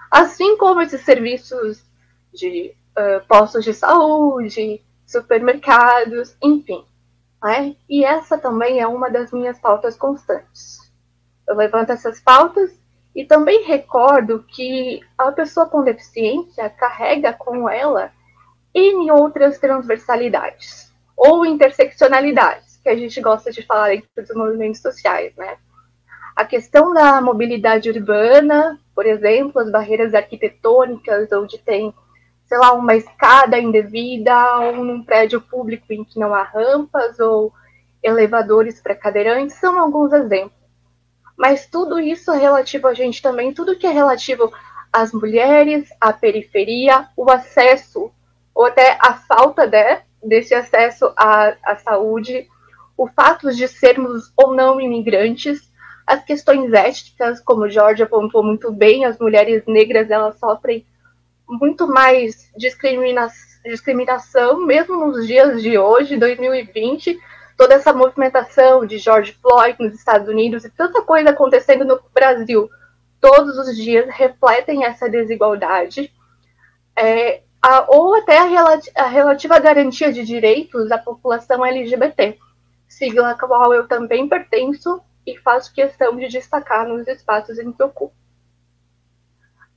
Assim 0.10 0.58
como 0.58 0.82
esses 0.82 1.02
serviços 1.02 1.86
de 2.34 2.76
uh, 2.98 3.24
postos 3.28 3.64
de 3.64 3.76
saúde, 3.76 4.84
supermercados, 5.06 6.36
enfim. 6.42 6.84
Né? 7.44 7.76
E 7.88 8.04
essa 8.04 8.36
também 8.36 8.80
é 8.80 8.88
uma 8.88 9.12
das 9.12 9.32
minhas 9.32 9.60
pautas 9.60 9.96
constantes. 9.96 10.83
Eu 11.48 11.56
levanto 11.56 11.92
essas 11.92 12.20
pautas 12.20 12.72
e 13.16 13.26
também 13.26 13.64
recordo 13.64 14.44
que 14.48 15.02
a 15.18 15.32
pessoa 15.32 15.68
com 15.68 15.84
deficiência 15.84 16.70
carrega 16.70 17.34
com 17.34 17.70
ela 17.70 18.12
em 18.74 19.12
outras 19.12 19.60
transversalidades 19.60 20.92
ou 21.16 21.46
interseccionalidades, 21.46 22.80
que 22.82 22.90
a 22.90 22.96
gente 22.96 23.22
gosta 23.22 23.52
de 23.52 23.62
falar 23.62 23.90
dentro 23.90 24.10
dos 24.16 24.36
movimentos 24.36 24.82
sociais, 24.82 25.34
né? 25.38 25.58
A 26.36 26.44
questão 26.44 26.92
da 26.92 27.22
mobilidade 27.22 27.92
urbana, 27.92 28.80
por 28.96 29.06
exemplo, 29.06 29.62
as 29.62 29.72
barreiras 29.72 30.16
arquitetônicas, 30.16 31.32
onde 31.32 31.60
tem, 31.60 31.94
sei 32.48 32.58
lá, 32.58 32.74
uma 32.74 32.96
escada 32.96 33.60
indevida, 33.60 34.58
ou 34.58 34.84
num 34.84 35.04
prédio 35.04 35.40
público 35.40 35.94
em 35.94 36.04
que 36.04 36.20
não 36.20 36.34
há 36.34 36.42
rampas, 36.42 37.20
ou 37.20 37.54
elevadores 38.02 38.82
para 38.82 38.96
cadeirantes, 38.96 39.56
são 39.58 39.80
alguns 39.80 40.12
exemplos. 40.12 40.63
Mas 41.38 41.68
tudo 41.68 42.00
isso 42.00 42.32
é 42.32 42.38
relativo 42.38 42.88
a 42.88 42.94
gente 42.94 43.22
também, 43.22 43.54
tudo 43.54 43.76
que 43.76 43.88
é 43.88 43.92
relativo 43.92 44.52
às 44.92 45.12
mulheres, 45.12 45.90
à 46.00 46.14
periferia, 46.14 47.08
o 47.18 47.30
acesso, 47.30 48.12
ou 48.54 48.66
até 48.66 48.98
a 49.02 49.16
falta 49.16 49.68
de, 49.68 50.02
desse 50.24 50.54
acesso 50.54 51.12
à, 51.18 51.56
à 51.64 51.76
saúde, 51.78 52.48
o 52.96 53.08
fato 53.08 53.52
de 53.52 53.68
sermos 53.68 54.32
ou 54.38 54.54
não 54.54 54.80
imigrantes, 54.80 55.72
as 56.06 56.24
questões 56.24 56.72
éticas, 56.74 57.40
como 57.42 57.70
Jorge 57.70 58.04
apontou 58.04 58.44
muito 58.44 58.72
bem, 58.72 59.06
as 59.06 59.18
mulheres 59.18 59.64
negras 59.66 60.12
elas 60.12 60.38
sofrem 60.38 60.86
muito 61.48 61.88
mais 61.88 62.52
discrimina 62.56 63.30
discriminação, 63.66 64.66
mesmo 64.66 65.08
nos 65.08 65.26
dias 65.26 65.62
de 65.62 65.78
hoje, 65.78 66.18
2020, 66.18 67.18
toda 67.64 67.76
essa 67.76 67.94
movimentação 67.94 68.86
de 68.86 68.98
George 68.98 69.32
Floyd 69.42 69.78
nos 69.80 69.94
Estados 69.96 70.28
Unidos 70.28 70.66
e 70.66 70.70
tanta 70.70 71.02
coisa 71.02 71.30
acontecendo 71.30 71.86
no 71.86 71.98
Brasil, 72.14 72.70
todos 73.22 73.58
os 73.58 73.78
dias 73.78 74.14
refletem 74.14 74.84
essa 74.84 75.10
desigualdade. 75.10 76.12
É, 76.94 77.42
a, 77.62 77.86
ou 77.88 78.16
até 78.16 78.38
a, 78.38 78.44
relati 78.44 78.92
a 78.94 79.06
relativa 79.06 79.60
garantia 79.60 80.12
de 80.12 80.26
direitos 80.26 80.92
à 80.92 80.98
população 80.98 81.66
LGBT, 81.66 82.38
sigla 82.86 83.30
a 83.30 83.36
qual 83.36 83.74
eu 83.74 83.88
também 83.88 84.28
pertenço 84.28 85.02
e 85.26 85.38
faço 85.38 85.74
questão 85.74 86.18
de 86.18 86.28
destacar 86.28 86.86
nos 86.86 87.08
espaços 87.08 87.58
em 87.58 87.72
que 87.72 87.82
ocupo. 87.82 88.14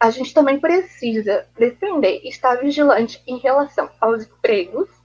A 0.01 0.11
gente 0.11 0.35
também 0.35 0.59
precisa 0.59 1.47
defender 1.57 2.21
e 2.25 2.31
estar 2.31 2.57
vigilante 2.57 3.23
em 3.29 3.39
relação 3.39 3.89
aos 4.01 4.25
empregos 4.25 4.96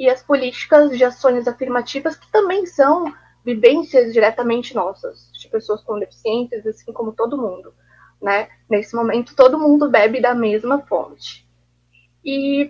e 0.00 0.08
as 0.08 0.22
políticas 0.22 0.96
de 0.96 1.04
ações 1.04 1.46
afirmativas 1.46 2.16
que 2.16 2.32
também 2.32 2.64
são 2.64 3.12
vivências 3.44 4.14
diretamente 4.14 4.74
nossas, 4.74 5.30
de 5.38 5.46
pessoas 5.46 5.82
com 5.82 5.98
deficiências, 5.98 6.66
assim 6.66 6.90
como 6.90 7.12
todo 7.12 7.36
mundo. 7.36 7.74
Né? 8.18 8.48
Nesse 8.66 8.96
momento, 8.96 9.36
todo 9.36 9.58
mundo 9.58 9.90
bebe 9.90 10.18
da 10.18 10.34
mesma 10.34 10.80
fonte. 10.86 11.46
E, 12.24 12.66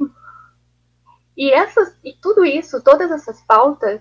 e, 1.36 1.52
essas, 1.52 1.96
e 2.02 2.14
tudo 2.20 2.44
isso, 2.44 2.82
todas 2.82 3.12
essas 3.12 3.40
pautas, 3.42 4.00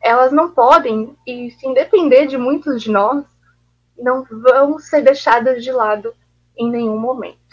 elas 0.00 0.30
não 0.30 0.52
podem, 0.52 1.16
e 1.26 1.50
se 1.50 1.74
depender 1.74 2.28
de 2.28 2.38
muitos 2.38 2.80
de 2.80 2.92
nós, 2.92 3.24
não 3.98 4.22
vão 4.22 4.78
ser 4.78 5.02
deixadas 5.02 5.64
de 5.64 5.72
lado 5.72 6.14
em 6.56 6.70
nenhum 6.70 6.96
momento. 6.96 7.47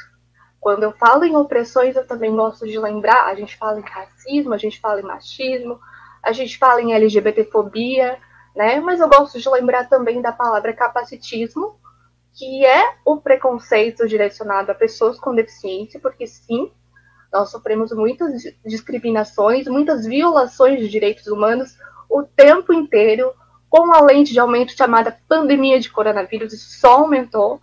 Quando 0.65 0.81
eu 0.81 0.91
falo 0.93 1.23
em 1.23 1.35
opressões, 1.35 1.95
eu 1.95 2.07
também 2.07 2.35
gosto 2.35 2.65
de 2.65 2.79
lembrar, 2.79 3.27
a 3.27 3.35
gente 3.35 3.55
fala 3.55 3.79
em 3.79 3.83
racismo, 3.83 4.51
a 4.51 4.57
gente 4.57 4.79
fala 4.79 4.99
em 4.99 5.03
machismo, 5.03 5.79
a 6.23 6.31
gente 6.31 6.57
fala 6.57 6.81
em 6.81 6.91
LGBTfobia, 6.91 8.17
né? 8.55 8.79
Mas 8.79 8.99
eu 8.99 9.07
gosto 9.07 9.39
de 9.39 9.47
lembrar 9.47 9.87
também 9.87 10.23
da 10.23 10.31
palavra 10.31 10.73
capacitismo, 10.73 11.75
que 12.33 12.65
é 12.65 12.95
o 13.05 13.17
preconceito 13.17 14.07
direcionado 14.07 14.71
a 14.71 14.73
pessoas 14.73 15.19
com 15.19 15.35
deficiência, 15.35 15.99
porque 15.99 16.25
sim, 16.25 16.71
nós 17.31 17.51
sofremos 17.51 17.91
muitas 17.91 18.41
discriminações, 18.65 19.67
muitas 19.67 20.03
violações 20.03 20.79
de 20.79 20.89
direitos 20.89 21.27
humanos 21.27 21.77
o 22.09 22.23
tempo 22.23 22.73
inteiro, 22.73 23.31
com 23.69 23.93
a 23.93 24.01
lente 24.01 24.33
de 24.33 24.39
aumento 24.39 24.75
chamada 24.75 25.15
pandemia 25.29 25.79
de 25.79 25.91
coronavírus, 25.91 26.53
isso 26.53 26.79
só 26.79 27.01
aumentou. 27.01 27.61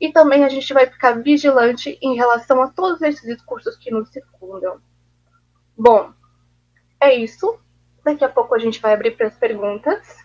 E 0.00 0.10
também 0.10 0.44
a 0.44 0.48
gente 0.48 0.72
vai 0.72 0.86
ficar 0.86 1.20
vigilante 1.20 1.98
em 2.00 2.14
relação 2.14 2.62
a 2.62 2.68
todos 2.68 3.02
esses 3.02 3.22
discursos 3.22 3.76
que 3.76 3.90
nos 3.90 4.08
circundam. 4.08 4.80
Bom, 5.76 6.12
é 6.98 7.14
isso. 7.14 7.58
Daqui 8.02 8.24
a 8.24 8.28
pouco 8.28 8.54
a 8.54 8.58
gente 8.58 8.80
vai 8.80 8.94
abrir 8.94 9.16
para 9.16 9.26
as 9.26 9.36
perguntas. 9.36 10.16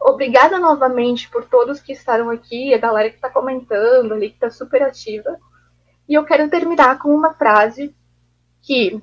Obrigada 0.00 0.58
novamente 0.58 1.28
por 1.28 1.44
todos 1.44 1.80
que 1.80 1.92
estavam 1.92 2.30
aqui, 2.30 2.72
a 2.72 2.78
galera 2.78 3.10
que 3.10 3.16
está 3.16 3.28
comentando 3.28 4.12
ali, 4.12 4.30
que 4.30 4.36
está 4.36 4.50
super 4.50 4.82
ativa. 4.82 5.36
E 6.08 6.14
eu 6.14 6.24
quero 6.24 6.48
terminar 6.48 6.98
com 6.98 7.14
uma 7.14 7.34
frase 7.34 7.94
que, 8.62 9.02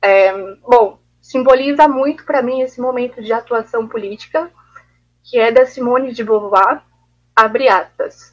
é, 0.00 0.32
bom, 0.56 1.00
simboliza 1.20 1.88
muito 1.88 2.24
para 2.24 2.42
mim 2.42 2.60
esse 2.60 2.80
momento 2.80 3.20
de 3.20 3.32
atuação 3.32 3.86
política, 3.86 4.50
que 5.22 5.38
é 5.38 5.50
da 5.50 5.66
Simone 5.66 6.12
de 6.12 6.24
Beauvoir, 6.24 6.82
abre 7.34 7.68
aspas. 7.68 8.32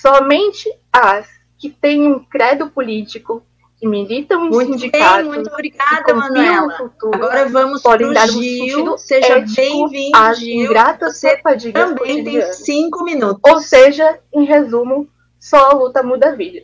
Somente 0.00 0.70
as 0.92 1.26
que 1.58 1.70
têm 1.70 2.06
um 2.06 2.22
credo 2.22 2.70
político, 2.70 3.42
que 3.78 3.86
militam 3.86 4.46
em 4.46 4.50
muito 4.50 4.72
sindicatos, 4.72 5.22
bem, 5.22 5.34
muito 5.34 5.50
obrigada, 5.50 6.14
Manuela. 6.14 6.76
Futuro, 6.76 7.14
Agora 7.14 7.48
vamos 7.48 7.82
podem 7.82 8.12
dar 8.12 8.28
um 8.28 8.42
Gil. 8.42 8.98
Seja 8.98 9.40
bem-vindo, 9.40 10.16
às 10.16 10.40
ingratas 10.40 11.20
também 11.72 12.24
tem 12.24 12.52
cinco 12.52 13.04
minutos. 13.04 13.40
Ou 13.50 13.60
seja, 13.60 14.18
em 14.32 14.44
resumo, 14.44 15.08
só 15.40 15.70
a 15.70 15.74
luta 15.74 16.02
muda 16.02 16.28
a 16.28 16.34
vida. 16.34 16.62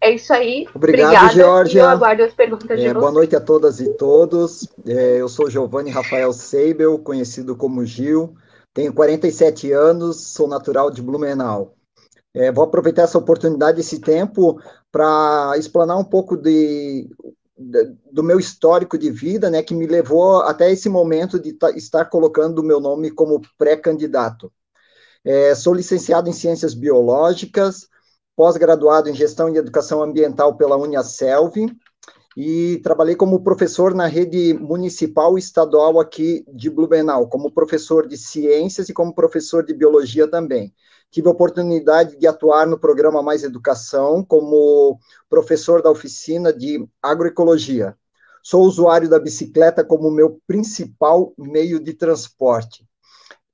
É 0.00 0.12
isso 0.12 0.32
aí. 0.32 0.68
Obrigado, 0.74 1.08
Obrigada, 1.08 1.34
Georgia. 1.34 1.82
Eu 1.82 1.88
aguardo 1.88 2.22
as 2.22 2.34
perguntas 2.34 2.78
de 2.78 2.86
é, 2.86 2.94
Boa 2.94 3.10
noite 3.10 3.34
a 3.34 3.40
todas 3.40 3.80
e 3.80 3.94
todos. 3.94 4.68
É, 4.86 5.20
eu 5.20 5.28
sou 5.28 5.50
Giovanni 5.50 5.90
Rafael 5.90 6.32
Seibel, 6.32 6.98
conhecido 6.98 7.56
como 7.56 7.84
Gil. 7.84 8.34
Tenho 8.72 8.92
47 8.92 9.72
anos, 9.72 10.32
sou 10.32 10.46
natural 10.46 10.90
de 10.90 11.00
Blumenau. 11.00 11.74
É, 12.34 12.50
vou 12.50 12.64
aproveitar 12.64 13.02
essa 13.02 13.16
oportunidade, 13.16 13.80
esse 13.80 14.00
tempo, 14.00 14.60
para 14.90 15.52
explanar 15.56 15.96
um 15.96 16.04
pouco 16.04 16.36
de, 16.36 17.08
de, 17.56 17.96
do 18.10 18.24
meu 18.24 18.40
histórico 18.40 18.98
de 18.98 19.08
vida, 19.10 19.48
né, 19.48 19.62
que 19.62 19.74
me 19.74 19.86
levou 19.86 20.40
até 20.40 20.70
esse 20.72 20.88
momento 20.88 21.38
de 21.38 21.56
estar 21.76 22.06
colocando 22.06 22.58
o 22.58 22.64
meu 22.64 22.80
nome 22.80 23.10
como 23.12 23.40
pré-candidato. 23.56 24.52
É, 25.24 25.54
sou 25.54 25.72
licenciado 25.72 26.28
em 26.28 26.32
Ciências 26.32 26.74
Biológicas, 26.74 27.88
pós-graduado 28.36 29.08
em 29.08 29.14
Gestão 29.14 29.48
e 29.48 29.56
Educação 29.56 30.02
Ambiental 30.02 30.56
pela 30.56 30.76
Uniaselv 30.76 31.54
e 32.36 32.80
trabalhei 32.82 33.14
como 33.14 33.42
professor 33.44 33.94
na 33.94 34.06
rede 34.06 34.54
municipal 34.54 35.36
e 35.36 35.40
estadual 35.40 36.00
aqui 36.00 36.44
de 36.52 36.68
Blumenau, 36.68 37.28
como 37.28 37.52
professor 37.52 38.08
de 38.08 38.18
ciências 38.18 38.88
e 38.88 38.92
como 38.92 39.14
professor 39.14 39.64
de 39.64 39.72
biologia 39.72 40.26
também. 40.26 40.74
Tive 41.14 41.28
a 41.28 41.30
oportunidade 41.30 42.16
de 42.16 42.26
atuar 42.26 42.66
no 42.66 42.76
programa 42.76 43.22
Mais 43.22 43.44
Educação 43.44 44.24
como 44.24 44.98
professor 45.30 45.80
da 45.80 45.88
oficina 45.88 46.52
de 46.52 46.84
agroecologia. 47.00 47.96
sou 48.42 48.64
usuário 48.64 49.08
da 49.08 49.20
bicicleta 49.20 49.84
como 49.84 50.10
meu 50.10 50.40
principal 50.44 51.32
meio 51.38 51.78
de 51.78 51.94
transporte. 51.94 52.84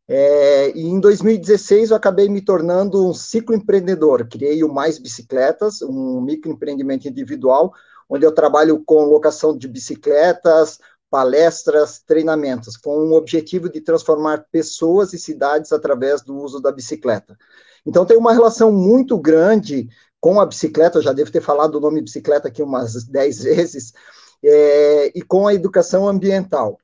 É, 0.08 0.70
e 0.74 0.86
em 0.86 0.98
2016 0.98 1.90
eu 1.90 1.98
acabei 1.98 2.30
me 2.30 2.40
tornando 2.40 3.06
um 3.06 3.12
ciclo 3.12 3.54
empreendedor. 3.54 4.26
Criei 4.26 4.64
o 4.64 4.72
Mais 4.72 4.98
Bicicletas, 4.98 5.82
um 5.82 6.22
microempreendimento 6.22 7.06
individual, 7.06 7.74
onde 8.08 8.24
eu 8.24 8.32
trabalho 8.32 8.82
com 8.86 9.04
locação 9.04 9.54
de 9.54 9.68
bicicletas, 9.68 10.78
palestras, 11.11 12.00
treinamentos, 12.06 12.76
com 12.76 12.90
o 12.90 13.14
objetivo 13.14 13.68
de 13.68 13.80
transformar 13.80 14.46
pessoas 14.50 15.12
e 15.12 15.18
cidades 15.18 15.72
através 15.72 16.22
do 16.22 16.36
uso 16.36 16.61
da 16.61 16.70
bicicleta. 16.70 17.36
Então 17.84 18.06
tem 18.06 18.16
uma 18.16 18.32
relação 18.32 18.70
muito 18.70 19.18
grande 19.18 19.88
com 20.20 20.40
a 20.40 20.46
bicicleta, 20.46 21.02
já 21.02 21.12
devo 21.12 21.32
ter 21.32 21.40
falado 21.40 21.74
o 21.74 21.80
nome 21.80 22.00
bicicleta 22.00 22.48
aqui 22.48 22.62
umas 22.62 23.04
10 23.04 23.42
vezes, 23.42 23.92
é, 24.42 25.12
e 25.14 25.22
com 25.22 25.46
a 25.48 25.54
educação 25.54 26.08
ambiental. 26.08 26.78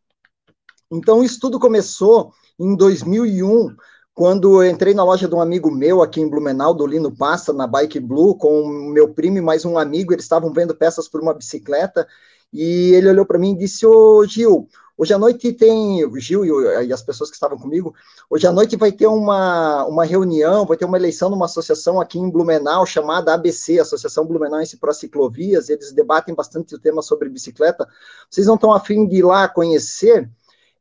Então 0.91 1.23
isso 1.23 1.39
tudo 1.41 1.61
começou 1.61 2.33
em 2.59 2.75
2001, 2.75 3.77
quando 4.15 4.63
eu 4.63 4.71
entrei 4.71 4.95
na 4.95 5.05
loja 5.05 5.29
de 5.29 5.35
um 5.35 5.41
amigo 5.41 5.71
meu 5.71 6.03
aqui 6.03 6.21
em 6.21 6.29
Blumenau, 6.29 6.73
do 6.73 6.87
Lino 6.87 7.15
Passa, 7.15 7.53
na 7.53 7.67
Bike 7.67 8.01
Blue, 8.01 8.37
com 8.37 8.67
meu 8.93 9.13
primo 9.13 9.37
e 9.37 9.43
mais 9.43 9.65
um 9.65 9.77
amigo, 9.77 10.13
eles 10.13 10.25
estavam 10.25 10.53
vendo 10.53 10.75
peças 10.75 11.07
por 11.07 11.21
uma 11.21 11.35
bicicleta, 11.35 12.09
e 12.53 12.93
ele 12.95 13.09
olhou 13.09 13.27
para 13.27 13.39
mim 13.39 13.53
e 13.53 13.59
disse, 13.59 13.87
ô 13.87 14.25
Gil, 14.25 14.69
hoje 14.97 15.13
à 15.13 15.19
noite 15.19 15.53
tem, 15.53 16.05
o 16.05 16.19
Gil 16.19 16.45
e, 16.45 16.93
as 16.93 17.03
pessoas 17.03 17.29
que 17.29 17.37
estavam 17.37 17.59
comigo, 17.59 17.95
hoje 18.31 18.47
à 18.47 18.53
noite 18.53 18.77
vai 18.77 18.93
ter 18.93 19.07
uma, 19.07 19.85
uma 19.87 20.05
reunião, 20.05 20.65
vai 20.65 20.77
ter 20.77 20.85
uma 20.85 20.97
eleição 20.97 21.29
numa 21.29 21.47
associação 21.47 22.01
aqui 22.01 22.19
em 22.19 22.31
Blumenau, 22.31 22.87
chamada 22.87 23.35
ABC, 23.35 23.79
Associação 23.79 24.27
Blumenauense 24.27 24.79
Pro 24.79 24.93
Ciclovias, 24.93 25.69
eles 25.69 25.93
debatem 25.93 26.35
bastante 26.35 26.75
o 26.75 26.79
tema 26.79 27.03
sobre 27.03 27.29
bicicleta, 27.29 27.87
vocês 28.31 28.47
não 28.47 28.55
estão 28.55 28.73
afim 28.73 29.07
de 29.07 29.17
ir 29.17 29.25
lá 29.25 29.49
conhecer? 29.49 30.31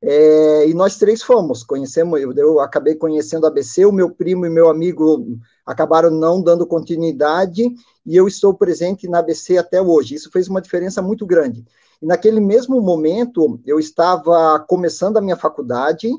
É, 0.01 0.68
e 0.68 0.74
nós 0.74 0.97
três 0.97 1.24
fomos, 1.24 1.63
conhecemos, 1.63 2.22
eu, 2.22 2.32
eu 2.34 2.59
acabei 2.59 2.95
conhecendo 2.95 3.45
a 3.45 3.49
ABC, 3.49 3.86
o 3.86 3.91
meu 3.91 4.11
primo 4.11 4.45
e 4.45 4.49
meu 4.49 4.70
amigo 4.70 5.39
acabaram 5.66 6.11
não 6.11 6.41
dando 6.41 6.68
continuidade, 6.68 7.74
e 8.05 8.16
eu 8.16 8.28
estou 8.28 8.53
presente 8.53 9.07
na 9.07 9.20
ABC 9.20 9.57
até 9.57 9.82
hoje. 9.82 10.16
Isso 10.16 10.30
fez 10.32 10.47
uma 10.47 10.61
diferença 10.61 11.01
muito 11.01 11.26
grande. 11.26 11.66
E 12.01 12.05
naquele 12.05 12.39
mesmo 12.39 12.80
momento, 12.82 13.59
eu 13.66 13.80
estava 13.80 14.59
começando 14.68 15.18
a 15.18 15.22
minha 15.22 15.36
faculdade, 15.36 16.09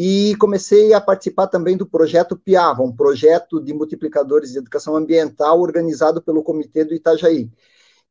e 0.00 0.36
comecei 0.36 0.92
a 0.92 1.00
participar 1.00 1.48
também 1.48 1.76
do 1.76 1.84
projeto 1.84 2.36
Piava, 2.36 2.82
um 2.82 2.94
projeto 2.94 3.60
de 3.60 3.74
multiplicadores 3.74 4.52
de 4.52 4.58
educação 4.58 4.94
ambiental 4.94 5.60
organizado 5.60 6.22
pelo 6.22 6.42
Comitê 6.42 6.84
do 6.84 6.94
Itajaí. 6.94 7.50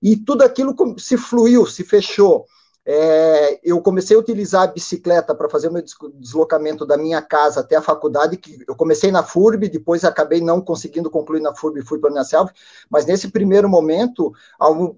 E 0.02 0.18
tudo 0.18 0.42
aquilo 0.42 0.76
se 0.98 1.16
fluiu, 1.16 1.66
se 1.66 1.84
fechou. 1.84 2.46
É, 2.90 3.60
eu 3.70 3.82
comecei 3.82 4.16
a 4.16 4.20
utilizar 4.20 4.64
a 4.64 4.68
bicicleta 4.68 5.36
para 5.36 5.50
fazer 5.50 5.68
o 5.68 5.74
meu 5.74 5.84
deslocamento 6.14 6.86
da 6.86 6.96
minha 6.96 7.22
casa 7.22 7.60
até 7.60 7.76
a 7.76 7.82
faculdade, 7.82 8.38
que 8.38 8.64
eu 8.66 8.78
comecei 8.78 9.12
na 9.12 9.22
FURB, 9.22 9.68
depois 9.68 10.06
acabei 10.06 10.40
não 10.40 10.62
conseguindo 10.62 11.10
concluir 11.10 11.42
na 11.42 11.54
FURB 11.54 11.82
e 11.82 11.86
fui 11.86 12.00
para 12.00 12.10
a 12.10 12.14
Unicelv, 12.14 12.50
mas 12.90 13.06
nesse 13.06 13.30
primeiro 13.30 13.68
momento 13.68 14.32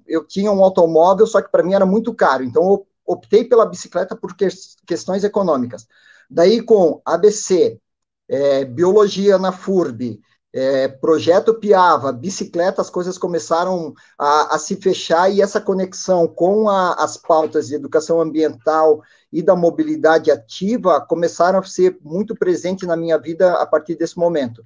eu 0.06 0.24
tinha 0.24 0.52
um 0.52 0.64
automóvel, 0.64 1.26
só 1.26 1.42
que 1.42 1.50
para 1.50 1.64
mim 1.64 1.74
era 1.74 1.86
muito 1.86 2.14
caro, 2.14 2.44
então 2.44 2.64
eu 2.64 2.88
optei 3.08 3.44
pela 3.44 3.66
bicicleta 3.66 4.16
por 4.16 4.36
questões 4.86 5.24
econômicas. 5.24 5.88
Daí 6.30 6.62
com 6.62 7.02
ABC, 7.04 7.82
é, 8.28 8.66
biologia 8.66 9.40
na 9.40 9.52
FURB, 9.52 10.22
é, 10.54 10.88
projeto 10.88 11.54
Piava, 11.54 12.12
bicicleta, 12.12 12.82
as 12.82 12.90
coisas 12.90 13.18
começaram 13.18 13.94
a, 14.18 14.56
a 14.56 14.60
se 14.60 14.76
fechar 14.76 15.30
e 15.32 15.42
essa 15.42 15.62
conexão 15.62 16.28
com 16.28 16.68
a, 16.68 16.94
as 16.94 17.18
pautas 17.18 17.68
de 17.68 17.76
educação 17.76 18.20
ambiental 18.20 19.02
e 19.32 19.44
da 19.44 19.56
mobilidade 19.56 20.32
ativa 20.32 21.00
começaram 21.02 21.60
a 21.60 21.64
ser 21.64 21.98
muito 22.02 22.36
presente 22.36 22.86
na 22.86 22.96
minha 22.96 23.18
vida 23.18 23.54
a 23.54 23.66
partir 23.66 23.96
desse 23.96 24.18
momento. 24.18 24.64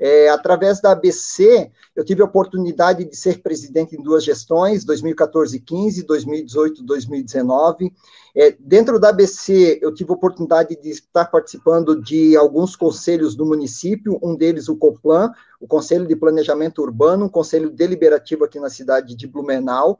É, 0.00 0.30
através 0.30 0.80
da 0.80 0.92
ABC, 0.92 1.70
eu 1.94 2.02
tive 2.02 2.22
a 2.22 2.24
oportunidade 2.24 3.04
de 3.04 3.14
ser 3.14 3.42
presidente 3.42 3.94
em 3.94 4.02
duas 4.02 4.24
gestões, 4.24 4.82
2014 4.82 5.60
15, 5.60 6.06
2018 6.06 6.82
2019. 6.82 7.92
É, 8.34 8.56
dentro 8.58 8.98
da 8.98 9.10
ABC, 9.10 9.78
eu 9.82 9.92
tive 9.92 10.10
a 10.10 10.14
oportunidade 10.14 10.74
de 10.80 10.88
estar 10.88 11.26
participando 11.26 12.00
de 12.00 12.34
alguns 12.34 12.74
conselhos 12.74 13.36
do 13.36 13.44
município, 13.44 14.18
um 14.22 14.34
deles 14.34 14.70
o 14.70 14.76
COPLAN, 14.76 15.32
o 15.60 15.66
Conselho 15.66 16.06
de 16.06 16.16
Planejamento 16.16 16.80
Urbano, 16.80 17.26
um 17.26 17.28
conselho 17.28 17.68
deliberativo 17.68 18.44
aqui 18.44 18.58
na 18.58 18.70
cidade 18.70 19.14
de 19.14 19.26
Blumenau, 19.26 19.98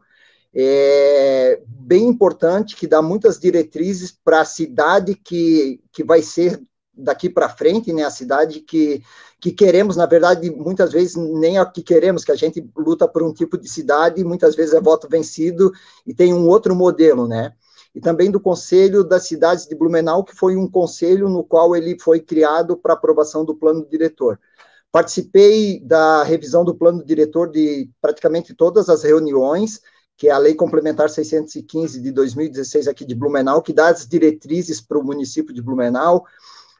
é 0.55 1.61
bem 1.66 2.09
importante, 2.09 2.74
que 2.74 2.86
dá 2.86 3.01
muitas 3.01 3.38
diretrizes 3.38 4.11
para 4.11 4.40
a 4.40 4.44
cidade 4.44 5.14
que, 5.14 5.80
que 5.92 6.03
vai 6.03 6.22
ser 6.22 6.61
daqui 7.01 7.28
para 7.28 7.48
frente, 7.48 7.92
né, 7.92 8.05
a 8.05 8.11
cidade 8.11 8.61
que, 8.61 9.03
que 9.40 9.51
queremos, 9.51 9.96
na 9.96 10.07
verdade, 10.07 10.51
muitas 10.51 10.92
vezes 10.92 11.16
nem 11.16 11.57
é 11.57 11.62
o 11.62 11.70
que 11.70 11.82
queremos, 11.82 12.24
que 12.24 12.32
a 12.32 12.36
gente 12.36 12.64
luta 12.76 13.09
por 13.09 13.22
um 13.22 13.32
tipo 13.32 13.59
de 13.59 13.68
cidade, 13.68 14.24
muitas 14.24 14.55
vezes 14.55 14.74
é 14.74 14.80
voto 14.80 15.09
vencido 15.09 15.72
e 16.07 16.14
tem 16.14 16.32
um 16.32 16.46
outro 16.46 16.74
modelo, 16.74 17.26
né? 17.26 17.53
E 17.94 18.01
também 18.01 18.30
do 18.30 18.38
Conselho 18.38 19.03
das 19.03 19.26
Cidades 19.26 19.66
de 19.66 19.74
Blumenau, 19.74 20.22
que 20.22 20.34
foi 20.34 20.57
um 20.57 20.70
conselho 20.70 21.28
no 21.28 21.42
qual 21.42 21.74
ele 21.74 21.98
foi 21.98 22.20
criado 22.20 22.76
para 22.76 22.94
aprovação 22.94 23.44
do 23.44 23.55
plano 23.57 23.84
diretor. 23.90 24.38
Participei 24.92 25.80
da 25.80 26.22
revisão 26.22 26.64
do 26.64 26.74
plano 26.74 27.05
diretor 27.05 27.51
de 27.51 27.88
praticamente 28.01 28.55
todas 28.55 28.88
as 28.88 29.03
reuniões, 29.03 29.80
que 30.20 30.28
é 30.28 30.32
a 30.32 30.38
Lei 30.38 30.55
Complementar 30.55 31.09
615 31.09 31.98
de 31.98 32.12
2016 32.12 32.86
aqui 32.88 33.07
de 33.07 33.14
Blumenau, 33.14 33.62
que 33.62 33.72
dá 33.72 33.88
as 33.88 34.07
diretrizes 34.07 34.78
para 34.78 34.98
o 34.98 35.03
município 35.03 35.55
de 35.55 35.62
Blumenau, 35.62 36.26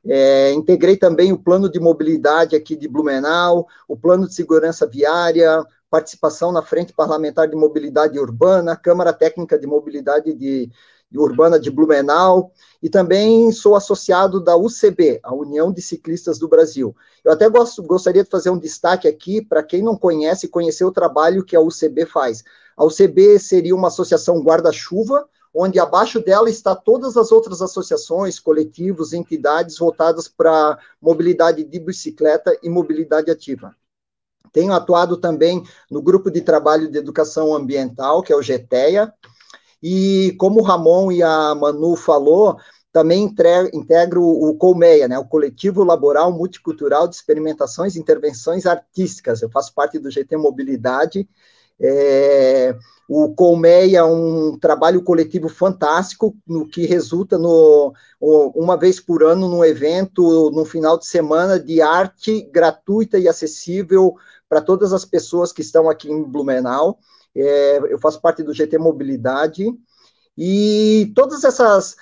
é, 0.07 0.53
integrei 0.53 0.96
também 0.96 1.32
o 1.32 1.38
plano 1.38 1.70
de 1.70 1.78
mobilidade 1.78 2.57
aqui 2.57 2.74
de 2.74 2.88
Blumenau, 2.88 3.66
o 3.86 3.96
plano 3.96 4.26
de 4.26 4.34
segurança 4.34 4.86
viária, 4.86 5.64
participação 5.90 6.53
na 6.53 6.62
Frente 6.62 6.92
Parlamentar 6.92 7.48
de 7.48 7.57
Mobilidade 7.57 8.18
Urbana, 8.18 8.76
Câmara 8.76 9.12
Técnica 9.12 9.59
de 9.59 9.66
Mobilidade 9.66 10.32
de, 10.32 10.70
de 11.11 11.18
Urbana 11.18 11.59
de 11.59 11.70
Blumenau, 11.70 12.53
e 12.82 12.88
também 12.88 13.51
sou 13.53 13.74
associado 13.74 14.40
da 14.40 14.57
UCB, 14.57 15.20
a 15.22 15.34
União 15.34 15.72
de 15.72 15.82
Ciclistas 15.82 16.38
do 16.38 16.48
Brasil. 16.48 16.96
Eu 17.24 17.32
até 17.32 17.48
gosto, 17.48 17.82
gostaria 17.82 18.24
de 18.24 18.30
fazer 18.30 18.51
um 18.51 18.59
destaque 18.59 19.09
aqui 19.09 19.42
para 19.42 19.62
quem 19.62 19.82
não 19.82 19.96
conhece, 19.96 20.48
conhecer 20.48 20.84
o 20.84 20.92
trabalho 20.92 21.44
que 21.44 21.57
a 21.57 21.61
UCB 21.61 22.07
faz. 22.07 22.42
A 22.76 22.84
UCB 22.84 23.38
seria 23.38 23.74
uma 23.74 23.88
associação 23.88 24.40
guarda-chuva, 24.40 25.28
onde 25.55 25.78
abaixo 25.78 26.20
dela 26.20 26.48
está 26.48 26.74
todas 26.74 27.16
as 27.16 27.32
outras 27.32 27.61
associações, 27.61 28.38
coletivos, 28.38 29.12
entidades 29.12 29.78
voltadas 29.78 30.28
para 30.28 30.78
mobilidade 31.01 31.64
de 31.64 31.80
bicicleta 31.80 32.57
e 32.62 32.68
mobilidade 32.68 33.30
ativa. 33.30 33.74
Tenho 34.53 34.72
atuado 34.72 35.16
também 35.16 35.62
no 35.90 36.03
grupo 36.03 36.30
de 36.30 36.40
trabalho 36.40 36.90
de 36.90 36.98
educação 36.98 37.55
ambiental, 37.55 38.22
que 38.22 38.32
é 38.32 38.36
o 38.36 38.42
GTEA, 38.42 39.12
e 39.82 40.34
como 40.38 40.61
o 40.61 40.62
Ramon 40.62 41.11
e 41.12 41.22
a 41.22 41.55
Manu 41.55 41.96
falou, 41.96 42.59
também 42.92 43.32
integro 43.72 44.22
o 44.22 44.55
Colmeia, 44.57 45.07
né, 45.07 45.18
o 45.18 45.24
Coletivo 45.24 45.84
Laboral 45.84 46.32
Multicultural 46.32 47.07
de 47.07 47.14
Experimentações 47.14 47.94
e 47.94 48.01
Intervenções 48.01 48.66
Artísticas. 48.66 49.40
Eu 49.40 49.51
faço 49.51 49.72
parte 49.72 49.98
do 49.98 50.11
GT 50.11 50.36
Mobilidade 50.36 51.28
é, 51.81 52.76
o 53.09 53.35
Colmeia 53.35 53.99
é 53.99 54.05
um 54.05 54.59
trabalho 54.59 55.03
coletivo 55.03 55.49
fantástico, 55.49 56.37
no 56.47 56.66
que 56.68 56.87
resulta 56.87 57.39
no, 57.39 57.93
uma 58.20 58.76
vez 58.76 59.01
por 59.01 59.22
ano 59.22 59.49
num 59.49 59.64
evento, 59.64 60.51
no 60.53 60.64
final 60.64 60.99
de 60.99 61.07
semana, 61.07 61.59
de 61.59 61.81
arte 61.81 62.43
gratuita 62.53 63.18
e 63.18 63.26
acessível 63.26 64.14
para 64.49 64.61
todas 64.61 64.93
as 64.93 65.05
pessoas 65.05 65.53
que 65.53 65.62
estão 65.62 65.89
aqui 65.89 66.11
em 66.11 66.22
Blumenau. 66.22 66.99
É, 67.35 67.78
eu 67.89 67.99
faço 67.99 68.20
parte 68.20 68.43
do 68.43 68.53
GT 68.53 68.78
Mobilidade, 68.78 69.66
e 70.37 71.12
todas 71.14 71.45
essas 71.45 71.97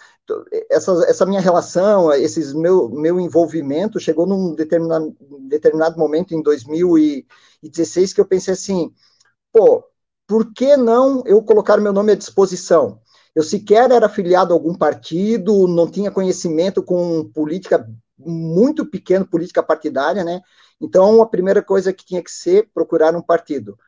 essa, 0.70 0.93
essa 1.09 1.26
minha 1.26 1.41
relação, 1.41 2.12
esse 2.12 2.55
meu, 2.55 2.89
meu 2.91 3.18
envolvimento 3.18 3.99
chegou 3.99 4.26
num 4.26 4.55
determinado, 4.55 5.16
determinado 5.49 5.99
momento 5.99 6.35
em 6.35 6.43
2016 6.43 8.12
que 8.12 8.20
eu 8.20 8.26
pensei 8.26 8.53
assim, 8.53 8.93
pô, 9.53 9.84
por 10.26 10.53
que 10.53 10.76
não 10.76 11.22
eu 11.26 11.42
colocar 11.42 11.78
meu 11.78 11.92
nome 11.92 12.12
à 12.12 12.14
disposição? 12.14 13.01
Eu 13.34 13.42
sequer 13.42 13.90
era 13.90 14.07
afiliado 14.07 14.53
a 14.53 14.57
algum 14.57 14.74
partido, 14.74 15.66
não 15.68 15.90
tinha 15.90 16.11
conhecimento 16.11 16.82
com 16.82 17.24
política 17.32 17.88
muito 18.18 18.84
pequeno, 18.84 19.26
política 19.26 19.62
partidária, 19.62 20.24
né? 20.24 20.40
Então, 20.80 21.22
a 21.22 21.26
primeira 21.26 21.62
coisa 21.62 21.92
que 21.92 22.05
tinha 22.05 22.22
que 22.22 22.30
ser 22.30 22.68
procurar 22.74 23.14
um 23.14 23.22
partido. 23.22 23.78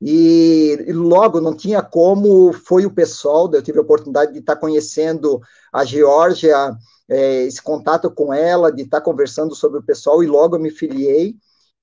E, 0.00 0.84
e, 0.86 0.92
logo 0.92 1.40
não 1.40 1.54
tinha 1.54 1.82
como, 1.82 2.52
foi 2.52 2.84
o 2.86 2.94
pessoal, 2.94 3.50
eu 3.52 3.62
tive 3.62 3.78
a 3.78 3.82
oportunidade 3.82 4.32
de 4.32 4.40
estar 4.40 4.56
conhecendo 4.56 5.40
a 5.72 5.84
Geórgia, 5.84 6.76
é, 7.08 7.42
esse 7.44 7.62
contato 7.62 8.10
com 8.10 8.32
ela, 8.32 8.72
de 8.72 8.82
estar 8.82 9.00
conversando 9.00 9.54
sobre 9.54 9.78
o 9.78 9.82
pessoal, 9.82 10.22
e 10.22 10.26
logo 10.26 10.56
eu 10.56 10.60
me 10.60 10.70
filiei. 10.70 11.36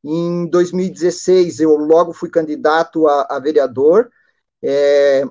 Em 0.03 0.47
2016, 0.47 1.59
eu 1.59 1.75
logo 1.75 2.13
fui 2.13 2.29
candidato 2.29 3.07
a, 3.07 3.27
a 3.29 3.39
vereador. 3.39 4.09
É, 4.63 5.23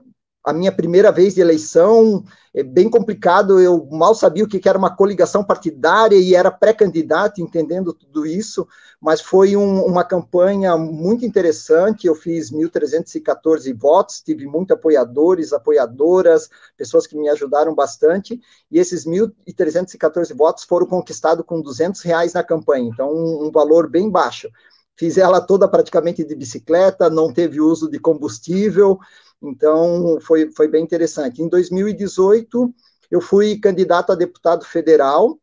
a 0.45 0.53
minha 0.53 0.73
primeira 0.73 1.13
vez 1.13 1.35
de 1.35 1.41
eleição, 1.41 2.25
é 2.55 2.63
bem 2.63 2.89
complicado, 2.89 3.61
eu 3.61 3.87
mal 3.91 4.15
sabia 4.15 4.43
o 4.43 4.49
que 4.49 4.69
era 4.69 4.79
uma 4.79 4.95
coligação 4.97 5.45
partidária 5.45 6.17
e 6.17 6.35
era 6.35 6.51
pré-candidato, 6.51 7.41
entendendo 7.41 7.93
tudo 7.93 8.27
isso, 8.27 8.67
mas 9.01 9.21
foi 9.21 9.55
um, 9.55 9.85
uma 9.85 10.03
campanha 10.03 10.77
muito 10.77 11.25
interessante, 11.25 12.07
eu 12.07 12.15
fiz 12.15 12.51
1.314 12.51 13.73
votos, 13.77 14.21
tive 14.21 14.47
muitos 14.47 14.77
apoiadores, 14.77 15.53
apoiadoras, 15.53 16.49
pessoas 16.77 17.07
que 17.07 17.17
me 17.17 17.29
ajudaram 17.29 17.75
bastante, 17.75 18.41
e 18.71 18.79
esses 18.79 19.07
1.314 19.07 20.35
votos 20.35 20.65
foram 20.65 20.87
conquistados 20.87 21.45
com 21.47 21.61
200 21.61 22.01
reais 22.01 22.33
na 22.33 22.43
campanha, 22.43 22.91
então 22.93 23.13
um, 23.13 23.47
um 23.47 23.51
valor 23.51 23.89
bem 23.89 24.11
baixo. 24.11 24.49
Fiz 24.97 25.17
ela 25.17 25.41
toda 25.41 25.67
praticamente 25.67 26.23
de 26.23 26.35
bicicleta, 26.35 27.09
não 27.09 27.33
teve 27.33 27.59
uso 27.59 27.89
de 27.89 27.99
combustível, 27.99 28.99
então, 29.43 30.19
foi, 30.21 30.51
foi 30.53 30.69
bem 30.69 30.85
interessante. 30.85 31.43
Em 31.43 31.49
2018, 31.49 32.75
eu 33.11 33.21
fui 33.21 33.59
candidato 33.59 34.13
a 34.13 34.15
deputado 34.15 34.65
federal 34.65 35.39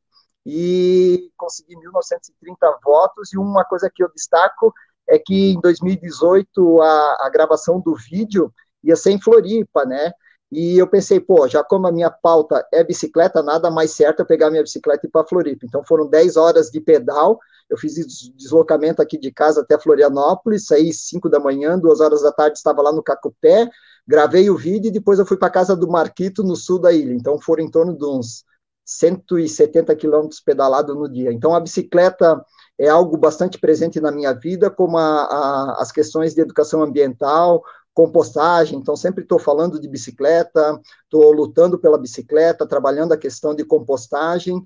e 0.45 1.29
consegui 1.35 1.75
1.930 1.75 2.79
votos. 2.83 3.33
E 3.33 3.37
uma 3.37 3.65
coisa 3.65 3.91
que 3.93 4.03
eu 4.03 4.09
destaco 4.13 4.73
é 5.07 5.17
que 5.17 5.51
em 5.51 5.59
2018 5.59 6.81
a, 6.81 7.17
a 7.25 7.29
gravação 7.29 7.79
do 7.79 7.95
vídeo 7.95 8.53
ia 8.83 8.95
ser 8.95 9.11
em 9.11 9.21
Floripa, 9.21 9.85
né? 9.85 10.11
E 10.49 10.77
eu 10.77 10.87
pensei, 10.87 11.19
pô, 11.19 11.45
já 11.47 11.61
como 11.63 11.87
a 11.87 11.91
minha 11.91 12.09
pauta 12.09 12.65
é 12.71 12.81
bicicleta, 12.83 13.43
nada 13.43 13.69
mais 13.69 13.91
certo 13.91 14.21
eu 14.21 14.25
pegar 14.25 14.49
minha 14.49 14.63
bicicleta 14.63 15.05
e 15.05 15.09
ir 15.09 15.11
para 15.11 15.27
Floripa. 15.27 15.65
Então 15.65 15.83
foram 15.83 16.07
10 16.07 16.37
horas 16.37 16.69
de 16.71 16.79
pedal, 16.79 17.37
eu 17.69 17.77
fiz 17.77 17.95
deslocamento 18.35 19.01
aqui 19.01 19.17
de 19.17 19.29
casa 19.29 19.61
até 19.61 19.77
Florianópolis, 19.77 20.67
saí 20.67 20.93
5 20.93 21.29
da 21.29 21.39
manhã, 21.39 21.77
duas 21.77 21.99
horas 21.99 22.21
da 22.21 22.31
tarde 22.31 22.57
estava 22.57 22.81
lá 22.81 22.93
no 22.93 23.03
Cacupé, 23.03 23.69
gravei 24.07 24.49
o 24.49 24.57
vídeo 24.57 24.89
e 24.89 24.91
depois 24.91 25.19
eu 25.19 25.25
fui 25.25 25.37
para 25.37 25.49
casa 25.49 25.75
do 25.75 25.87
Marquito, 25.87 26.43
no 26.43 26.55
sul 26.55 26.79
da 26.79 26.93
ilha. 26.93 27.13
Então 27.13 27.39
foram 27.39 27.63
em 27.63 27.69
torno 27.69 27.97
de 27.97 28.05
uns 28.05 28.45
170 28.85 29.95
quilômetros 29.95 30.39
pedalado 30.39 30.95
no 30.95 31.09
dia. 31.09 31.31
Então 31.33 31.53
a 31.53 31.59
bicicleta 31.59 32.43
é 32.79 32.87
algo 32.87 33.17
bastante 33.17 33.59
presente 33.59 33.99
na 33.99 34.11
minha 34.11 34.33
vida, 34.33 34.69
como 34.69 34.97
a, 34.97 35.23
a, 35.23 35.81
as 35.81 35.91
questões 35.91 36.33
de 36.33 36.41
educação 36.41 36.81
ambiental, 36.81 37.63
compostagem, 37.93 38.77
então 38.77 38.95
sempre 38.95 39.23
estou 39.23 39.39
falando 39.39 39.79
de 39.81 39.87
bicicleta, 39.87 40.79
estou 41.03 41.31
lutando 41.31 41.79
pela 41.79 41.97
bicicleta, 41.97 42.67
trabalhando 42.67 43.11
a 43.11 43.17
questão 43.17 43.55
de 43.55 43.65
compostagem 43.65 44.63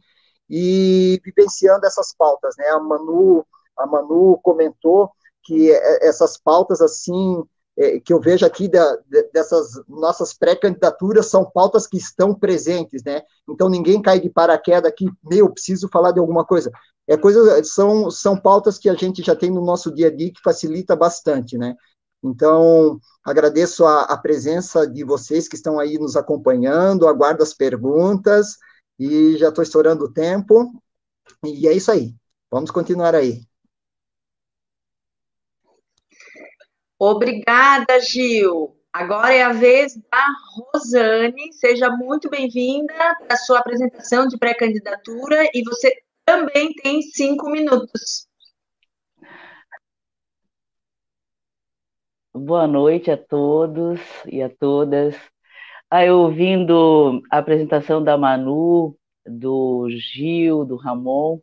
e 0.50 1.20
vivenciando 1.24 1.86
essas 1.86 2.14
pautas, 2.14 2.56
né? 2.58 2.68
A 2.72 2.80
Manu, 2.80 3.46
a 3.78 3.88
Manu 3.88 4.38
comentou 4.44 5.10
que 5.44 5.72
essas 6.02 6.38
pautas 6.38 6.82
assim 6.82 7.42
é, 7.82 8.00
que 8.00 8.14
eu 8.14 8.20
vejo 8.20 8.46
aqui 8.46 8.68
da, 8.68 8.98
dessas 9.34 9.82
nossas 9.88 10.34
pré-candidaturas 10.34 11.26
são 11.26 11.50
pautas 11.50 11.88
que 11.88 11.98
estão 11.98 12.34
presentes, 12.36 13.04
né? 13.04 13.24
Então 13.50 13.68
ninguém 13.68 14.02
cai 14.02 14.20
de 14.20 14.30
paraquedas 14.30 14.92
aqui, 14.92 15.08
meu, 15.24 15.50
preciso 15.50 15.90
falar 15.90 16.12
de 16.12 16.20
alguma 16.20 16.46
coisa. 16.46 16.72
É 17.08 17.18
coisa, 17.18 17.64
são, 17.64 18.12
são 18.12 18.38
pautas 18.38 18.78
que 18.78 18.88
a 18.88 18.94
gente 18.94 19.24
já 19.24 19.36
tem 19.36 19.50
no 19.50 19.66
nosso 19.66 19.92
dia 19.92 20.08
a 20.08 20.16
dia 20.16 20.32
que 20.32 20.42
facilita 20.44 20.96
bastante, 20.96 21.58
né? 21.58 21.76
Então, 22.24 23.00
agradeço 23.26 23.84
a, 23.84 24.04
a, 24.04 24.18
presença 24.18 24.88
de 24.88 25.04
vocês 25.04 25.48
que 25.48 25.56
estão 25.56 25.80
aí 25.80 25.98
nos 25.98 26.16
acompanhando, 26.16 27.08
aguardo 27.08 27.42
as 27.42 27.54
perguntas 27.54 28.58
e 29.00 29.38
já 29.38 29.50
estou 29.50 29.64
estourando 29.64 30.06
o 30.06 30.14
tempo. 30.14 30.72
E 31.44 31.68
é 31.68 31.74
isso 31.74 31.92
aí. 31.92 32.16
Vamos 32.52 32.70
continuar 32.70 33.16
aí. 33.16 33.51
Obrigada, 37.04 38.00
Gil. 38.00 38.78
Agora 38.94 39.34
é 39.34 39.42
a 39.42 39.52
vez 39.52 39.96
da 40.12 40.24
Rosane. 40.54 41.52
Seja 41.52 41.90
muito 41.90 42.30
bem-vinda 42.30 42.94
à 43.28 43.36
sua 43.38 43.58
apresentação 43.58 44.28
de 44.28 44.38
pré-candidatura 44.38 45.50
e 45.52 45.64
você 45.64 45.96
também 46.24 46.72
tem 46.76 47.02
cinco 47.02 47.50
minutos. 47.50 48.28
Boa 52.32 52.68
noite 52.68 53.10
a 53.10 53.18
todos 53.18 54.00
e 54.28 54.44
a 54.44 54.48
todas. 54.48 55.16
Aí, 55.90 56.12
ouvindo 56.12 57.24
a 57.32 57.40
apresentação 57.40 58.04
da 58.04 58.16
Manu, 58.16 58.96
do 59.26 59.88
Gil, 59.90 60.64
do 60.66 60.76
Ramon, 60.76 61.40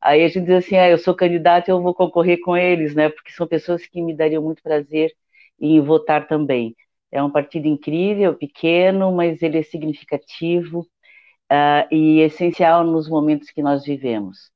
aí 0.00 0.24
a 0.24 0.28
gente 0.28 0.46
diz 0.46 0.64
assim, 0.64 0.76
ah, 0.76 0.88
eu 0.88 0.98
sou 0.98 1.14
candidato, 1.14 1.68
eu 1.68 1.82
vou 1.82 1.94
concorrer 1.94 2.40
com 2.40 2.56
eles, 2.56 2.94
né? 2.94 3.08
Porque 3.08 3.32
são 3.32 3.46
pessoas 3.46 3.86
que 3.86 4.02
me 4.02 4.14
dariam 4.16 4.42
muito 4.42 4.62
prazer 4.62 5.12
em 5.60 5.80
votar 5.80 6.26
também. 6.28 6.76
É 7.12 7.22
um 7.22 7.30
partido 7.30 7.66
incrível, 7.66 8.34
pequeno, 8.36 9.12
mas 9.12 9.42
ele 9.42 9.58
é 9.58 9.62
significativo 9.62 10.80
uh, 11.50 11.86
e 11.94 12.20
essencial 12.20 12.84
nos 12.84 13.08
momentos 13.08 13.50
que 13.50 13.62
nós 13.62 13.84
vivemos. 13.84 14.50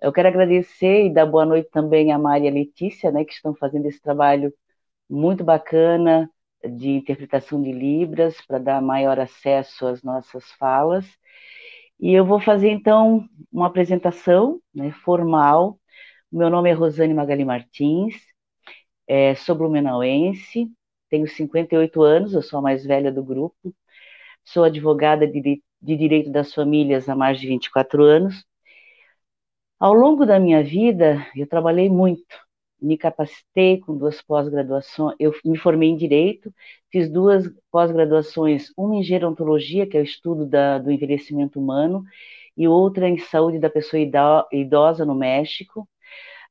Eu 0.00 0.12
quero 0.12 0.28
agradecer 0.28 1.06
e 1.06 1.12
dar 1.12 1.26
boa 1.26 1.46
noite 1.46 1.70
também 1.70 2.12
à 2.12 2.18
Maria 2.18 2.50
Letícia, 2.50 3.10
né, 3.10 3.24
que 3.24 3.32
estão 3.32 3.54
fazendo 3.54 3.86
esse 3.86 4.00
trabalho 4.00 4.52
muito 5.08 5.44
bacana 5.44 6.30
de 6.64 6.90
interpretação 6.90 7.62
de 7.62 7.72
Libras 7.72 8.40
para 8.46 8.58
dar 8.58 8.82
maior 8.82 9.18
acesso 9.20 9.86
às 9.86 10.02
nossas 10.02 10.44
falas. 10.52 11.06
E 12.00 12.12
eu 12.12 12.24
vou 12.24 12.40
fazer 12.40 12.70
então 12.70 13.28
uma 13.52 13.66
apresentação 13.66 14.60
né, 14.74 14.90
formal. 15.04 15.78
Meu 16.30 16.50
nome 16.50 16.70
é 16.70 16.72
Rosane 16.72 17.14
Magali 17.14 17.44
Martins, 17.44 18.14
é, 19.08 19.34
sou 19.34 19.54
blumenauense, 19.56 20.70
tenho 21.10 21.28
58 21.28 22.02
anos, 22.02 22.34
eu 22.34 22.42
sou 22.42 22.58
a 22.58 22.62
mais 22.62 22.84
velha 22.84 23.12
do 23.12 23.22
grupo, 23.24 23.74
sou 24.44 24.64
advogada 24.64 25.26
de, 25.26 25.62
de 25.82 25.96
direito 25.96 26.30
das 26.30 26.54
famílias 26.54 27.08
há 27.08 27.16
mais 27.16 27.40
de 27.40 27.48
24 27.48 28.04
anos. 28.04 28.44
Ao 29.78 29.92
longo 29.94 30.26
da 30.26 30.40
minha 30.40 30.62
vida, 30.64 31.24
eu 31.36 31.46
trabalhei 31.46 31.88
muito, 31.88 32.24
me 32.84 32.98
capacitei 32.98 33.78
com 33.80 33.96
duas 33.96 34.20
pós-graduações. 34.22 35.16
Eu 35.18 35.32
me 35.44 35.58
formei 35.58 35.88
em 35.88 35.96
Direito, 35.96 36.52
fiz 36.90 37.10
duas 37.10 37.50
pós-graduações, 37.70 38.72
uma 38.76 38.96
em 38.96 39.02
Gerontologia, 39.02 39.86
que 39.86 39.96
é 39.96 40.00
o 40.00 40.04
estudo 40.04 40.46
da, 40.46 40.78
do 40.78 40.90
envelhecimento 40.90 41.58
humano, 41.58 42.04
e 42.56 42.68
outra 42.68 43.08
em 43.08 43.18
Saúde 43.18 43.58
da 43.58 43.70
Pessoa 43.70 44.00
Idosa 44.52 45.04
no 45.04 45.14
México. 45.14 45.88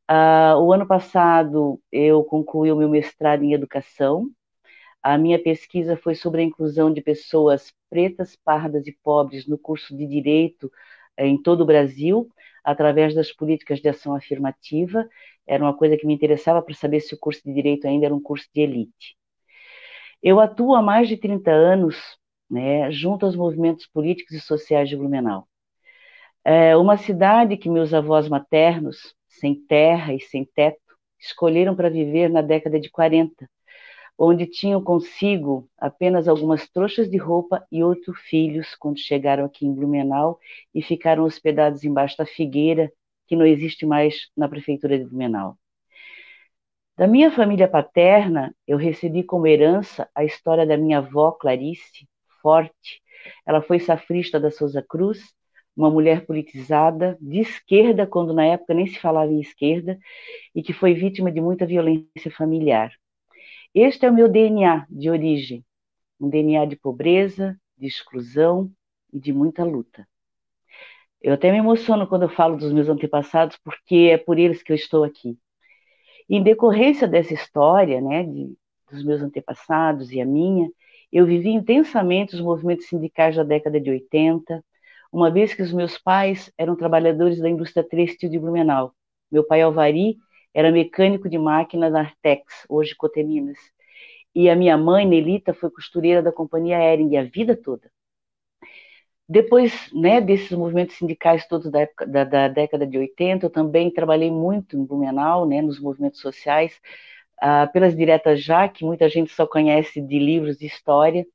Uh, 0.10 0.58
o 0.62 0.74
ano 0.74 0.86
passado, 0.88 1.80
eu 1.92 2.24
concluí 2.24 2.72
o 2.72 2.76
meu 2.76 2.90
mestrado 2.90 3.44
em 3.44 3.54
Educação. 3.54 4.30
A 5.02 5.18
minha 5.18 5.42
pesquisa 5.42 5.98
foi 5.98 6.16
sobre 6.16 6.42
a 6.42 6.46
inclusão 6.46 6.92
de 6.92 7.02
pessoas 7.02 7.74
pretas, 7.90 8.36
pardas 8.36 8.88
e 8.88 8.98
pobres 9.04 9.48
no 9.48 9.58
curso 9.58 9.96
de 9.96 10.08
Direito 10.08 10.72
eh, 11.18 11.28
em 11.28 11.42
todo 11.42 11.62
o 11.62 11.66
Brasil, 11.66 12.30
através 12.64 13.14
das 13.14 13.32
políticas 13.32 13.80
de 13.82 13.90
ação 13.90 14.16
afirmativa 14.16 15.08
era 15.46 15.64
uma 15.64 15.76
coisa 15.76 15.98
que 15.98 16.06
me 16.08 16.14
interessava 16.14 16.62
para 16.62 16.74
saber 16.74 17.02
se 17.02 17.14
o 17.14 17.20
curso 17.20 17.42
de 17.44 17.54
direito 17.54 17.88
ainda 17.88 18.06
era 18.06 18.16
um 18.16 18.22
curso 18.22 18.48
de 18.54 18.62
elite. 18.62 19.18
Eu 20.22 20.40
atuo 20.40 20.76
há 20.76 20.82
mais 20.82 21.08
de 21.08 21.18
30 21.18 21.52
anos 21.52 21.98
né, 22.50 22.92
junto 22.92 23.26
aos 23.26 23.36
movimentos 23.36 23.88
políticos 23.88 24.36
e 24.36 24.40
sociais 24.40 24.88
de 24.88 24.96
Blumenau. 24.96 25.48
É 26.46 26.76
uma 26.78 26.98
cidade 26.98 27.58
que 27.58 27.70
meus 27.70 27.94
avós 27.94 28.28
maternos, 28.28 29.16
sem 29.28 29.56
terra 29.56 30.14
e 30.14 30.20
sem 30.20 30.46
teto, 30.46 30.80
escolheram 31.20 31.76
para 31.76 31.90
viver 31.90 32.30
na 32.30 32.42
década 32.42 32.80
de 32.80 32.90
40, 32.90 33.50
onde 34.18 34.46
tinham 34.46 34.84
consigo 34.84 35.70
apenas 35.78 36.28
algumas 36.28 36.70
trouxas 36.70 37.10
de 37.10 37.18
roupa 37.18 37.66
e 37.72 37.84
oito 37.84 38.14
filhos 38.14 38.76
quando 38.76 39.00
chegaram 39.00 39.46
aqui 39.46 39.66
em 39.66 39.74
Blumenau 39.74 40.40
e 40.74 40.82
ficaram 40.82 41.24
hospedados 41.24 41.84
embaixo 41.84 42.18
da 42.18 42.26
figueira 42.26 42.92
que 43.28 43.36
não 43.36 43.46
existe 43.46 43.86
mais 43.86 44.30
na 44.38 44.48
prefeitura 44.48 44.98
de 44.98 45.06
Blumenau. 45.06 45.58
Da 46.96 47.08
minha 47.08 47.32
família 47.32 47.68
paterna, 47.68 48.56
eu 48.68 48.78
recebi 48.78 49.24
como 49.24 49.48
herança 49.48 50.08
a 50.14 50.24
história 50.24 50.66
da 50.66 50.78
minha 50.78 51.00
avó 51.00 51.32
Clarice, 51.32 52.08
forte. 52.42 53.02
Ela 53.48 53.62
foi 53.62 53.80
safrista 53.80 54.40
da 54.40 54.52
Souza 54.52 54.84
Cruz, 54.88 55.34
uma 55.76 55.90
mulher 55.90 56.26
politizada, 56.26 57.18
de 57.20 57.40
esquerda, 57.40 58.06
quando 58.06 58.34
na 58.34 58.46
época 58.46 58.76
nem 58.76 58.86
se 58.86 59.00
falava 59.00 59.32
em 59.32 59.40
esquerda, 59.42 59.98
e 60.54 60.62
que 60.62 60.74
foi 60.74 60.94
vítima 60.94 61.32
de 61.32 61.42
muita 61.42 61.66
violência 61.66 62.30
familiar. 62.38 62.92
Este 63.76 64.06
é 64.06 64.12
o 64.12 64.14
meu 64.14 64.30
DNA 64.30 64.86
de 64.88 65.10
origem, 65.10 65.66
um 66.20 66.30
DNA 66.30 66.66
de 66.66 66.76
pobreza, 66.76 67.60
de 67.76 67.88
exclusão 67.88 68.72
e 69.12 69.20
de 69.20 69.34
muita 69.34 69.64
luta. 69.64 70.08
Eu 71.20 71.34
até 71.34 71.52
me 71.52 71.58
emociono 71.58 72.06
quando 72.06 72.22
eu 72.24 72.30
falo 72.30 72.56
dos 72.56 72.72
meus 72.72 72.88
antepassados, 72.88 73.58
porque 73.64 74.12
é 74.12 74.18
por 74.18 74.38
eles 74.38 74.62
que 74.62 74.72
eu 74.72 74.76
estou 74.76 75.04
aqui. 75.04 75.40
Em 76.30 76.44
decorrência 76.44 77.08
dessa 77.08 77.34
história, 77.34 78.00
né, 78.00 78.24
de, 78.24 78.56
dos 78.92 79.04
meus 79.04 79.24
antepassados 79.24 80.12
e 80.12 80.22
a 80.22 80.26
minha, 80.26 80.70
eu 81.12 81.26
vivi 81.26 81.50
intensamente 81.50 82.36
os 82.36 82.42
movimentos 82.42 82.88
sindicais 82.88 83.36
da 83.36 83.44
década 83.44 83.82
de 83.82 83.90
80, 83.90 84.64
uma 85.12 85.32
vez 85.32 85.56
que 85.56 85.64
os 85.64 85.74
meus 85.74 85.98
pais 85.98 86.52
eram 86.60 86.76
trabalhadores 86.76 87.40
da 87.40 87.50
indústria 87.50 87.84
têxtil 87.84 88.30
de 88.30 88.38
Blumenau. 88.38 88.94
Meu 89.32 89.44
pai 89.44 89.64
Alvari 89.64 90.18
era 90.54 90.72
mecânico 90.72 91.30
de 91.30 91.38
máquina 91.38 91.90
da 91.90 92.02
Artex, 92.02 92.66
hoje 92.70 92.96
Coteminas. 92.96 93.58
e 94.36 94.50
a 94.50 94.56
minha 94.56 94.78
mãe, 94.78 95.06
Nelita, 95.06 95.54
foi 95.54 95.70
costureira 95.70 96.22
da 96.22 96.32
companhia 96.32 96.78
Ering 96.80 97.18
a 97.18 97.24
vida 97.24 97.56
toda. 97.56 97.92
Depois 99.28 99.90
né, 99.94 100.20
desses 100.22 100.52
movimentos 100.52 100.98
sindicais 100.98 101.48
todos 101.48 101.72
da, 101.72 101.82
época, 101.82 102.06
da, 102.06 102.24
da, 102.24 102.48
década 102.48 102.86
de 102.86 102.98
80, 102.98 103.46
eu 103.46 103.50
também 103.50 103.90
trabalhei 103.92 104.30
muito 104.30 104.78
em 104.78 104.86
Blumenau, 104.86 105.48
né, 105.48 105.62
nos 105.62 105.80
movimentos 105.80 106.20
sociais, 106.20 106.80
ah, 107.42 107.68
pelas 107.68 107.96
diretas 107.96 108.44
já, 108.44 108.68
que 108.68 108.86
muita 108.86 109.10
gente 109.10 109.32
só 109.32 109.48
conhece 109.48 110.02
de 110.02 110.20
livros 110.20 110.58
de 110.58 110.66
história, 110.66 111.26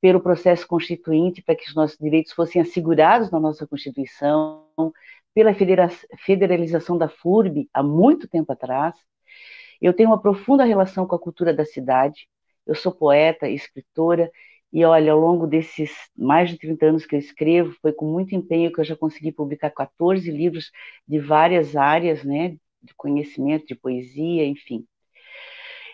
pelo 0.00 0.20
processo 0.20 0.66
constituinte, 0.66 1.42
para 1.42 1.54
que 1.54 1.68
os 1.68 1.74
nossos 1.74 1.98
direitos 1.98 2.32
fossem 2.32 2.60
assegurados 2.62 3.30
na 3.30 3.38
nossa 3.40 3.66
Constituição, 3.66 4.64
pela 5.34 5.54
federalização 5.54 6.98
da 6.98 7.08
FURB, 7.08 7.68
há 7.72 7.82
muito 7.82 8.28
tempo 8.28 8.52
atrás. 8.52 8.94
Eu 9.80 9.92
tenho 9.92 10.10
uma 10.10 10.20
profunda 10.20 10.64
relação 10.64 11.06
com 11.06 11.14
a 11.14 11.18
cultura 11.18 11.52
da 11.52 11.64
cidade, 11.64 12.28
eu 12.66 12.74
sou 12.74 12.92
poeta, 12.92 13.48
escritora, 13.48 14.30
e 14.72 14.84
olha, 14.84 15.12
ao 15.12 15.18
longo 15.18 15.46
desses 15.46 15.90
mais 16.16 16.50
de 16.50 16.58
30 16.58 16.86
anos 16.86 17.06
que 17.06 17.14
eu 17.14 17.18
escrevo, 17.18 17.76
foi 17.82 17.92
com 17.92 18.06
muito 18.06 18.34
empenho 18.34 18.72
que 18.72 18.80
eu 18.80 18.84
já 18.84 18.96
consegui 18.96 19.30
publicar 19.32 19.70
14 19.70 20.30
livros 20.30 20.70
de 21.06 21.18
várias 21.18 21.76
áreas, 21.76 22.24
né, 22.24 22.56
de 22.82 22.94
conhecimento, 22.96 23.66
de 23.66 23.74
poesia, 23.74 24.46
enfim. 24.46 24.86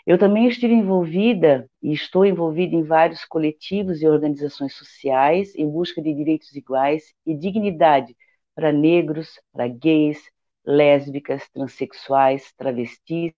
Eu 0.07 0.17
também 0.19 0.47
estive 0.47 0.73
envolvida 0.73 1.69
e 1.83 1.93
estou 1.93 2.25
envolvida 2.25 2.75
em 2.75 2.83
vários 2.83 3.25
coletivos 3.25 4.01
e 4.01 4.07
organizações 4.07 4.75
sociais 4.75 5.55
em 5.55 5.69
busca 5.69 6.01
de 6.01 6.15
direitos 6.15 6.55
iguais 6.55 7.13
e 7.27 7.35
dignidade 7.35 8.17
para 8.59 8.73
negros, 8.73 9.41
para 9.53 9.69
gays, 9.69 10.21
lésbicas, 10.67 11.49
transexuais, 11.51 12.53
travestis. 12.57 13.33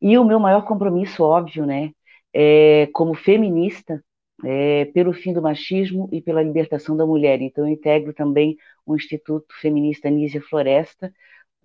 E 0.00 0.16
o 0.16 0.24
meu 0.24 0.38
maior 0.38 0.64
compromisso, 0.64 1.24
óbvio, 1.24 1.66
né, 1.66 1.90
é, 2.32 2.86
como 2.92 3.12
feminista, 3.14 4.00
é, 4.44 4.84
pelo 4.84 5.12
fim 5.12 5.32
do 5.32 5.42
machismo 5.42 6.08
e 6.12 6.22
pela 6.22 6.44
libertação 6.44 6.96
da 6.96 7.04
mulher. 7.04 7.40
Então, 7.42 7.66
eu 7.66 7.72
integro 7.72 8.14
também 8.14 8.56
o 8.86 8.94
Instituto 8.94 9.52
Feminista 9.60 10.08
Nízia 10.08 10.40
Floresta, 10.42 11.12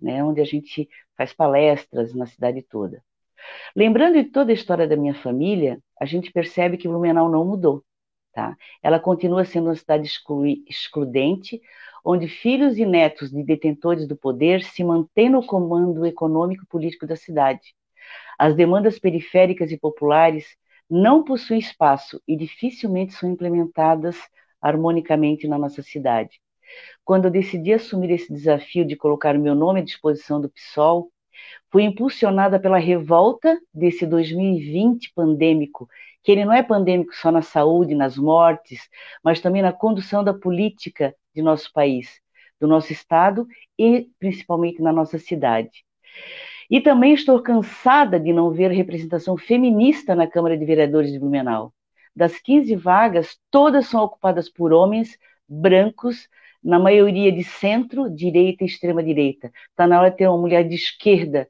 né, 0.00 0.24
onde 0.24 0.40
a 0.40 0.44
gente 0.44 0.88
faz 1.16 1.32
palestras 1.32 2.12
na 2.16 2.26
cidade 2.26 2.62
toda. 2.62 3.00
Lembrando 3.76 4.14
de 4.20 4.24
toda 4.24 4.50
a 4.50 4.54
história 4.54 4.88
da 4.88 4.96
minha 4.96 5.14
família, 5.14 5.78
a 6.00 6.04
gente 6.04 6.32
percebe 6.32 6.76
que 6.76 6.88
Blumenau 6.88 7.30
não 7.30 7.44
mudou. 7.44 7.84
Tá? 8.32 8.56
Ela 8.82 9.00
continua 9.00 9.44
sendo 9.44 9.66
uma 9.66 9.74
cidade 9.74 10.08
excludente, 10.68 11.60
onde 12.04 12.28
filhos 12.28 12.78
e 12.78 12.86
netos 12.86 13.30
de 13.30 13.42
detentores 13.42 14.06
do 14.06 14.16
poder 14.16 14.62
se 14.62 14.84
mantêm 14.84 15.28
no 15.28 15.44
comando 15.44 16.06
econômico 16.06 16.62
e 16.62 16.66
político 16.66 17.06
da 17.06 17.16
cidade. 17.16 17.74
As 18.38 18.54
demandas 18.54 18.98
periféricas 18.98 19.70
e 19.70 19.78
populares 19.78 20.56
não 20.88 21.22
possuem 21.22 21.60
espaço 21.60 22.20
e 22.26 22.36
dificilmente 22.36 23.12
são 23.12 23.30
implementadas 23.30 24.16
harmonicamente 24.60 25.46
na 25.46 25.58
nossa 25.58 25.82
cidade. 25.82 26.40
Quando 27.04 27.26
eu 27.26 27.30
decidi 27.30 27.72
assumir 27.72 28.10
esse 28.10 28.32
desafio 28.32 28.84
de 28.84 28.96
colocar 28.96 29.36
meu 29.38 29.54
nome 29.54 29.80
à 29.80 29.84
disposição 29.84 30.40
do 30.40 30.48
PSOL, 30.50 31.10
fui 31.70 31.82
impulsionada 31.82 32.58
pela 32.60 32.78
revolta 32.78 33.58
desse 33.72 34.06
2020 34.06 35.12
pandêmico, 35.14 35.88
que 36.22 36.32
ele 36.32 36.44
não 36.44 36.52
é 36.52 36.62
pandêmico 36.62 37.14
só 37.14 37.30
na 37.30 37.42
saúde, 37.42 37.94
nas 37.94 38.16
mortes, 38.16 38.80
mas 39.22 39.40
também 39.40 39.62
na 39.62 39.72
condução 39.72 40.22
da 40.22 40.34
política 40.34 41.14
de 41.34 41.42
nosso 41.42 41.72
país, 41.72 42.20
do 42.60 42.66
nosso 42.66 42.92
estado 42.92 43.46
e 43.78 44.08
principalmente 44.18 44.82
na 44.82 44.92
nossa 44.92 45.18
cidade. 45.18 45.84
E 46.70 46.80
também 46.80 47.14
estou 47.14 47.42
cansada 47.42 48.20
de 48.20 48.32
não 48.32 48.50
ver 48.50 48.70
representação 48.70 49.36
feminista 49.36 50.14
na 50.14 50.26
Câmara 50.26 50.56
de 50.56 50.64
Vereadores 50.64 51.10
de 51.10 51.18
Blumenau. 51.18 51.72
Das 52.14 52.40
15 52.40 52.76
vagas, 52.76 53.38
todas 53.50 53.86
são 53.86 54.02
ocupadas 54.02 54.48
por 54.48 54.72
homens 54.72 55.18
brancos, 55.48 56.28
na 56.62 56.78
maioria 56.78 57.32
de 57.32 57.42
centro, 57.42 58.10
direita 58.10 58.62
e 58.62 58.66
extrema 58.66 59.02
direita. 59.02 59.50
Está 59.70 59.86
na 59.86 59.98
hora 59.98 60.10
de 60.10 60.18
ter 60.18 60.28
uma 60.28 60.38
mulher 60.38 60.68
de 60.68 60.74
esquerda, 60.74 61.48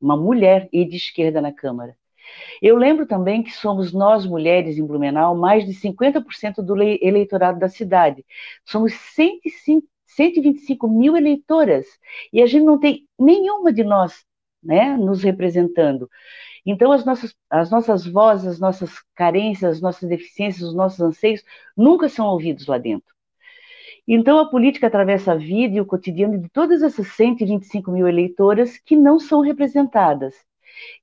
uma 0.00 0.16
mulher 0.16 0.68
e 0.72 0.84
de 0.84 0.96
esquerda 0.96 1.40
na 1.40 1.52
Câmara. 1.52 1.96
Eu 2.60 2.76
lembro 2.76 3.06
também 3.06 3.42
que 3.42 3.52
somos 3.52 3.92
nós, 3.92 4.26
mulheres 4.26 4.78
em 4.78 4.86
Blumenau, 4.86 5.36
mais 5.36 5.64
de 5.64 5.72
50% 5.74 6.62
do 6.62 6.80
eleitorado 6.82 7.58
da 7.58 7.68
cidade. 7.68 8.24
Somos 8.64 8.92
105, 8.94 9.86
125 10.06 10.88
mil 10.88 11.16
eleitoras 11.16 11.86
e 12.32 12.42
a 12.42 12.46
gente 12.46 12.64
não 12.64 12.78
tem 12.78 13.06
nenhuma 13.18 13.72
de 13.72 13.84
nós 13.84 14.24
né, 14.62 14.96
nos 14.96 15.22
representando. 15.22 16.08
Então, 16.64 16.92
as 16.92 17.04
nossas, 17.04 17.34
as 17.48 17.70
nossas 17.70 18.06
vozes, 18.06 18.46
as 18.46 18.60
nossas 18.60 18.90
carências, 19.14 19.76
as 19.76 19.80
nossas 19.80 20.08
deficiências, 20.08 20.68
os 20.68 20.74
nossos 20.74 21.00
anseios 21.00 21.42
nunca 21.76 22.08
são 22.08 22.26
ouvidos 22.26 22.66
lá 22.66 22.78
dentro. 22.78 23.14
Então, 24.06 24.38
a 24.38 24.50
política 24.50 24.86
atravessa 24.86 25.32
a 25.32 25.36
vida 25.36 25.76
e 25.76 25.80
o 25.80 25.86
cotidiano 25.86 26.38
de 26.38 26.48
todas 26.50 26.82
essas 26.82 27.06
125 27.08 27.90
mil 27.90 28.08
eleitoras 28.08 28.76
que 28.78 28.96
não 28.96 29.18
são 29.18 29.40
representadas. 29.40 30.34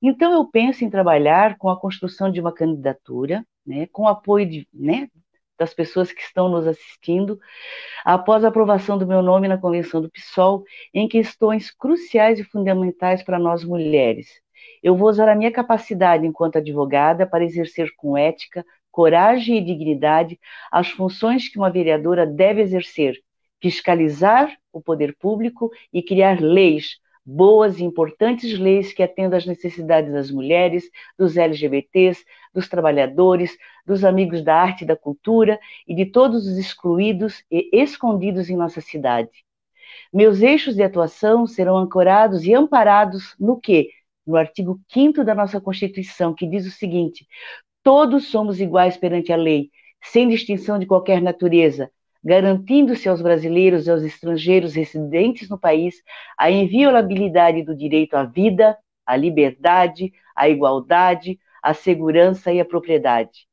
Então, 0.02 0.34
eu 0.34 0.46
penso 0.50 0.84
em 0.84 0.90
trabalhar 0.90 1.58
com 1.58 1.70
a 1.70 1.80
construção 1.80 2.32
de 2.32 2.40
uma 2.40 2.54
candidatura, 2.54 3.46
né, 3.66 3.88
com 3.88 4.04
o 4.04 4.08
apoio 4.08 4.46
de, 4.48 4.68
né, 4.74 5.08
das 5.58 5.74
pessoas 5.74 6.12
que 6.12 6.22
estão 6.22 6.50
nos 6.50 6.68
assistindo, 6.68 7.40
após 8.06 8.44
a 8.44 8.50
aprovação 8.50 8.98
do 8.98 9.08
meu 9.08 9.22
nome 9.22 9.48
na 9.48 9.58
convenção 9.58 10.02
do 10.02 10.12
PSOL, 10.12 10.64
em 10.94 11.08
questões 11.08 11.72
cruciais 11.72 12.40
e 12.40 12.44
fundamentais 12.44 13.24
para 13.24 13.40
nós 13.40 13.64
mulheres. 13.64 14.28
Eu 14.84 14.96
vou 14.96 15.10
usar 15.10 15.30
a 15.30 15.36
minha 15.36 15.52
capacidade 15.52 16.26
enquanto 16.26 16.58
advogada 16.58 17.26
para 17.26 17.44
exercer 17.44 17.90
com 17.98 18.18
ética, 18.18 18.64
coragem 18.92 19.58
e 19.58 19.64
dignidade 19.64 20.40
as 20.72 20.90
funções 20.90 21.50
que 21.50 21.58
uma 21.58 21.70
vereadora 21.72 22.26
deve 22.26 22.62
exercer: 22.62 23.16
fiscalizar 23.62 24.56
o 24.72 24.82
poder 24.82 25.16
público 25.18 25.72
e 25.92 26.02
criar 26.04 26.40
leis 26.40 26.98
boas 27.30 27.78
e 27.78 27.84
importantes 27.84 28.58
leis 28.58 28.94
que 28.94 29.04
atendam 29.04 29.38
às 29.38 29.46
necessidades 29.46 30.14
das 30.14 30.32
mulheres, 30.32 30.90
dos 31.18 31.36
LGBTs, 31.36 32.24
dos 32.54 32.70
trabalhadores, 32.70 33.58
dos 33.86 34.06
amigos 34.06 34.42
da 34.42 34.56
arte 34.56 34.86
e 34.86 34.88
da 34.88 34.96
cultura 34.96 35.60
e 35.86 35.94
de 35.94 36.06
todos 36.06 36.48
os 36.48 36.58
excluídos 36.58 37.44
e 37.52 37.70
escondidos 37.74 38.50
em 38.50 38.56
nossa 38.56 38.80
cidade. 38.80 39.46
Meus 40.14 40.42
eixos 40.42 40.74
de 40.74 40.84
atuação 40.84 41.46
serão 41.46 41.78
ancorados 41.78 42.46
e 42.46 42.54
amparados 42.54 43.36
no 43.38 43.60
que? 43.60 43.90
No 44.26 44.38
artigo 44.38 44.80
5 44.90 45.26
da 45.26 45.36
nossa 45.36 45.60
Constituição, 45.60 46.34
que 46.34 46.48
diz 46.48 46.66
o 46.66 46.72
seguinte: 46.72 47.28
todos 47.84 48.28
somos 48.28 48.62
iguais 48.62 48.96
perante 48.96 49.34
a 49.34 49.36
lei, 49.36 49.70
sem 50.02 50.30
distinção 50.30 50.80
de 50.80 50.86
qualquer 50.86 51.22
natureza, 51.22 51.92
garantindo-se 52.28 53.08
aos 53.08 53.22
brasileiros 53.22 53.88
e 53.88 53.90
aos 53.90 54.04
estrangeiros 54.04 54.76
residentes 54.76 55.48
no 55.48 55.58
país 55.58 56.04
a 56.38 56.52
inviolabilidade 56.52 57.64
do 57.64 57.74
direito 57.74 58.16
à 58.16 58.26
vida, 58.26 58.78
à 59.06 59.16
liberdade, 59.16 60.12
à 60.36 60.50
igualdade, 60.50 61.40
à 61.64 61.74
segurança 61.74 62.52
e 62.52 62.60
à 62.60 62.66
propriedade. 62.66 63.48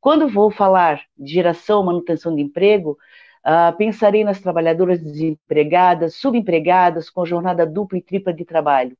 Quando 0.00 0.28
vou 0.28 0.50
falar 0.50 1.00
de 1.16 1.32
geração, 1.32 1.84
manutenção 1.84 2.34
de 2.34 2.42
emprego, 2.42 2.98
uh, 3.46 3.76
pensarei 3.76 4.24
nas 4.24 4.40
trabalhadoras 4.40 5.00
desempregadas, 5.00 6.16
subempregadas, 6.16 7.08
com 7.08 7.24
jornada 7.24 7.64
dupla 7.64 7.98
e 7.98 8.02
tripla 8.02 8.32
de 8.32 8.44
trabalho, 8.44 8.98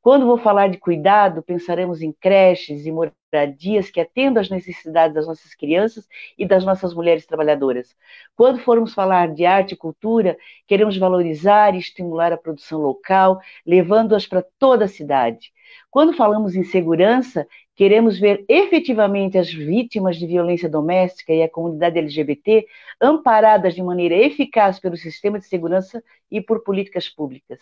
quando 0.00 0.26
vou 0.26 0.38
falar 0.38 0.68
de 0.68 0.78
cuidado, 0.78 1.42
pensaremos 1.42 2.02
em 2.02 2.12
creches 2.12 2.86
e 2.86 2.92
moradias 2.92 3.90
que 3.90 4.00
atendam 4.00 4.40
às 4.40 4.50
necessidades 4.50 5.14
das 5.14 5.26
nossas 5.26 5.54
crianças 5.54 6.08
e 6.38 6.46
das 6.46 6.64
nossas 6.64 6.94
mulheres 6.94 7.26
trabalhadoras. 7.26 7.96
Quando 8.34 8.58
formos 8.58 8.94
falar 8.94 9.32
de 9.32 9.44
arte 9.44 9.72
e 9.72 9.76
cultura, 9.76 10.36
queremos 10.66 10.96
valorizar 10.96 11.74
e 11.74 11.78
estimular 11.78 12.32
a 12.32 12.38
produção 12.38 12.80
local, 12.80 13.40
levando-as 13.66 14.26
para 14.26 14.44
toda 14.58 14.86
a 14.86 14.88
cidade. 14.88 15.52
Quando 15.90 16.12
falamos 16.12 16.54
em 16.56 16.64
segurança, 16.64 17.46
queremos 17.80 18.18
ver 18.18 18.44
efetivamente 18.46 19.38
as 19.38 19.50
vítimas 19.50 20.18
de 20.18 20.26
violência 20.26 20.68
doméstica 20.68 21.32
e 21.32 21.42
a 21.42 21.48
comunidade 21.48 21.98
LGBT 21.98 22.66
amparadas 23.00 23.74
de 23.74 23.82
maneira 23.82 24.14
eficaz 24.14 24.78
pelo 24.78 24.98
sistema 24.98 25.38
de 25.38 25.46
segurança 25.46 26.04
e 26.30 26.42
por 26.42 26.62
políticas 26.62 27.08
públicas. 27.08 27.58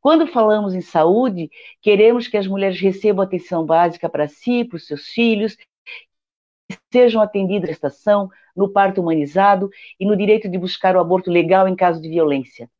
Quando 0.00 0.28
falamos 0.28 0.72
em 0.72 0.80
saúde, 0.80 1.50
queremos 1.82 2.28
que 2.28 2.36
as 2.36 2.46
mulheres 2.46 2.80
recebam 2.80 3.24
atenção 3.24 3.66
básica 3.66 4.08
para 4.08 4.28
si, 4.28 4.64
para 4.64 4.76
os 4.76 4.86
seus 4.86 5.08
filhos, 5.08 5.56
sejam 6.92 7.20
atendidas 7.20 7.68
na 7.68 7.72
estação, 7.72 8.30
no 8.54 8.68
parto 8.72 9.00
humanizado 9.00 9.68
e 9.98 10.06
no 10.06 10.16
direito 10.16 10.48
de 10.48 10.58
buscar 10.58 10.94
o 10.94 11.00
aborto 11.00 11.28
legal 11.28 11.66
em 11.66 11.74
caso 11.74 12.00
de 12.00 12.08
violência. 12.08 12.70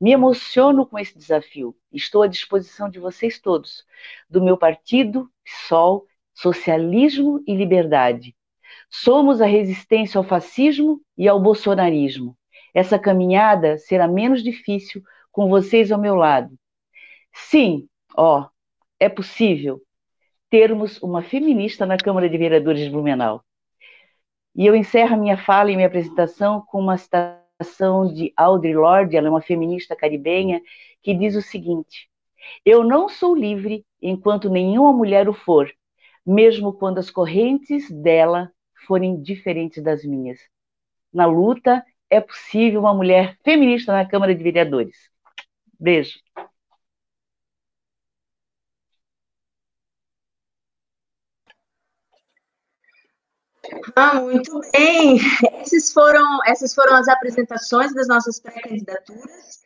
Me 0.00 0.12
emociono 0.12 0.86
com 0.86 0.98
esse 0.98 1.18
desafio. 1.18 1.76
Estou 1.92 2.22
à 2.22 2.26
disposição 2.26 2.88
de 2.88 2.98
vocês 2.98 3.38
todos, 3.38 3.84
do 4.30 4.42
meu 4.42 4.56
partido, 4.56 5.30
PSOL, 5.46 6.04
Socialismo 6.34 7.42
e 7.46 7.54
Liberdade. 7.54 8.36
Somos 8.90 9.40
a 9.40 9.46
resistência 9.46 10.18
ao 10.18 10.24
fascismo 10.24 11.00
e 11.16 11.26
ao 11.28 11.40
bolsonarismo. 11.40 12.36
Essa 12.74 12.98
caminhada 12.98 13.78
será 13.78 14.06
menos 14.06 14.42
difícil 14.42 15.02
com 15.32 15.48
vocês 15.48 15.90
ao 15.90 16.00
meu 16.00 16.14
lado. 16.14 16.54
Sim, 17.32 17.88
ó, 18.16 18.48
é 19.00 19.08
possível. 19.08 19.80
termos 20.50 21.02
uma 21.02 21.22
feminista 21.22 21.84
na 21.86 21.96
Câmara 21.96 22.28
de 22.28 22.38
Vereadores 22.38 22.82
de 22.82 22.90
Blumenau. 22.90 23.44
E 24.54 24.66
eu 24.66 24.74
encerro 24.74 25.14
a 25.14 25.16
minha 25.16 25.36
fala 25.36 25.70
e 25.70 25.76
minha 25.76 25.88
apresentação 25.88 26.60
com 26.62 26.80
uma 26.80 26.96
citação 26.96 28.12
de 28.12 28.32
Audre 28.36 28.74
Lorde, 28.74 29.16
ela 29.16 29.28
é 29.28 29.30
uma 29.30 29.40
feminista 29.40 29.96
caribenha, 29.96 30.60
que 31.02 31.14
diz 31.14 31.34
o 31.36 31.42
seguinte: 31.42 32.08
Eu 32.64 32.84
não 32.84 33.08
sou 33.08 33.34
livre 33.34 33.84
enquanto 34.00 34.50
nenhuma 34.50 34.92
mulher 34.92 35.28
o 35.28 35.34
for, 35.34 35.70
mesmo 36.24 36.72
quando 36.72 36.98
as 36.98 37.10
correntes 37.10 37.90
dela 37.90 38.50
forem 38.86 39.20
diferentes 39.20 39.82
das 39.82 40.04
minhas. 40.04 40.38
Na 41.12 41.26
luta, 41.26 41.84
é 42.10 42.20
possível 42.20 42.80
uma 42.80 42.94
mulher 42.94 43.36
feminista 43.44 43.92
na 43.92 44.08
Câmara 44.08 44.34
de 44.34 44.42
Vereadores. 44.42 44.96
Beijo. 45.78 46.18
Ah, 53.96 54.20
muito 54.20 54.60
bem. 54.72 55.18
Esses 55.60 55.92
foram, 55.92 56.38
essas 56.46 56.74
foram 56.74 56.94
as 56.94 57.08
apresentações 57.08 57.92
das 57.94 58.06
nossas 58.06 58.38
pré-candidaturas. 58.40 59.65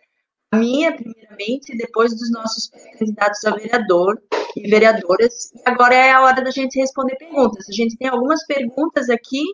A 0.52 0.56
minha, 0.56 0.96
primeiramente, 0.96 1.76
depois 1.76 2.12
dos 2.12 2.30
nossos 2.32 2.68
pré-candidatos 2.68 3.44
a 3.44 3.54
vereador 3.54 4.20
e 4.56 4.68
vereadoras. 4.68 5.52
E 5.54 5.62
agora 5.64 5.94
é 5.94 6.10
a 6.10 6.22
hora 6.22 6.42
da 6.42 6.50
gente 6.50 6.78
responder 6.78 7.16
perguntas. 7.16 7.68
A 7.68 7.72
gente 7.72 7.96
tem 7.96 8.08
algumas 8.08 8.44
perguntas 8.46 9.08
aqui. 9.08 9.44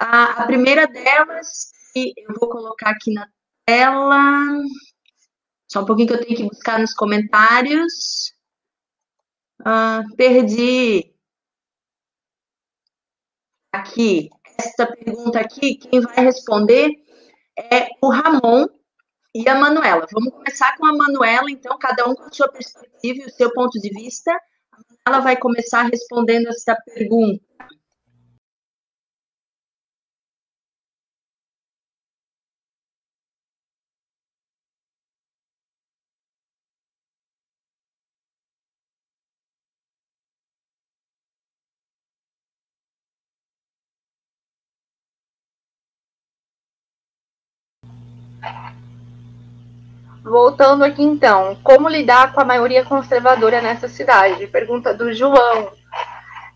A, 0.00 0.42
a 0.42 0.46
primeira 0.46 0.86
delas, 0.86 1.72
que 1.92 2.14
eu 2.16 2.34
vou 2.40 2.48
colocar 2.48 2.90
aqui 2.90 3.12
na 3.12 3.28
tela. 3.66 4.58
Só 5.70 5.82
um 5.82 5.86
pouquinho 5.86 6.08
que 6.08 6.14
eu 6.14 6.24
tenho 6.24 6.36
que 6.36 6.48
buscar 6.48 6.78
nos 6.78 6.94
comentários. 6.94 8.34
Ah, 9.64 10.02
perdi 10.16 11.14
aqui, 13.72 14.28
essa 14.58 14.86
pergunta 14.86 15.40
aqui, 15.40 15.76
quem 15.76 16.00
vai 16.00 16.24
responder 16.24 16.90
é 17.56 17.88
o 18.02 18.10
Ramon 18.10 18.66
e 19.34 19.48
a 19.48 19.54
Manuela. 19.54 20.06
Vamos 20.12 20.32
começar 20.32 20.76
com 20.76 20.86
a 20.86 20.96
Manuela, 20.96 21.50
então, 21.50 21.78
cada 21.78 22.08
um 22.08 22.14
com 22.14 22.24
a 22.24 22.32
sua 22.32 22.48
perspectiva 22.48 23.22
e 23.22 23.26
o 23.26 23.30
seu 23.30 23.52
ponto 23.52 23.78
de 23.80 23.88
vista. 23.88 24.30
A 24.72 25.10
Manuela 25.10 25.24
vai 25.24 25.36
começar 25.36 25.82
respondendo 25.82 26.48
essa 26.48 26.76
pergunta. 26.94 27.42
Voltando 50.32 50.82
aqui 50.82 51.02
então, 51.02 51.58
como 51.62 51.90
lidar 51.90 52.32
com 52.32 52.40
a 52.40 52.44
maioria 52.44 52.82
conservadora 52.82 53.60
nessa 53.60 53.86
cidade? 53.86 54.46
Pergunta 54.46 54.94
do 54.94 55.12
João. 55.12 55.70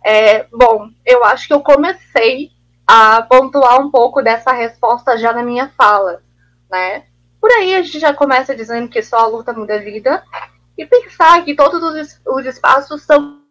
É, 0.02 0.44
bom, 0.44 0.88
eu 1.04 1.22
acho 1.26 1.46
que 1.46 1.52
eu 1.52 1.60
comecei 1.60 2.52
a 2.86 3.20
pontuar 3.20 3.78
um 3.78 3.90
pouco 3.90 4.22
dessa 4.22 4.50
resposta 4.50 5.18
já 5.18 5.30
na 5.30 5.42
minha 5.42 5.68
fala, 5.76 6.22
né? 6.70 7.04
Por 7.38 7.50
aí 7.50 7.74
a 7.74 7.82
gente 7.82 7.98
já 7.98 8.14
começa 8.14 8.56
dizendo 8.56 8.88
que 8.88 9.02
só 9.02 9.18
a 9.18 9.26
luta 9.26 9.52
muda 9.52 9.74
a 9.74 9.78
vida 9.78 10.24
e 10.78 10.86
pensar 10.86 11.44
que 11.44 11.54
todos 11.54 11.82
os, 11.82 12.18
os 12.26 12.46
espaços 12.46 13.02
são 13.02 13.42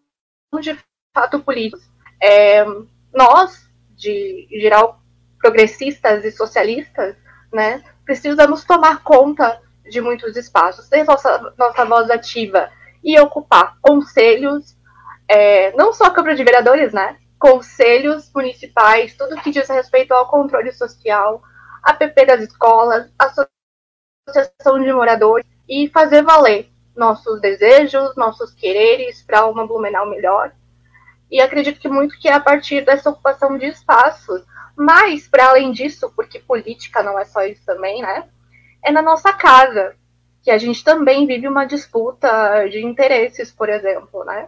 de 0.59 0.75
fato 1.13 1.39
políticos. 1.39 1.87
É, 2.19 2.65
nós, 3.13 3.69
de 3.91 4.47
geral 4.59 4.99
progressistas 5.37 6.25
e 6.25 6.31
socialistas, 6.31 7.15
né, 7.53 7.83
precisamos 8.03 8.63
tomar 8.63 9.03
conta 9.03 9.63
de 9.89 10.01
muitos 10.01 10.35
espaços, 10.35 10.89
ter 10.89 11.03
nossa, 11.03 11.53
nossa 11.57 11.85
voz 11.85 12.09
ativa 12.09 12.69
e 13.03 13.19
ocupar 13.19 13.77
conselhos, 13.81 14.75
é, 15.27 15.71
não 15.73 15.93
só 15.93 16.05
a 16.05 16.11
Câmara 16.11 16.35
de 16.35 16.43
Vereadores, 16.43 16.91
né? 16.93 17.17
Conselhos 17.37 18.31
municipais, 18.33 19.15
tudo 19.15 19.41
que 19.41 19.51
diz 19.51 19.67
respeito 19.69 20.13
ao 20.13 20.27
controle 20.27 20.71
social, 20.71 21.41
a 21.83 21.93
PP 21.93 22.25
das 22.25 22.41
escolas, 22.41 23.11
a 23.19 23.31
associação 24.27 24.81
de 24.81 24.91
moradores 24.91 25.45
e 25.69 25.87
fazer 25.89 26.23
valer 26.23 26.69
nossos 26.95 27.39
desejos, 27.41 28.15
nossos 28.15 28.53
quereres 28.53 29.21
para 29.21 29.45
uma 29.45 29.67
Blumenau 29.67 30.09
melhor. 30.09 30.51
E 31.29 31.41
acredito 31.41 31.79
que 31.79 31.89
muito 31.89 32.17
que 32.19 32.27
é 32.27 32.33
a 32.33 32.39
partir 32.39 32.85
dessa 32.85 33.09
ocupação 33.09 33.57
de 33.57 33.65
espaços. 33.67 34.43
Mas, 34.75 35.27
para 35.27 35.49
além 35.49 35.71
disso, 35.71 36.11
porque 36.15 36.39
política 36.39 37.01
não 37.03 37.17
é 37.19 37.25
só 37.25 37.43
isso 37.43 37.63
também, 37.65 38.01
né? 38.01 38.27
É 38.85 38.91
na 38.91 39.01
nossa 39.01 39.33
casa, 39.33 39.95
que 40.43 40.51
a 40.51 40.59
gente 40.59 40.83
também 40.83 41.25
vive 41.25 41.47
uma 41.47 41.65
disputa 41.65 42.67
de 42.69 42.85
interesses, 42.85 43.51
por 43.51 43.67
exemplo, 43.67 44.23
né? 44.23 44.47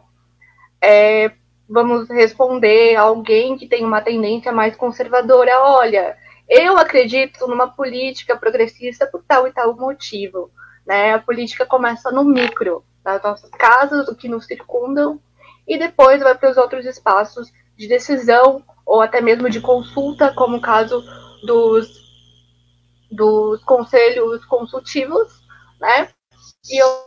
É, 0.79 1.31
vamos 1.67 2.07
responder 2.07 2.95
alguém 2.95 3.57
que 3.57 3.67
tem 3.67 3.83
uma 3.83 3.99
tendência 3.99 4.51
mais 4.51 4.75
conservadora, 4.75 5.59
olha, 5.59 6.15
eu 6.47 6.77
acredito 6.77 7.47
numa 7.47 7.67
política 7.67 8.37
progressista 8.37 9.07
por 9.07 9.23
tal 9.27 9.47
e 9.47 9.51
tal 9.51 9.75
motivo, 9.75 10.51
né? 10.85 11.15
A 11.15 11.19
política 11.19 11.65
começa 11.65 12.11
no 12.11 12.23
micro, 12.23 12.85
nas 13.03 13.21
nossas 13.23 13.49
casas, 13.49 14.07
o 14.07 14.15
que 14.15 14.29
nos 14.29 14.45
circundam, 14.45 15.19
e 15.67 15.79
depois 15.79 16.21
vai 16.21 16.37
para 16.37 16.51
os 16.51 16.57
outros 16.57 16.85
espaços 16.85 17.51
de 17.75 17.87
decisão 17.87 18.63
ou 18.85 19.01
até 19.01 19.19
mesmo 19.19 19.49
de 19.49 19.59
consulta, 19.59 20.31
como 20.35 20.57
o 20.57 20.61
caso 20.61 21.03
dos 21.43 22.06
dos 23.11 23.63
conselhos 23.63 24.43
consultivos, 24.45 25.41
né? 25.79 26.09
E 26.69 26.81
eu, 26.81 27.03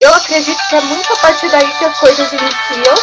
eu 0.00 0.14
acredito 0.14 0.58
que 0.68 0.76
é 0.76 0.80
muito 0.80 1.12
a 1.12 1.16
partir 1.16 1.50
daí 1.50 1.70
que 1.78 1.84
as 1.84 2.00
coisas 2.00 2.32
iniciam. 2.32 2.94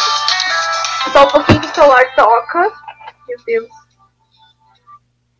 Só 1.12 1.24
um 1.24 1.30
pouquinho 1.30 1.60
que 1.60 1.66
o 1.66 1.74
celular 1.74 2.14
toca. 2.14 2.72
Meu 3.28 3.38
Deus. 3.44 3.68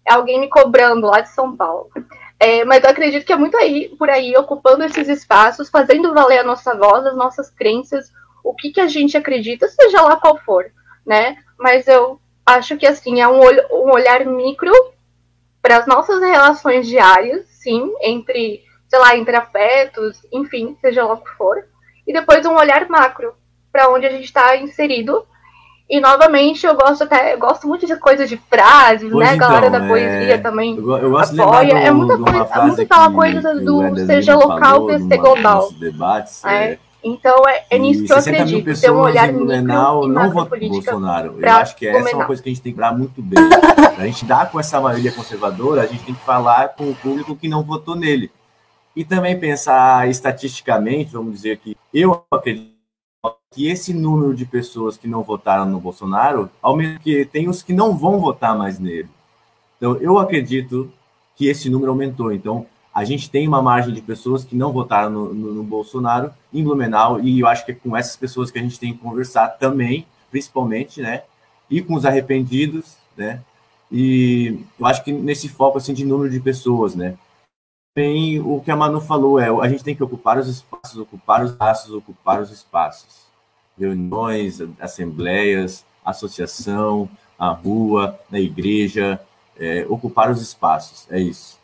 É 0.08 0.14
alguém 0.14 0.40
me 0.40 0.48
cobrando 0.48 1.06
lá 1.06 1.20
de 1.20 1.30
São 1.30 1.56
Paulo. 1.56 1.90
É, 2.38 2.64
mas 2.64 2.82
eu 2.82 2.90
acredito 2.90 3.24
que 3.24 3.32
é 3.32 3.36
muito 3.36 3.56
aí, 3.56 3.94
por 3.96 4.10
aí, 4.10 4.36
ocupando 4.36 4.82
esses 4.82 5.08
espaços, 5.08 5.70
fazendo 5.70 6.12
valer 6.12 6.38
a 6.38 6.44
nossa 6.44 6.76
voz, 6.76 7.06
as 7.06 7.16
nossas 7.16 7.48
crenças, 7.50 8.10
o 8.42 8.52
que, 8.52 8.72
que 8.72 8.80
a 8.80 8.88
gente 8.88 9.16
acredita, 9.16 9.68
seja 9.68 10.02
lá 10.02 10.16
qual 10.16 10.36
for, 10.38 10.64
né? 11.06 11.36
Mas 11.56 11.86
eu 11.86 12.20
acho 12.44 12.76
que, 12.76 12.84
assim, 12.84 13.20
é 13.20 13.28
um, 13.28 13.40
um 13.40 13.92
olhar 13.92 14.26
micro 14.26 14.72
para 15.62 15.78
as 15.78 15.86
nossas 15.86 16.20
relações 16.20 16.86
diárias, 16.86 17.46
sim, 17.46 17.88
entre, 18.02 18.62
sei 18.88 18.98
lá, 18.98 19.16
entre 19.16 19.36
afetos, 19.36 20.20
enfim, 20.32 20.76
seja 20.80 21.04
lá 21.04 21.14
o 21.14 21.18
que 21.18 21.30
for, 21.30 21.64
e 22.06 22.12
depois 22.12 22.44
um 22.44 22.56
olhar 22.56 22.88
macro 22.88 23.32
para 23.70 23.88
onde 23.88 24.06
a 24.06 24.10
gente 24.10 24.24
está 24.24 24.56
inserido. 24.56 25.24
E 25.88 26.00
novamente 26.00 26.66
eu 26.66 26.74
gosto 26.74 27.04
até, 27.04 27.34
eu 27.34 27.38
gosto 27.38 27.68
muito 27.68 27.86
de 27.86 27.96
coisas 27.96 28.28
de 28.28 28.36
frases, 28.36 29.10
pois 29.10 29.26
né? 29.26 29.34
Então, 29.34 29.48
galera 29.48 29.70
da 29.70 29.84
é, 29.84 29.88
poesia 29.88 30.38
também 30.38 30.76
eu, 30.76 30.96
eu 30.96 31.10
gosto 31.10 31.40
apoia. 31.40 31.66
De 31.66 31.72
é 31.72 31.90
muita 31.90 32.16
coisa, 32.16 32.48
é 32.54 32.62
muito 32.62 32.82
aquela 32.82 33.12
coisa 33.12 33.54
do 33.54 34.06
seja 34.06 34.34
local, 34.34 34.86
que 34.86 34.98
ser 35.00 35.16
global. 35.18 35.70
Debates, 35.72 36.44
é. 36.44 36.72
é 36.72 36.78
então 37.02 37.48
é, 37.48 37.64
é 37.70 37.78
nisso 37.78 38.04
que 38.04 38.12
eu 38.12 38.16
acredito, 38.16 38.80
ter 38.80 38.90
um 38.90 39.00
olhar 39.00 39.28
em 39.28 39.32
Blumenau 39.32 40.06
não 40.06 40.30
votam 40.30 40.58
Bolsonaro. 40.68 41.36
Eu 41.40 41.50
acho 41.50 41.76
que 41.76 41.86
essa 41.86 42.10
é 42.10 42.14
uma 42.14 42.26
coisa 42.26 42.42
que 42.42 42.48
a 42.48 42.52
gente 42.52 42.62
tem 42.62 42.72
que 42.72 42.78
falar 42.78 42.96
muito 42.96 43.20
bem. 43.20 43.38
a 43.98 44.06
gente 44.06 44.24
dá 44.24 44.46
com 44.46 44.60
essa 44.60 44.80
maioria 44.80 45.12
conservadora, 45.12 45.82
a 45.82 45.86
gente 45.86 46.04
tem 46.04 46.14
que 46.14 46.24
falar 46.24 46.68
com 46.70 46.90
o 46.90 46.94
público 46.94 47.36
que 47.36 47.48
não 47.48 47.62
votou 47.62 47.96
nele. 47.96 48.30
E 48.94 49.04
também 49.04 49.38
pensar 49.38 50.08
estatisticamente, 50.08 51.12
vamos 51.12 51.34
dizer 51.34 51.56
que 51.58 51.76
eu 51.92 52.24
acredito 52.30 52.72
que 53.50 53.68
esse 53.68 53.92
número 53.92 54.34
de 54.34 54.44
pessoas 54.44 54.96
que 54.96 55.06
não 55.06 55.22
votaram 55.22 55.66
no 55.66 55.80
Bolsonaro 55.80 56.50
aumenta, 56.60 56.94
porque 56.94 57.24
tem 57.24 57.48
os 57.48 57.62
que 57.62 57.72
não 57.72 57.96
vão 57.96 58.18
votar 58.18 58.56
mais 58.56 58.78
nele. 58.78 59.08
Então, 59.76 59.96
eu 59.96 60.18
acredito 60.18 60.90
que 61.36 61.48
esse 61.48 61.68
número 61.68 61.90
aumentou. 61.90 62.32
Então, 62.32 62.66
a 62.94 63.04
gente 63.04 63.30
tem 63.30 63.48
uma 63.48 63.62
margem 63.62 63.94
de 63.94 64.02
pessoas 64.02 64.44
que 64.44 64.54
não 64.54 64.72
votaram 64.72 65.10
no, 65.10 65.34
no, 65.34 65.54
no, 65.54 65.62
Bolsonaro 65.62 66.32
em 66.52 66.62
Blumenau, 66.62 67.20
e 67.20 67.40
eu 67.40 67.46
acho 67.46 67.64
que 67.64 67.72
é 67.72 67.74
com 67.74 67.96
essas 67.96 68.16
pessoas 68.16 68.50
que 68.50 68.58
a 68.58 68.62
gente 68.62 68.78
tem 68.78 68.92
que 68.92 68.98
conversar 68.98 69.48
também, 69.48 70.06
principalmente, 70.30 71.00
né? 71.00 71.22
E 71.70 71.80
com 71.80 71.94
os 71.94 72.04
arrependidos, 72.04 72.96
né? 73.16 73.40
E 73.90 74.58
eu 74.78 74.86
acho 74.86 75.02
que 75.02 75.12
nesse 75.12 75.48
foco 75.48 75.78
assim 75.78 75.94
de 75.94 76.04
número 76.04 76.30
de 76.30 76.40
pessoas, 76.40 76.94
né? 76.94 77.16
Tem 77.94 78.40
o 78.40 78.60
que 78.60 78.70
a 78.70 78.76
Manu 78.76 79.00
falou, 79.00 79.38
é 79.38 79.48
a 79.48 79.68
gente 79.68 79.84
tem 79.84 79.94
que 79.94 80.02
ocupar 80.02 80.38
os 80.38 80.48
espaços, 80.48 80.98
ocupar 80.98 81.44
os 81.44 81.52
espaços, 81.52 81.94
ocupar 81.94 82.40
os 82.40 82.50
espaços. 82.50 83.22
Reuniões, 83.78 84.60
assembleias, 84.80 85.84
associação, 86.04 87.08
a 87.38 87.48
rua, 87.48 88.18
na 88.30 88.38
igreja, 88.38 89.20
é, 89.58 89.86
ocupar 89.88 90.30
os 90.30 90.40
espaços, 90.40 91.06
é 91.10 91.20
isso. 91.20 91.61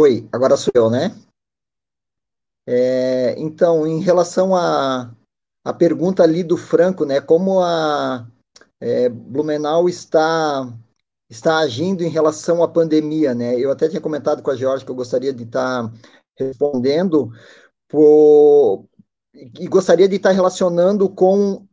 Oi, 0.00 0.28
agora 0.30 0.56
sou 0.56 0.70
eu, 0.76 0.88
né? 0.88 1.12
É, 2.64 3.34
então, 3.36 3.84
em 3.84 4.00
relação 4.00 4.54
à 4.54 5.10
a, 5.64 5.70
a, 5.70 5.74
pergunta 5.74 6.22
ali 6.22 6.44
do 6.44 6.56
Franco, 6.56 7.04
né? 7.04 7.20
Como 7.20 7.60
a 7.60 8.24
é, 8.78 9.08
Blumenau 9.08 9.88
está 9.88 10.72
está 11.28 11.58
agindo 11.58 12.04
em 12.04 12.08
relação 12.08 12.62
à 12.62 12.68
pandemia, 12.68 13.34
né? 13.34 13.58
Eu 13.58 13.72
até 13.72 13.88
tinha 13.88 14.00
comentado 14.00 14.40
com 14.40 14.52
a 14.52 14.56
Georgia 14.56 14.86
que 14.86 14.92
eu 14.92 14.94
gostaria 14.94 15.32
de 15.32 15.42
estar 15.42 15.92
respondendo 16.38 17.32
por, 17.88 18.86
e 19.34 19.66
gostaria 19.66 20.08
de 20.08 20.14
estar 20.14 20.30
relacionando 20.30 21.08
com 21.08 21.66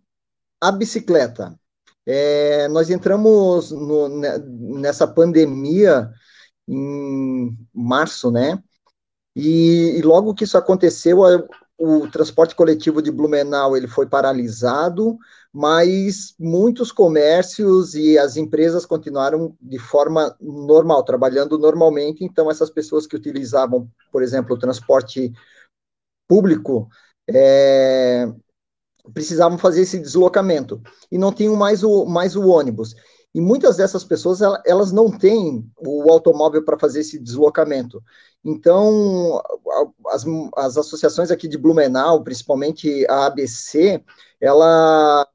a 0.60 0.72
bicicleta. 0.72 1.60
É, 2.08 2.68
nós 2.70 2.90
entramos 2.90 3.70
no, 3.70 4.10
nessa 4.80 5.08
pandemia 5.08 6.12
em 6.68 7.57
março, 7.74 8.32
né? 8.32 8.61
E, 9.36 9.97
e 9.97 10.01
logo 10.01 10.34
que 10.34 10.45
isso 10.45 10.57
aconteceu, 10.57 11.20
o 11.78 12.07
transporte 12.07 12.55
coletivo 12.55 13.01
de 13.01 13.11
Blumenau 13.11 13.76
ele 13.76 13.88
foi 13.88 14.07
paralisado, 14.07 15.18
mas 15.51 16.34
muitos 16.39 16.91
comércios 16.91 17.95
e 17.95 18.18
as 18.18 18.38
empresas 18.38 18.86
continuaram 18.86 19.55
de 19.61 19.78
forma 19.78 20.36
normal, 20.39 21.03
trabalhando 21.03 21.57
normalmente. 21.57 22.24
Então, 22.24 22.49
essas 22.49 22.70
pessoas 22.70 23.05
que 23.05 23.16
utilizavam, 23.16 23.89
por 24.11 24.24
exemplo, 24.24 24.55
o 24.55 24.59
transporte 24.59 25.34
público, 26.28 26.88
é, 27.30 28.28
precisavam 29.13 29.57
fazer 29.57 29.82
esse 29.82 29.99
deslocamento 29.99 30.82
e 31.11 31.18
não 31.18 31.32
tinham 31.32 31.55
mais 31.55 31.84
o, 31.84 32.05
mais 32.05 32.36
o 32.36 32.47
ônibus. 32.47 32.95
E 33.36 33.42
muitas 33.42 33.76
dessas 33.76 34.06
pessoas, 34.06 34.40
elas 34.66 34.94
não 34.94 35.12
têm 35.12 35.70
o 35.78 36.10
automóvel 36.10 36.64
para 36.64 36.80
fazer 36.80 37.02
esse 37.02 37.20
deslocamento. 37.20 38.02
Então, 38.42 39.44
as, 40.08 40.24
as 40.56 40.78
associações 40.78 41.30
aqui 41.30 41.46
de 41.46 41.58
Blumenau, 41.58 42.24
principalmente 42.24 43.06
a 43.10 43.26
ABC, 43.26 44.02
ela 44.40 45.28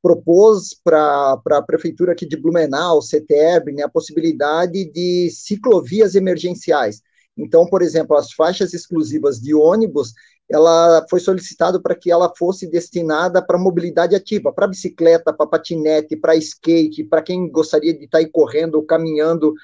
propôs 0.00 0.74
para 0.82 1.42
a 1.50 1.62
prefeitura 1.62 2.12
aqui 2.12 2.24
de 2.24 2.38
Blumenau, 2.38 3.02
CETERB, 3.02 3.72
né, 3.72 3.82
a 3.82 3.88
possibilidade 3.90 4.90
de 4.90 5.28
ciclovias 5.30 6.14
emergenciais. 6.14 7.02
Então, 7.36 7.66
por 7.66 7.82
exemplo, 7.82 8.16
as 8.16 8.32
faixas 8.32 8.72
exclusivas 8.72 9.38
de 9.38 9.54
ônibus, 9.54 10.14
ela 10.50 11.06
foi 11.08 11.20
solicitado 11.20 11.80
para 11.80 11.94
que 11.94 12.10
ela 12.10 12.32
fosse 12.36 12.66
destinada 12.66 13.44
para 13.44 13.58
mobilidade 13.58 14.14
ativa, 14.14 14.52
para 14.52 14.66
bicicleta, 14.66 15.32
para 15.32 15.46
patinete, 15.46 16.16
para 16.16 16.36
skate, 16.36 17.04
para 17.04 17.22
quem 17.22 17.50
gostaria 17.50 17.96
de 17.96 18.04
estar 18.04 18.20
tá 18.20 18.28
correndo 18.30 18.74
ou 18.76 18.84
caminhando 18.84 19.54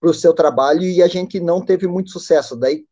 para 0.00 0.10
o 0.10 0.14
seu 0.14 0.32
trabalho, 0.32 0.82
e 0.82 1.02
a 1.02 1.08
gente 1.08 1.40
não 1.40 1.64
teve 1.64 1.86
muito 1.86 2.10
sucesso. 2.10 2.56
Daí 2.56 2.86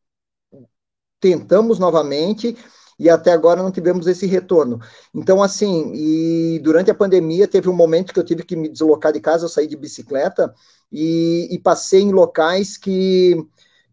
tentamos 1.21 1.79
novamente 1.79 2.57
e 2.99 3.11
até 3.11 3.31
agora 3.33 3.63
não 3.63 3.71
tivemos 3.71 4.07
esse 4.07 4.27
retorno. 4.27 4.81
Então, 5.15 5.43
assim, 5.43 5.93
e 5.95 6.59
durante 6.61 6.91
a 6.91 6.95
pandemia 6.95 7.47
teve 7.47 7.69
um 7.69 7.75
momento 7.75 8.13
que 8.13 8.19
eu 8.19 8.25
tive 8.25 8.43
que 8.43 8.57
me 8.57 8.69
deslocar 8.69 9.13
de 9.13 9.21
casa, 9.21 9.45
eu 9.45 9.49
saí 9.49 9.67
de 9.67 9.77
bicicleta 9.77 10.53
e, 10.91 11.49
e 11.51 11.59
passei 11.59 12.01
em 12.01 12.13
locais 12.13 12.77
que, 12.77 13.37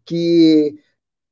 que 0.04 0.78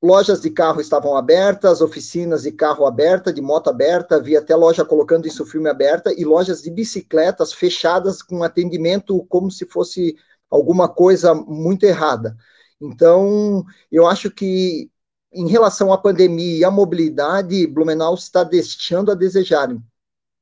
lojas 0.02 0.40
de 0.40 0.50
carro 0.50 0.80
estavam 0.80 1.16
abertas, 1.16 1.80
oficinas 1.80 2.42
de 2.42 2.50
carro 2.50 2.86
aberta, 2.86 3.32
de 3.32 3.40
moto 3.40 3.70
aberta, 3.70 4.16
havia 4.16 4.40
até 4.40 4.56
loja 4.56 4.84
colocando 4.84 5.26
isso 5.26 5.46
filme 5.46 5.70
aberta 5.70 6.12
e 6.12 6.24
lojas 6.24 6.60
de 6.60 6.70
bicicletas 6.70 7.52
fechadas 7.52 8.20
com 8.20 8.42
atendimento 8.42 9.24
como 9.28 9.50
se 9.50 9.64
fosse 9.64 10.16
alguma 10.50 10.88
coisa 10.88 11.34
muito 11.34 11.84
errada. 11.84 12.36
Então, 12.80 13.64
eu 13.92 14.06
acho 14.06 14.28
que 14.28 14.90
em 15.32 15.46
relação 15.46 15.92
à 15.92 15.98
pandemia 15.98 16.58
e 16.58 16.64
à 16.64 16.70
mobilidade, 16.70 17.66
Blumenau 17.66 18.14
está 18.14 18.42
deixando 18.42 19.10
a 19.12 19.14
desejar. 19.14 19.68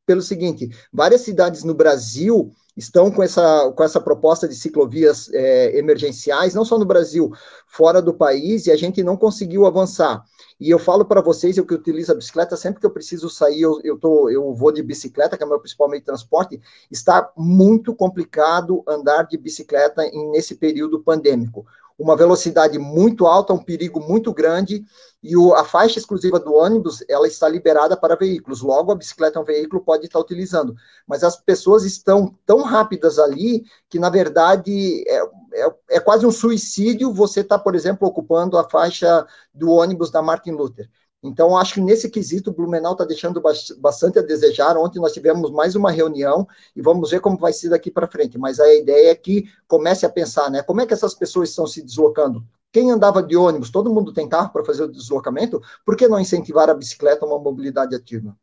Pelo 0.06 0.22
seguinte, 0.22 0.70
várias 0.92 1.20
cidades 1.20 1.62
no 1.62 1.74
Brasil 1.74 2.50
estão 2.80 3.10
com 3.10 3.22
essa, 3.22 3.70
com 3.76 3.84
essa 3.84 4.00
proposta 4.00 4.48
de 4.48 4.54
ciclovias 4.54 5.28
é, 5.32 5.78
emergenciais, 5.78 6.54
não 6.54 6.64
só 6.64 6.78
no 6.78 6.86
Brasil, 6.86 7.30
fora 7.66 8.00
do 8.00 8.14
país, 8.14 8.66
e 8.66 8.72
a 8.72 8.76
gente 8.76 9.02
não 9.02 9.16
conseguiu 9.16 9.66
avançar. 9.66 10.24
E 10.58 10.70
eu 10.70 10.78
falo 10.78 11.04
para 11.04 11.20
vocês, 11.20 11.56
eu 11.56 11.66
que 11.66 11.74
utilizo 11.74 12.10
a 12.10 12.14
bicicleta, 12.14 12.56
sempre 12.56 12.80
que 12.80 12.86
eu 12.86 12.90
preciso 12.90 13.28
sair, 13.28 13.60
eu, 13.60 13.80
eu, 13.84 13.98
tô, 13.98 14.30
eu 14.30 14.52
vou 14.54 14.72
de 14.72 14.82
bicicleta, 14.82 15.36
que 15.36 15.42
é 15.42 15.46
o 15.46 15.48
meu 15.48 15.60
principal 15.60 15.88
meio 15.88 16.00
de 16.00 16.06
transporte, 16.06 16.60
está 16.90 17.30
muito 17.36 17.94
complicado 17.94 18.82
andar 18.88 19.24
de 19.24 19.36
bicicleta 19.36 20.02
em, 20.06 20.30
nesse 20.30 20.54
período 20.54 21.00
pandêmico 21.00 21.66
uma 22.00 22.16
velocidade 22.16 22.78
muito 22.78 23.26
alta, 23.26 23.52
um 23.52 23.62
perigo 23.62 24.00
muito 24.00 24.32
grande, 24.32 24.82
e 25.22 25.36
o, 25.36 25.52
a 25.54 25.66
faixa 25.66 25.98
exclusiva 25.98 26.40
do 26.40 26.54
ônibus, 26.54 27.04
ela 27.06 27.28
está 27.28 27.46
liberada 27.46 27.94
para 27.94 28.16
veículos, 28.16 28.62
logo 28.62 28.90
a 28.90 28.94
bicicleta 28.94 29.38
é 29.38 29.42
um 29.42 29.44
veículo, 29.44 29.84
pode 29.84 30.06
estar 30.06 30.18
utilizando, 30.18 30.74
mas 31.06 31.22
as 31.22 31.36
pessoas 31.36 31.84
estão 31.84 32.34
tão 32.46 32.62
rápidas 32.62 33.18
ali, 33.18 33.64
que 33.88 33.98
na 33.98 34.08
verdade 34.08 35.04
é, 35.06 35.22
é, 35.52 35.74
é 35.90 36.00
quase 36.00 36.24
um 36.24 36.30
suicídio 36.30 37.12
você 37.12 37.40
estar, 37.40 37.58
tá, 37.58 37.62
por 37.62 37.74
exemplo, 37.74 38.08
ocupando 38.08 38.56
a 38.56 38.68
faixa 38.68 39.26
do 39.52 39.70
ônibus 39.70 40.10
da 40.10 40.22
Martin 40.22 40.52
Luther. 40.52 40.88
Então, 41.22 41.56
acho 41.56 41.74
que 41.74 41.80
nesse 41.82 42.08
quesito, 42.08 42.50
o 42.50 42.54
Blumenau 42.54 42.92
está 42.92 43.04
deixando 43.04 43.42
bastante 43.78 44.18
a 44.18 44.22
desejar. 44.22 44.76
Ontem 44.78 44.98
nós 44.98 45.12
tivemos 45.12 45.50
mais 45.50 45.74
uma 45.74 45.90
reunião 45.90 46.48
e 46.74 46.80
vamos 46.80 47.10
ver 47.10 47.20
como 47.20 47.36
vai 47.36 47.52
ser 47.52 47.68
daqui 47.68 47.90
para 47.90 48.08
frente. 48.08 48.38
Mas 48.38 48.58
a 48.58 48.72
ideia 48.74 49.10
é 49.10 49.14
que 49.14 49.44
comece 49.68 50.06
a 50.06 50.10
pensar, 50.10 50.50
né? 50.50 50.62
Como 50.62 50.80
é 50.80 50.86
que 50.86 50.94
essas 50.94 51.14
pessoas 51.14 51.50
estão 51.50 51.66
se 51.66 51.82
deslocando? 51.82 52.42
Quem 52.72 52.90
andava 52.90 53.22
de 53.22 53.36
ônibus, 53.36 53.70
todo 53.70 53.92
mundo 53.92 54.12
tem 54.14 54.28
carro 54.28 54.50
para 54.50 54.64
fazer 54.64 54.84
o 54.84 54.88
deslocamento, 54.90 55.60
por 55.84 55.96
que 55.96 56.08
não 56.08 56.20
incentivar 56.20 56.70
a 56.70 56.74
bicicleta 56.74 57.26
uma 57.26 57.38
mobilidade 57.38 57.94
ativa? 57.94 58.34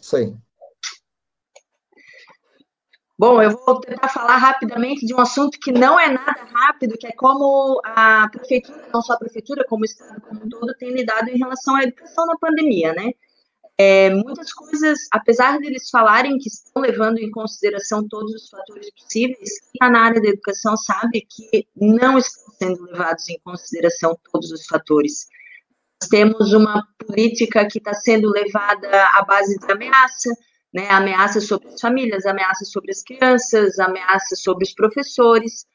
Isso 0.00 0.16
aí. 0.16 0.36
Bom, 3.18 3.42
eu 3.42 3.50
vou 3.50 3.80
tentar 3.80 4.08
falar 4.08 4.36
rapidamente 4.36 5.04
de 5.04 5.12
um 5.12 5.18
assunto 5.18 5.58
que 5.58 5.72
não 5.72 5.98
é 5.98 6.08
nada 6.08 6.46
rápido, 6.52 6.96
que 6.96 7.08
é 7.08 7.12
como 7.12 7.80
a 7.84 8.28
prefeitura, 8.28 8.88
não 8.94 9.02
só 9.02 9.14
a 9.14 9.18
prefeitura, 9.18 9.64
como 9.64 9.82
o 9.82 9.84
Estado 9.84 10.20
como 10.20 10.44
um 10.44 10.48
todo, 10.48 10.72
tem 10.78 10.92
lidado 10.92 11.28
em 11.28 11.36
relação 11.36 11.74
à 11.74 11.82
educação 11.82 12.26
na 12.26 12.38
pandemia, 12.38 12.92
né? 12.92 13.10
É, 13.76 14.10
muitas 14.10 14.52
coisas, 14.52 15.00
apesar 15.12 15.58
de 15.58 15.66
eles 15.66 15.90
falarem 15.90 16.38
que 16.38 16.48
estão 16.48 16.80
levando 16.80 17.18
em 17.18 17.30
consideração 17.30 18.06
todos 18.06 18.32
os 18.34 18.48
fatores 18.48 18.88
possíveis, 18.92 19.50
quem 19.72 19.90
na 19.90 20.00
área 20.00 20.20
da 20.20 20.28
educação 20.28 20.76
sabe 20.76 21.26
que 21.28 21.66
não 21.76 22.18
estão 22.18 22.54
sendo 22.54 22.84
levados 22.84 23.28
em 23.28 23.38
consideração 23.40 24.16
todos 24.32 24.52
os 24.52 24.64
fatores. 24.66 25.26
Nós 26.00 26.08
temos 26.08 26.52
uma 26.52 26.86
política 27.04 27.66
que 27.66 27.78
está 27.78 27.94
sendo 27.94 28.30
levada 28.30 28.88
à 29.14 29.22
base 29.22 29.58
de 29.58 29.72
ameaça, 29.72 30.30
né, 30.72 30.88
ameaças 30.90 31.46
sobre 31.46 31.68
as 31.68 31.80
famílias, 31.80 32.26
ameaças 32.26 32.70
sobre 32.70 32.90
as 32.90 33.02
crianças, 33.02 33.78
ameaças 33.78 34.40
sobre 34.40 34.64
os 34.64 34.74
professores. 34.74 35.66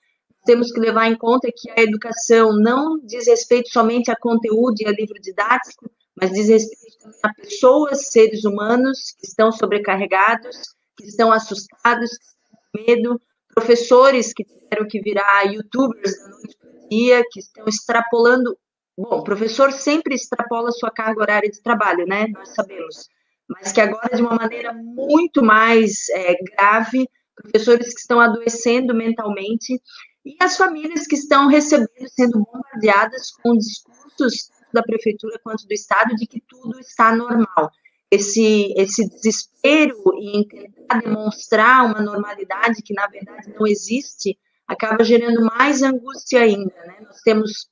Temos 0.46 0.72
que 0.72 0.80
levar 0.80 1.08
em 1.08 1.18
conta 1.18 1.50
que 1.56 1.70
a 1.72 1.82
educação 1.82 2.54
não 2.54 3.00
diz 3.00 3.28
respeito 3.28 3.70
somente 3.70 4.12
a 4.12 4.16
conteúdo 4.16 4.76
e 4.80 4.88
a 4.88 4.92
livro 4.92 5.20
didático, 5.22 5.90
mas 6.20 6.32
diz 6.32 6.48
respeito 6.48 7.10
a 7.24 7.34
pessoas, 7.34 8.10
seres 8.10 8.44
humanos 8.44 9.16
que 9.20 9.26
estão 9.26 9.52
sobrecarregados, 9.52 10.58
que 10.98 11.06
estão 11.06 11.32
assustados, 11.32 12.10
que 12.10 12.26
estão 12.26 12.60
com 12.72 12.92
medo, 12.92 13.22
professores 13.54 14.34
que 14.34 14.44
tiveram 14.44 14.88
que 14.88 15.02
virar 15.02 15.44
youtubers 15.44 16.18
da 16.20 16.30
noite 16.30 16.58
para 16.60 16.88
dia, 16.90 17.24
que 17.32 17.40
estão 17.40 17.66
extrapolando. 17.68 18.58
Bom, 18.96 19.24
professor 19.24 19.72
sempre 19.72 20.14
extrapola 20.14 20.72
sua 20.72 20.92
carga 20.92 21.22
horária 21.22 21.50
de 21.50 21.62
trabalho, 21.62 22.06
né? 22.06 22.28
Nós 22.28 22.50
sabemos 22.50 23.08
mas 23.54 23.72
que 23.72 23.82
agora, 23.82 24.16
de 24.16 24.22
uma 24.22 24.36
maneira 24.36 24.74
muito 24.74 25.44
mais 25.44 26.10
é, 26.10 26.36
grave, 26.44 27.10
professores 27.36 27.94
que 27.94 28.00
estão 28.02 28.20
adoecendo 28.20 28.94
mentalmente 28.94 29.82
e 30.26 30.36
as 30.40 30.56
famílias 30.56 31.06
que 31.06 31.16
estão 31.16 31.48
recebendo, 31.48 32.08
sendo 32.08 32.40
bombardeadas 32.40 33.32
com 33.32 33.58
discursos 33.58 34.52
da 34.74 34.82
prefeitura 34.82 35.40
quanto 35.44 35.68
do 35.68 35.74
Estado 35.74 36.16
de 36.16 36.26
que 36.26 36.42
tudo 36.42 36.80
está 36.80 37.16
normal. 37.16 37.72
Esse, 38.10 38.74
esse 38.78 39.10
desespero 39.10 39.98
em 40.20 40.48
tentar 40.48 41.02
demonstrar 41.02 41.86
uma 41.86 42.00
normalidade 42.00 42.82
que, 42.82 42.94
na 42.94 43.08
verdade, 43.08 43.54
não 43.58 43.66
existe, 43.66 44.38
acaba 44.68 45.04
gerando 45.04 45.44
mais 45.46 45.82
angústia 45.82 46.42
ainda. 46.42 46.74
Né? 46.86 46.98
Nós 47.02 47.22
temos 47.22 47.70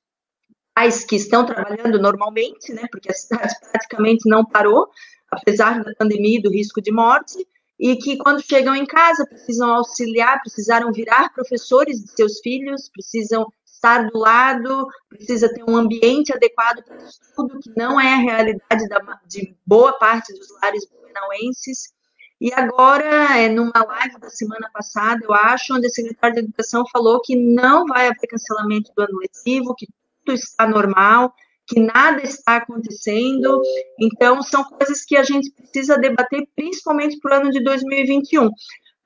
pais 0.73 1.03
que 1.03 1.15
estão 1.15 1.45
trabalhando 1.45 1.99
normalmente, 1.99 2.73
né, 2.73 2.87
porque 2.91 3.11
a 3.11 3.13
cidade 3.13 3.53
praticamente 3.71 4.27
não 4.27 4.43
parou, 4.45 4.89
apesar 5.31 5.83
da 5.83 5.95
pandemia 5.95 6.39
e 6.39 6.41
do 6.41 6.51
risco 6.51 6.81
de 6.81 6.91
morte, 6.91 7.37
e 7.79 7.95
que 7.95 8.17
quando 8.17 8.43
chegam 8.43 8.75
em 8.75 8.85
casa 8.85 9.25
precisam 9.25 9.71
auxiliar, 9.71 10.39
precisaram 10.41 10.91
virar 10.91 11.33
professores 11.33 12.03
de 12.03 12.11
seus 12.11 12.39
filhos, 12.39 12.89
precisam 12.89 13.51
estar 13.65 14.07
do 14.07 14.19
lado, 14.19 14.87
precisa 15.09 15.51
ter 15.51 15.63
um 15.67 15.75
ambiente 15.75 16.31
adequado 16.31 16.83
para 16.83 16.97
estudo, 16.97 17.59
que 17.59 17.71
não 17.75 17.99
é 17.99 18.13
a 18.13 18.17
realidade 18.17 18.87
da, 18.87 19.19
de 19.25 19.55
boa 19.65 19.93
parte 19.93 20.31
dos 20.33 20.47
lares 20.61 20.85
blumenauenses. 20.87 21.91
E 22.39 22.53
agora, 22.53 23.39
é, 23.39 23.49
numa 23.49 23.83
live 23.83 24.19
da 24.19 24.29
semana 24.29 24.69
passada, 24.71 25.19
eu 25.23 25.33
acho, 25.33 25.75
onde 25.75 25.87
a 25.87 25.89
secretária 25.89 26.35
de 26.35 26.47
Educação 26.47 26.85
falou 26.91 27.19
que 27.21 27.35
não 27.35 27.85
vai 27.87 28.07
haver 28.07 28.27
cancelamento 28.27 28.91
do 28.95 29.01
ano 29.01 29.17
letivo, 29.19 29.73
que 29.75 29.87
tudo 30.23 30.35
está 30.35 30.67
normal, 30.67 31.33
que 31.71 31.79
nada 31.79 32.21
está 32.21 32.57
acontecendo. 32.57 33.61
Então, 33.97 34.41
são 34.43 34.63
coisas 34.65 35.05
que 35.05 35.15
a 35.15 35.23
gente 35.23 35.49
precisa 35.51 35.97
debater, 35.97 36.45
principalmente 36.53 37.17
para 37.19 37.37
o 37.37 37.41
ano 37.41 37.51
de 37.51 37.63
2021. 37.63 38.49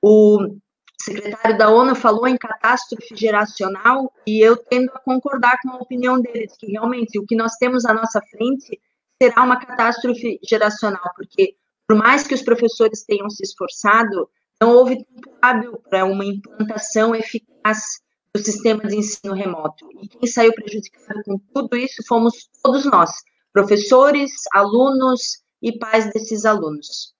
O 0.02 0.58
secretário 1.00 1.56
da 1.56 1.70
ONU 1.70 1.94
falou 1.94 2.26
em 2.26 2.36
catástrofe 2.36 3.14
geracional 3.14 4.12
e 4.26 4.40
eu 4.40 4.56
tendo 4.56 4.90
a 4.92 4.98
concordar 4.98 5.56
com 5.62 5.70
a 5.70 5.76
opinião 5.76 6.20
dele, 6.20 6.48
de 6.48 6.56
que 6.58 6.72
realmente 6.72 7.18
o 7.18 7.24
que 7.24 7.36
nós 7.36 7.52
temos 7.54 7.84
à 7.84 7.94
nossa 7.94 8.20
frente 8.30 8.80
será 9.22 9.44
uma 9.44 9.64
catástrofe 9.64 10.40
geracional, 10.42 11.10
porque 11.14 11.54
por 11.86 11.96
mais 11.96 12.26
que 12.26 12.34
os 12.34 12.42
professores 12.42 13.04
tenham 13.04 13.30
se 13.30 13.44
esforçado, 13.44 14.28
não 14.60 14.70
houve 14.72 15.04
tempo 15.04 15.30
hábil 15.40 15.80
para 15.88 16.04
uma 16.04 16.24
implantação 16.24 17.14
eficaz 17.14 18.00
do 18.36 18.44
sistema 18.44 18.82
de 18.84 18.96
ensino 18.96 19.34
remoto. 19.34 19.88
E 20.02 20.08
quem 20.08 20.28
saiu 20.28 20.52
prejudicado 20.52 21.22
com 21.24 21.38
tudo 21.54 21.76
isso 21.76 22.02
fomos 22.06 22.48
todos 22.62 22.84
nós, 22.84 23.10
professores, 23.52 24.32
alunos 24.52 25.42
e 25.62 25.78
pais 25.78 26.12
desses 26.12 26.44
alunos. 26.44 27.14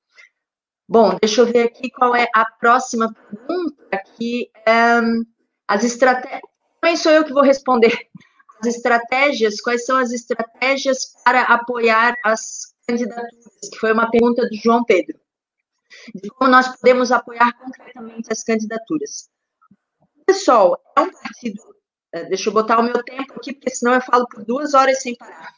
Bom, 0.88 1.16
deixa 1.20 1.40
eu 1.40 1.46
ver 1.46 1.64
aqui 1.64 1.90
qual 1.90 2.14
é 2.14 2.28
a 2.34 2.44
próxima 2.44 3.12
pergunta, 3.12 4.02
que 4.16 4.50
é, 4.66 5.00
as 5.66 5.82
estratégias, 5.82 6.42
também 6.80 6.96
sou 6.96 7.10
eu 7.10 7.24
que 7.24 7.32
vou 7.32 7.42
responder, 7.42 7.92
as 8.60 8.66
estratégias, 8.76 9.60
quais 9.60 9.84
são 9.84 9.96
as 9.96 10.12
estratégias 10.12 11.12
para 11.24 11.42
apoiar 11.42 12.14
as 12.24 12.74
candidaturas, 12.86 13.68
que 13.72 13.78
foi 13.78 13.92
uma 13.92 14.10
pergunta 14.10 14.48
do 14.48 14.54
João 14.54 14.84
Pedro, 14.84 15.18
de 16.14 16.28
como 16.30 16.50
nós 16.50 16.68
podemos 16.76 17.10
apoiar 17.10 17.52
concretamente 17.58 18.32
as 18.32 18.44
candidaturas. 18.44 19.28
Pessoal, 20.26 20.76
é 20.96 21.00
um 21.00 21.10
partido, 21.10 21.62
é, 22.12 22.24
deixa 22.24 22.50
eu 22.50 22.52
botar 22.52 22.80
o 22.80 22.82
meu 22.82 23.00
tempo 23.04 23.34
aqui, 23.34 23.52
porque 23.52 23.70
senão 23.70 23.94
eu 23.94 24.00
falo 24.00 24.26
por 24.28 24.44
duas 24.44 24.74
horas 24.74 25.00
sem 25.00 25.14
parar. 25.14 25.54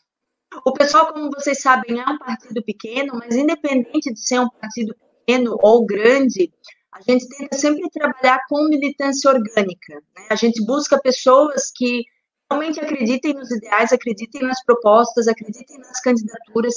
O 0.64 0.72
pessoal, 0.72 1.12
como 1.12 1.30
vocês 1.30 1.60
sabem, 1.60 1.98
é 1.98 2.04
um 2.04 2.18
partido 2.18 2.62
pequeno, 2.62 3.14
mas 3.14 3.34
independente 3.34 4.12
de 4.12 4.20
ser 4.20 4.40
um 4.40 4.48
partido 4.50 4.94
pequeno 4.94 5.56
ou 5.62 5.86
grande, 5.86 6.52
a 6.92 7.00
gente 7.00 7.28
tenta 7.28 7.56
sempre 7.56 7.88
trabalhar 7.90 8.40
com 8.48 8.68
militância 8.68 9.30
orgânica. 9.30 9.94
Né? 9.94 10.26
A 10.30 10.34
gente 10.34 10.64
busca 10.64 11.00
pessoas 11.00 11.70
que 11.74 12.04
realmente 12.50 12.80
acreditem 12.80 13.34
nos 13.34 13.50
ideais, 13.50 13.92
acreditem 13.92 14.42
nas 14.42 14.62
propostas, 14.64 15.28
acreditem 15.28 15.78
nas 15.78 16.00
candidaturas, 16.00 16.74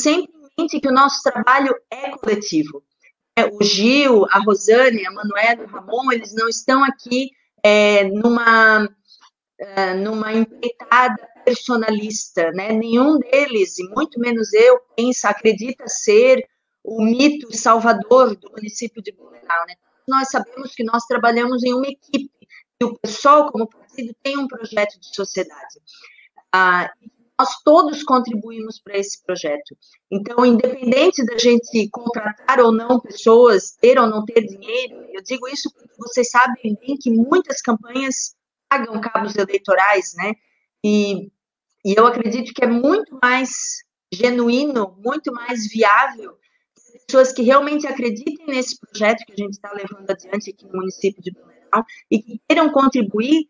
sempre 0.00 0.32
em 0.34 0.62
mente 0.62 0.80
que 0.80 0.88
o 0.88 0.92
nosso 0.92 1.22
trabalho 1.22 1.74
é 1.90 2.10
coletivo. 2.16 2.82
É, 3.36 3.46
o 3.46 3.62
Gil, 3.62 4.26
a 4.30 4.38
Rosane, 4.40 5.06
a 5.06 5.10
Manuela, 5.10 5.64
o 5.64 5.66
Ramon, 5.66 6.12
eles 6.12 6.34
não 6.34 6.48
estão 6.48 6.84
aqui 6.84 7.30
é, 7.62 8.04
numa, 8.04 8.88
é, 9.58 9.94
numa 9.94 10.32
empreitada 10.32 11.28
personalista, 11.44 12.50
né? 12.52 12.72
Nenhum 12.72 13.18
deles, 13.18 13.78
e 13.78 13.88
muito 13.88 14.20
menos 14.20 14.52
eu, 14.52 14.78
pensa, 14.96 15.28
acredita 15.28 15.84
ser 15.88 16.46
o 16.84 17.02
mito 17.02 17.56
salvador 17.56 18.36
do 18.36 18.50
município 18.50 19.02
de 19.02 19.12
Blumenau. 19.12 19.66
Né? 19.66 19.74
Nós 20.06 20.28
sabemos 20.28 20.74
que 20.74 20.84
nós 20.84 21.04
trabalhamos 21.06 21.62
em 21.62 21.74
uma 21.74 21.86
equipe, 21.86 22.30
e 22.80 22.84
o 22.84 22.98
pessoal, 22.98 23.50
como 23.50 23.68
partido, 23.68 24.14
tem 24.22 24.36
um 24.36 24.48
projeto 24.48 24.98
de 25.00 25.14
sociedade. 25.14 25.80
Ah, 26.52 26.92
nós 27.38 27.48
todos 27.64 28.02
contribuímos 28.02 28.80
para 28.80 28.98
esse 28.98 29.22
projeto. 29.24 29.76
Então, 30.10 30.44
independente 30.44 31.24
da 31.24 31.36
gente 31.38 31.88
contratar 31.90 32.60
ou 32.60 32.72
não 32.72 33.00
pessoas, 33.00 33.72
ter 33.80 33.98
ou 33.98 34.06
não 34.06 34.24
ter 34.24 34.42
dinheiro, 34.46 35.06
eu 35.12 35.22
digo 35.22 35.48
isso 35.48 35.70
porque 35.72 35.94
vocês 35.98 36.30
sabem 36.30 36.76
bem 36.80 36.96
que 36.96 37.10
muitas 37.10 37.60
campanhas 37.60 38.34
pagam 38.68 39.00
cabos 39.00 39.34
eleitorais, 39.36 40.12
né? 40.14 40.34
E, 40.84 41.30
e 41.84 41.94
eu 41.96 42.06
acredito 42.06 42.52
que 42.54 42.64
é 42.64 42.68
muito 42.68 43.18
mais 43.22 43.50
genuíno, 44.12 44.96
muito 45.02 45.32
mais 45.32 45.66
viável 45.68 46.36
pessoas 47.06 47.32
que 47.32 47.42
realmente 47.42 47.86
acreditem 47.86 48.46
nesse 48.46 48.78
projeto 48.78 49.24
que 49.24 49.32
a 49.32 49.36
gente 49.36 49.52
está 49.52 49.72
levando 49.72 50.08
adiante 50.08 50.50
aqui 50.50 50.66
no 50.66 50.80
município 50.80 51.22
de 51.22 51.30
Blumenau 51.30 51.84
e 52.10 52.22
que 52.22 52.40
queiram 52.48 52.70
contribuir 52.70 53.48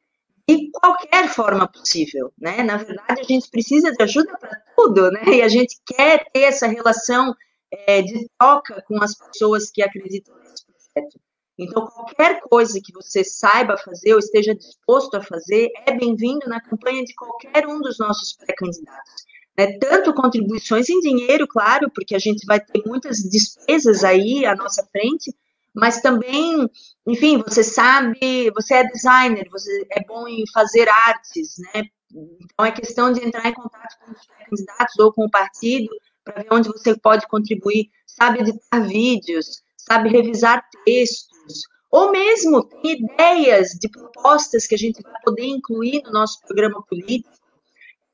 de 0.48 0.70
qualquer 0.72 1.28
forma 1.28 1.68
possível, 1.68 2.32
né? 2.38 2.62
Na 2.62 2.76
verdade, 2.76 3.20
a 3.20 3.24
gente 3.24 3.48
precisa 3.50 3.92
de 3.92 4.02
ajuda 4.02 4.36
para 4.38 4.60
tudo, 4.76 5.10
né? 5.10 5.22
E 5.26 5.42
a 5.42 5.48
gente 5.48 5.76
quer 5.86 6.24
ter 6.32 6.42
essa 6.42 6.66
relação 6.66 7.34
é, 7.70 8.02
de 8.02 8.28
troca 8.38 8.82
com 8.86 9.02
as 9.02 9.14
pessoas 9.14 9.70
que 9.70 9.82
acreditam 9.82 10.34
nesse 10.38 10.64
projeto. 10.66 11.20
Então, 11.58 11.86
qualquer 11.86 12.40
coisa 12.40 12.80
que 12.82 12.92
você 12.92 13.22
saiba 13.22 13.76
fazer 13.76 14.14
ou 14.14 14.18
esteja 14.18 14.54
disposto 14.54 15.14
a 15.16 15.22
fazer 15.22 15.70
é 15.86 15.96
bem-vindo 15.96 16.48
na 16.48 16.60
campanha 16.60 17.04
de 17.04 17.14
qualquer 17.14 17.66
um 17.66 17.80
dos 17.80 17.98
nossos 17.98 18.34
pré-candidatos. 18.34 19.24
Né? 19.56 19.78
Tanto 19.78 20.14
contribuições 20.14 20.88
em 20.88 21.00
dinheiro, 21.00 21.46
claro, 21.46 21.90
porque 21.94 22.14
a 22.14 22.18
gente 22.18 22.44
vai 22.46 22.58
ter 22.58 22.82
muitas 22.86 23.18
despesas 23.18 24.02
aí 24.02 24.46
à 24.46 24.56
nossa 24.56 24.86
frente, 24.90 25.32
mas 25.74 26.00
também, 26.00 26.68
enfim, 27.06 27.38
você 27.38 27.62
sabe, 27.64 28.50
você 28.54 28.74
é 28.74 28.84
designer, 28.84 29.48
você 29.50 29.86
é 29.90 30.04
bom 30.04 30.28
em 30.28 30.44
fazer 30.52 30.88
artes, 30.88 31.56
né? 31.74 31.84
Então 32.10 32.66
é 32.66 32.72
questão 32.72 33.12
de 33.12 33.24
entrar 33.24 33.48
em 33.48 33.54
contato 33.54 33.96
com 34.04 34.12
os 34.12 34.26
candidatos 34.48 34.98
ou 34.98 35.12
com 35.12 35.24
o 35.24 35.30
partido 35.30 35.88
para 36.24 36.42
ver 36.42 36.48
onde 36.52 36.68
você 36.68 36.96
pode 36.98 37.26
contribuir, 37.26 37.90
sabe 38.06 38.40
editar 38.40 38.80
vídeos, 38.80 39.62
sabe 39.76 40.10
revisar 40.10 40.62
textos, 40.84 41.62
ou 41.90 42.12
mesmo 42.12 42.64
tem 42.64 42.92
ideias 42.92 43.70
de 43.70 43.88
propostas 43.88 44.66
que 44.66 44.74
a 44.74 44.78
gente 44.78 45.02
vai 45.02 45.12
poder 45.24 45.46
incluir 45.46 46.02
no 46.04 46.12
nosso 46.12 46.40
programa 46.46 46.82
político 46.82 47.42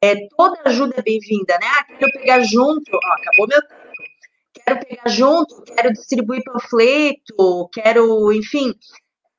é, 0.00 0.14
toda 0.36 0.60
ajuda 0.64 0.94
é 0.98 1.02
bem-vinda, 1.02 1.58
né? 1.58 1.66
Ah, 1.66 1.84
quero 1.84 2.12
pegar 2.12 2.40
junto, 2.42 2.90
ó, 2.92 3.12
acabou 3.14 3.48
meu 3.48 3.60
tempo. 3.62 3.87
Quero 4.68 4.80
pegar 4.86 5.08
junto, 5.08 5.62
quero 5.62 5.92
distribuir 5.94 6.42
panfleto, 6.44 7.70
quero, 7.72 8.30
enfim, 8.34 8.74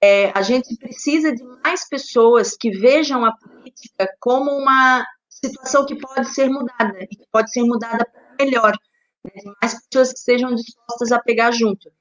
é, 0.02 0.32
a 0.36 0.42
gente 0.42 0.76
precisa 0.76 1.32
de 1.32 1.44
mais 1.64 1.88
pessoas 1.88 2.58
que 2.60 2.72
vejam 2.72 3.24
a 3.24 3.32
política 3.34 4.12
como 4.20 4.50
uma 4.50 5.06
situação 5.30 5.86
que 5.86 5.96
pode 5.96 6.34
ser 6.34 6.50
mudada 6.50 6.98
e 7.02 7.08
que 7.16 7.28
pode 7.32 7.52
ser 7.52 7.62
mudada 7.62 8.04
para 8.06 8.44
melhor. 8.44 8.76
Né? 9.24 9.54
Mais 9.62 9.76
pessoas 9.86 10.14
que 10.14 10.20
sejam 10.20 10.56
dispostas 10.56 11.12
a 11.12 11.20
pegar 11.20 11.52
junto. 11.52 11.92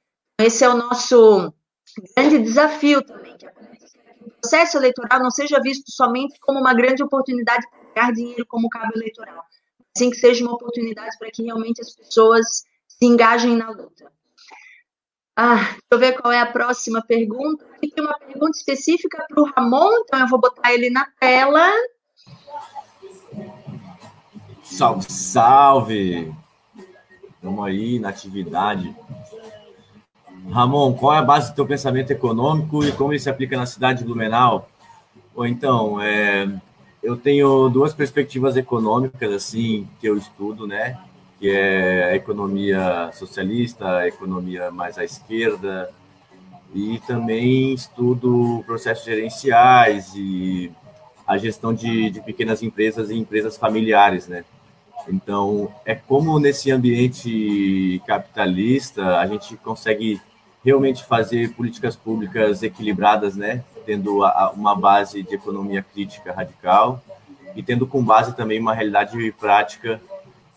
Esse 0.40 0.64
é 0.64 0.68
o 0.70 0.76
nosso 0.78 1.52
grande 2.16 2.38
desafio 2.38 3.02
também, 3.02 3.36
que 3.36 3.46
o 3.46 4.30
processo 4.40 4.78
eleitoral 4.78 5.20
não 5.20 5.30
seja 5.30 5.60
visto 5.60 5.92
somente 5.92 6.40
como 6.40 6.60
uma 6.60 6.72
grande 6.72 7.02
oportunidade 7.02 7.66
pegar 7.92 8.10
dinheiro 8.10 8.46
como 8.46 8.70
cabo 8.70 8.92
eleitoral, 8.94 9.44
assim 9.94 10.08
que 10.08 10.16
seja 10.16 10.42
uma 10.42 10.54
oportunidade 10.54 11.18
para 11.18 11.30
que 11.30 11.42
realmente 11.42 11.82
as 11.82 11.94
pessoas 11.94 12.64
se 12.98 13.06
engajem 13.06 13.56
na 13.56 13.70
luta. 13.70 14.10
Ah, 15.36 15.54
deixa 15.54 15.80
eu 15.92 15.98
ver 15.98 16.20
qual 16.20 16.32
é 16.32 16.40
a 16.40 16.46
próxima 16.46 17.00
pergunta. 17.00 17.64
Aqui 17.72 17.88
tem 17.88 18.04
uma 18.04 18.18
pergunta 18.18 18.58
específica 18.58 19.24
para 19.28 19.40
o 19.40 19.46
Ramon, 19.46 19.88
então 20.00 20.18
eu 20.18 20.26
vou 20.26 20.40
botar 20.40 20.72
ele 20.72 20.90
na 20.90 21.06
tela. 21.20 21.70
Salve, 24.64 25.06
salve! 25.08 26.34
Estamos 27.34 27.64
aí 27.64 28.00
na 28.00 28.08
atividade. 28.08 28.94
Ramon, 30.50 30.94
qual 30.94 31.14
é 31.14 31.18
a 31.18 31.22
base 31.22 31.52
do 31.52 31.54
teu 31.54 31.66
pensamento 31.66 32.10
econômico 32.10 32.84
e 32.84 32.90
como 32.90 33.12
ele 33.12 33.20
se 33.20 33.30
aplica 33.30 33.56
na 33.56 33.66
cidade 33.66 34.00
de 34.00 34.04
Blumenau? 34.04 34.68
Ou 35.36 35.46
então, 35.46 36.00
é, 36.00 36.50
eu 37.00 37.16
tenho 37.16 37.68
duas 37.68 37.94
perspectivas 37.94 38.56
econômicas 38.56 39.32
assim 39.32 39.88
que 40.00 40.08
eu 40.08 40.16
estudo, 40.16 40.66
né? 40.66 40.98
Que 41.38 41.50
é 41.50 42.04
a 42.04 42.16
economia 42.16 43.10
socialista, 43.12 43.98
a 43.98 44.08
economia 44.08 44.70
mais 44.70 44.98
à 44.98 45.04
esquerda, 45.04 45.90
e 46.74 47.00
também 47.06 47.72
estudo 47.72 48.62
processos 48.66 49.04
gerenciais 49.04 50.12
e 50.14 50.70
a 51.26 51.38
gestão 51.38 51.72
de, 51.72 52.10
de 52.10 52.20
pequenas 52.20 52.62
empresas 52.62 53.10
e 53.10 53.14
empresas 53.14 53.56
familiares, 53.56 54.26
né? 54.26 54.44
Então, 55.08 55.72
é 55.86 55.94
como 55.94 56.38
nesse 56.38 56.70
ambiente 56.70 58.02
capitalista 58.06 59.18
a 59.18 59.26
gente 59.26 59.56
consegue 59.58 60.20
realmente 60.64 61.04
fazer 61.04 61.54
políticas 61.54 61.96
públicas 61.96 62.62
equilibradas, 62.62 63.36
né? 63.36 63.64
tendo 63.88 64.18
uma 64.54 64.74
base 64.74 65.22
de 65.22 65.34
economia 65.34 65.82
crítica 65.82 66.30
radical 66.30 67.02
e 67.56 67.62
tendo 67.62 67.86
com 67.86 68.04
base 68.04 68.36
também 68.36 68.60
uma 68.60 68.74
realidade 68.74 69.32
prática 69.40 69.98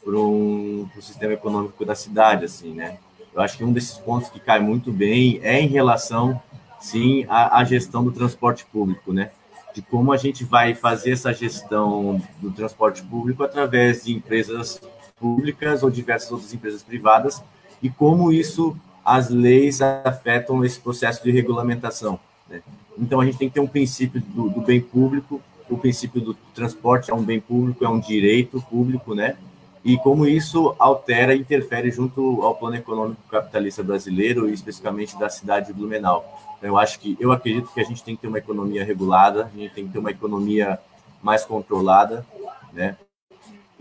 para 0.04 0.16
o 0.16 0.88
sistema 1.00 1.34
econômico 1.34 1.86
da 1.86 1.96
cidade, 1.96 2.46
assim, 2.46 2.74
né? 2.74 2.98
Eu 3.34 3.42
acho 3.42 3.58
que 3.58 3.64
um 3.64 3.72
desses 3.72 3.98
pontos 3.98 4.30
que 4.30 4.40
cai 4.40 4.60
muito 4.60 4.92
bem 4.92 5.40
é 5.42 5.62
em 5.62 5.68
relação, 5.68 6.42
sim, 6.80 7.26
à, 7.30 7.60
à 7.60 7.64
gestão 7.64 8.04
do 8.04 8.12
transporte 8.12 8.66
público, 8.66 9.14
né? 9.14 9.32
De 9.74 9.82
como 9.82 10.12
a 10.12 10.18
gente 10.18 10.44
vai 10.44 10.76
fazer 10.76 11.12
essa 11.12 11.34
gestão 11.34 12.22
do 12.42 12.52
transporte 12.52 13.02
público 13.04 13.44
através 13.44 14.04
de 14.04 14.14
empresas 14.14 14.82
públicas 15.18 15.84
ou 15.84 15.90
diversas 15.90 16.32
outras 16.32 16.54
empresas 16.54 16.84
privadas 16.84 17.42
e 17.82 17.90
como 17.90 18.34
isso 18.34 18.76
as 19.06 19.30
leis 19.30 19.82
afetam 19.82 20.64
esse 20.66 20.80
processo 20.80 21.24
de 21.24 21.32
regulamentação. 21.32 22.20
Né? 22.50 22.62
Então, 22.98 23.22
a 23.22 23.26
gente 23.26 23.38
tem 23.38 23.48
que 23.48 23.54
ter 23.54 23.60
um 23.60 23.68
princípio 23.68 24.22
do, 24.22 24.50
do 24.50 24.62
bem 24.62 24.82
público, 24.82 25.42
o 25.70 25.78
princípio 25.78 26.20
do 26.20 26.34
transporte 26.54 27.10
é 27.10 27.14
um 27.14 27.24
bem 27.24 27.40
público, 27.40 27.86
é 27.86 27.90
um 27.90 28.00
direito 28.00 28.62
público, 28.70 29.16
né? 29.16 29.38
E 29.84 29.98
como 29.98 30.28
isso 30.28 30.76
altera 30.78 31.34
e 31.34 31.40
interfere 31.40 31.90
junto 31.90 32.44
ao 32.44 32.56
plano 32.56 32.76
econômico 32.76 33.22
capitalista 33.30 33.82
brasileiro 33.82 34.48
e 34.48 34.54
especificamente 34.54 35.18
da 35.18 35.28
cidade 35.28 35.68
de 35.68 35.74
Blumenau. 35.74 36.24
Então, 36.58 36.70
eu 36.70 36.78
acho 36.78 37.00
que 37.00 37.18
eu 37.20 37.32
acredito 37.32 37.74
que 37.74 37.82
a 37.82 37.84
gente 37.84 38.04
tem 38.04 38.16
que 38.16 38.22
ter 38.22 38.28
uma 38.28 38.38
economia 38.38 38.86
regulada, 38.86 39.46
a 39.46 39.58
gente 39.58 39.74
tem 39.74 39.88
que 39.88 39.94
ter 39.94 40.00
uma 40.00 40.12
economia 40.12 40.80
mais 41.22 41.44
controlada, 41.44 42.26
né? 42.72 42.96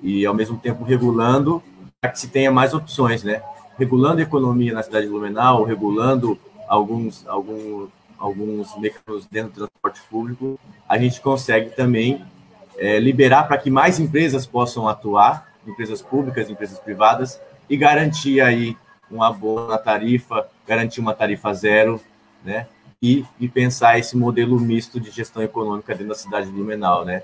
E 0.02 0.24
ao 0.24 0.34
mesmo 0.34 0.58
tempo 0.58 0.84
regulando 0.84 1.62
para 2.00 2.10
que 2.10 2.18
se 2.18 2.28
tenha 2.28 2.50
mais 2.50 2.72
opções, 2.72 3.22
né? 3.22 3.42
Regulando 3.78 4.20
a 4.20 4.22
economia 4.22 4.72
na 4.72 4.82
cidade 4.82 5.04
de 5.04 5.12
Blumenau, 5.12 5.64
regulando 5.64 6.38
alguns 6.66 7.26
alguns 7.26 7.90
alguns 8.18 8.76
mecanismos 8.78 9.26
dentro 9.26 9.50
do 9.50 9.68
transporte 9.68 10.00
público, 10.08 10.60
a 10.88 10.98
gente 10.98 11.20
consegue 11.20 11.70
também 11.70 12.24
é, 12.76 12.98
liberar 12.98 13.44
para 13.44 13.58
que 13.58 13.70
mais 13.70 13.98
empresas 13.98 14.46
possam 14.46 14.88
atuar, 14.88 15.49
empresas 15.66 16.02
públicas, 16.02 16.50
empresas 16.50 16.78
privadas, 16.78 17.40
e 17.68 17.76
garantir 17.76 18.40
aí 18.40 18.76
uma 19.10 19.32
boa 19.32 19.76
tarifa, 19.78 20.46
garantir 20.66 21.00
uma 21.00 21.14
tarifa 21.14 21.52
zero, 21.52 22.00
né? 22.44 22.66
E, 23.02 23.24
e 23.38 23.48
pensar 23.48 23.98
esse 23.98 24.16
modelo 24.16 24.60
misto 24.60 25.00
de 25.00 25.10
gestão 25.10 25.42
econômica 25.42 25.94
dentro 25.94 26.08
da 26.08 26.14
cidade 26.14 26.46
de 26.46 26.52
Blumenau, 26.52 27.04
né? 27.04 27.22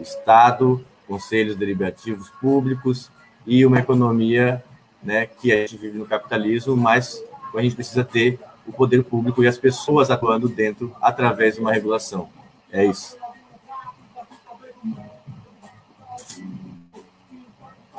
Estado, 0.00 0.84
conselhos 1.06 1.56
deliberativos 1.56 2.30
públicos 2.40 3.10
e 3.46 3.64
uma 3.64 3.78
economia, 3.78 4.62
né, 5.02 5.26
que 5.26 5.52
a 5.52 5.56
gente 5.56 5.76
vive 5.76 5.98
no 5.98 6.06
capitalismo, 6.06 6.76
mas 6.76 7.22
a 7.54 7.62
gente 7.62 7.74
precisa 7.74 8.04
ter 8.04 8.38
o 8.66 8.72
poder 8.72 9.02
público 9.02 9.42
e 9.42 9.48
as 9.48 9.56
pessoas 9.56 10.10
atuando 10.10 10.48
dentro 10.48 10.94
através 11.00 11.54
de 11.54 11.60
uma 11.60 11.72
regulação. 11.72 12.28
É 12.70 12.84
isso. 12.84 13.16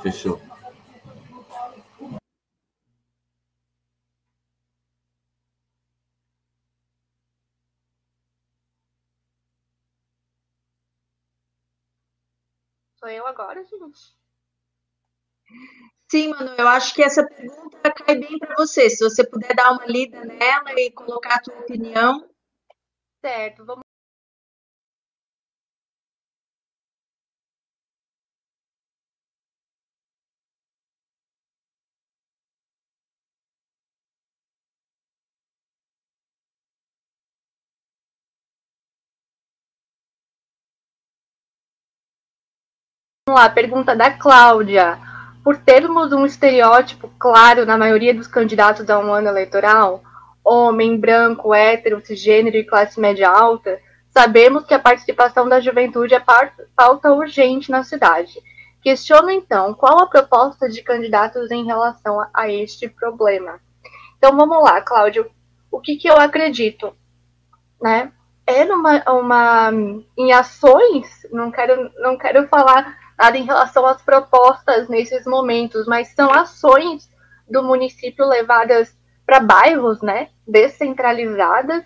Fechou. 0.01 0.39
Sou 12.99 13.09
eu 13.09 13.25
agora, 13.25 13.63
gente? 13.63 14.17
Sim, 16.11 16.29
Manu, 16.29 16.55
eu 16.57 16.67
acho 16.67 16.93
que 16.93 17.03
essa 17.03 17.25
pergunta 17.25 17.91
cai 17.91 18.15
bem 18.17 18.37
para 18.39 18.55
você. 18.55 18.89
Se 18.89 19.03
você 19.03 19.23
puder 19.23 19.55
dar 19.55 19.71
uma 19.71 19.85
lida 19.85 20.25
nela 20.25 20.73
e 20.77 20.91
colocar 20.91 21.35
a 21.35 21.41
tua 21.41 21.59
opinião. 21.59 22.27
Certo, 23.21 23.65
vamos. 23.65 23.88
Vamos 43.29 43.43
lá, 43.43 43.49
pergunta 43.51 43.95
da 43.95 44.09
Cláudia 44.09 44.97
por 45.43 45.55
termos 45.55 46.11
um 46.11 46.25
estereótipo 46.25 47.11
claro 47.19 47.63
na 47.63 47.77
maioria 47.77 48.11
dos 48.11 48.25
candidatos 48.25 48.89
a 48.89 48.97
um 48.97 49.13
ano 49.13 49.27
eleitoral, 49.27 50.01
homem, 50.43 50.99
branco, 50.99 51.53
hétero, 51.53 52.03
cisgênero 52.03 52.57
e 52.57 52.63
classe 52.63 52.99
média 52.99 53.29
alta, 53.29 53.79
sabemos 54.09 54.65
que 54.65 54.73
a 54.73 54.79
participação 54.79 55.47
da 55.47 55.59
juventude 55.59 56.15
é 56.15 56.23
pauta 56.75 57.13
urgente 57.13 57.69
na 57.69 57.83
cidade. 57.83 58.41
Questiono 58.81 59.29
então 59.29 59.75
qual 59.75 59.99
a 59.99 60.07
proposta 60.07 60.67
de 60.67 60.81
candidatos 60.81 61.51
em 61.51 61.63
relação 61.63 62.19
a, 62.19 62.31
a 62.33 62.51
este 62.51 62.89
problema. 62.89 63.59
Então 64.17 64.35
vamos 64.35 64.63
lá, 64.63 64.81
Cláudio. 64.81 65.29
O 65.71 65.79
que, 65.79 65.97
que 65.97 66.09
eu 66.09 66.17
acredito, 66.17 66.95
né? 67.79 68.11
É 68.47 68.65
numa, 68.65 69.03
uma, 69.07 69.71
em 70.17 70.33
ações, 70.33 71.27
não 71.31 71.51
quero, 71.51 71.91
não 71.99 72.17
quero 72.17 72.47
falar 72.47 72.97
nada 73.19 73.37
em 73.37 73.43
relação 73.43 73.85
às 73.85 74.01
propostas 74.01 74.87
nesses 74.87 75.25
momentos, 75.25 75.85
mas 75.85 76.07
são 76.15 76.31
ações 76.33 77.09
do 77.49 77.61
município 77.61 78.25
levadas 78.25 78.97
para 79.25 79.41
bairros, 79.41 80.01
né, 80.01 80.29
descentralizadas 80.47 81.83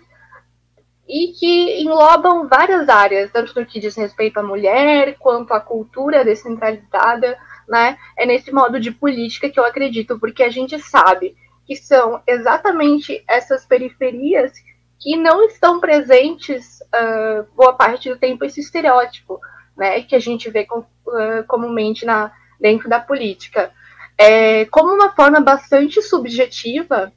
e 1.08 1.32
que 1.32 1.82
englobam 1.82 2.48
várias 2.48 2.88
áreas, 2.88 3.30
tanto 3.32 3.58
no 3.58 3.66
que 3.66 3.80
diz 3.80 3.96
respeito 3.96 4.38
à 4.38 4.42
mulher, 4.42 5.16
quanto 5.18 5.52
à 5.52 5.60
cultura 5.60 6.24
descentralizada, 6.24 7.36
né? 7.68 7.98
É 8.16 8.24
nesse 8.24 8.50
modo 8.50 8.80
de 8.80 8.90
política 8.90 9.50
que 9.50 9.60
eu 9.60 9.64
acredito, 9.66 10.18
porque 10.18 10.42
a 10.42 10.48
gente 10.48 10.78
sabe 10.78 11.36
que 11.66 11.76
são 11.76 12.22
exatamente 12.26 13.22
essas 13.28 13.66
periferias 13.66 14.52
que 14.98 15.16
não 15.16 15.42
estão 15.44 15.78
presentes 15.78 16.80
uh, 16.80 17.46
boa 17.54 17.74
parte 17.74 18.08
do 18.08 18.16
tempo 18.16 18.44
esse 18.44 18.60
estereótipo 18.60 19.38
né, 19.76 20.02
que 20.02 20.14
a 20.14 20.20
gente 20.20 20.50
vê 20.50 20.64
com, 20.64 20.80
uh, 20.80 21.44
comumente 21.46 22.04
na, 22.04 22.32
dentro 22.60 22.88
da 22.88 23.00
política. 23.00 23.72
É, 24.16 24.64
como 24.66 24.92
uma 24.92 25.10
forma 25.10 25.40
bastante 25.40 26.00
subjetiva, 26.00 27.12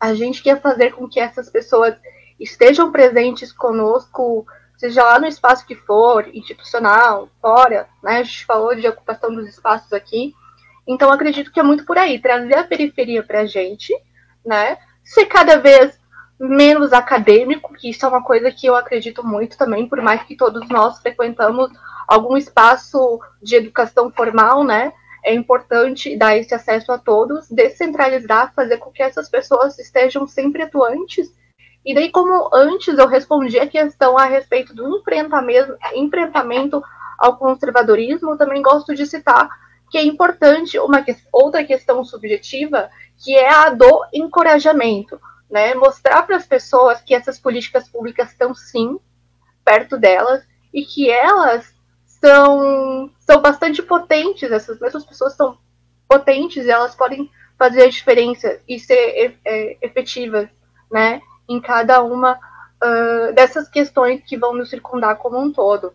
a 0.00 0.14
gente 0.14 0.42
quer 0.42 0.60
fazer 0.60 0.92
com 0.92 1.08
que 1.08 1.20
essas 1.20 1.48
pessoas 1.48 1.94
estejam 2.38 2.92
presentes 2.92 3.52
conosco, 3.52 4.46
seja 4.76 5.02
lá 5.02 5.18
no 5.18 5.26
espaço 5.26 5.66
que 5.66 5.74
for, 5.74 6.28
institucional, 6.32 7.28
fora, 7.40 7.88
né? 8.02 8.18
A 8.18 8.22
gente 8.22 8.46
falou 8.46 8.74
de 8.74 8.86
ocupação 8.86 9.34
dos 9.34 9.48
espaços 9.48 9.92
aqui. 9.92 10.34
Então, 10.86 11.10
acredito 11.10 11.52
que 11.52 11.60
é 11.60 11.62
muito 11.62 11.84
por 11.84 11.98
aí, 11.98 12.20
trazer 12.20 12.54
a 12.54 12.64
periferia 12.64 13.22
para 13.22 13.40
a 13.40 13.46
gente, 13.46 13.92
né? 14.44 14.78
Ser 15.04 15.26
cada 15.26 15.58
vez 15.58 15.97
menos 16.38 16.92
acadêmico, 16.92 17.74
que 17.74 17.90
isso 17.90 18.04
é 18.04 18.08
uma 18.08 18.22
coisa 18.22 18.50
que 18.50 18.66
eu 18.66 18.76
acredito 18.76 19.26
muito 19.26 19.58
também, 19.58 19.88
por 19.88 20.00
mais 20.00 20.22
que 20.22 20.36
todos 20.36 20.68
nós 20.68 20.98
frequentamos 21.00 21.70
algum 22.06 22.36
espaço 22.36 23.20
de 23.42 23.56
educação 23.56 24.10
formal, 24.10 24.64
né? 24.64 24.92
É 25.24 25.34
importante 25.34 26.16
dar 26.16 26.36
esse 26.36 26.54
acesso 26.54 26.92
a 26.92 26.98
todos, 26.98 27.48
descentralizar, 27.50 28.52
fazer 28.54 28.78
com 28.78 28.90
que 28.90 29.02
essas 29.02 29.28
pessoas 29.28 29.78
estejam 29.78 30.26
sempre 30.26 30.62
atuantes. 30.62 31.28
E 31.84 31.94
daí, 31.94 32.10
como 32.10 32.48
antes 32.54 32.96
eu 32.98 33.06
respondi 33.06 33.58
a 33.58 33.66
questão 33.66 34.16
a 34.16 34.24
respeito 34.24 34.74
do 34.74 35.02
enfrentamento, 35.94 36.82
ao 37.18 37.36
conservadorismo, 37.36 38.36
também 38.36 38.62
gosto 38.62 38.94
de 38.94 39.04
citar 39.06 39.48
que 39.90 39.98
é 39.98 40.04
importante 40.04 40.78
uma 40.78 41.04
outra 41.32 41.64
questão 41.64 42.04
subjetiva, 42.04 42.90
que 43.16 43.34
é 43.34 43.48
a 43.48 43.70
do 43.70 44.04
encorajamento 44.12 45.18
né? 45.50 45.74
Mostrar 45.74 46.22
para 46.22 46.36
as 46.36 46.46
pessoas 46.46 47.00
que 47.00 47.14
essas 47.14 47.38
políticas 47.38 47.88
públicas 47.88 48.30
estão 48.30 48.54
sim 48.54 48.98
perto 49.64 49.98
delas 49.98 50.46
e 50.72 50.84
que 50.84 51.10
elas 51.10 51.74
são, 52.06 53.10
são 53.18 53.40
bastante 53.40 53.82
potentes, 53.82 54.50
essas 54.50 54.78
mesmas 54.80 55.04
pessoas 55.04 55.34
são 55.34 55.58
potentes 56.08 56.64
e 56.64 56.70
elas 56.70 56.94
podem 56.94 57.30
fazer 57.58 57.82
a 57.82 57.90
diferença 57.90 58.60
e 58.68 58.78
ser 58.78 59.38
é, 59.44 59.76
efetivas, 59.82 60.48
né? 60.90 61.20
Em 61.48 61.60
cada 61.60 62.02
uma 62.02 62.34
uh, 62.34 63.32
dessas 63.34 63.68
questões 63.68 64.22
que 64.24 64.36
vão 64.36 64.54
nos 64.54 64.70
circundar 64.70 65.16
como 65.16 65.38
um 65.38 65.52
todo. 65.52 65.92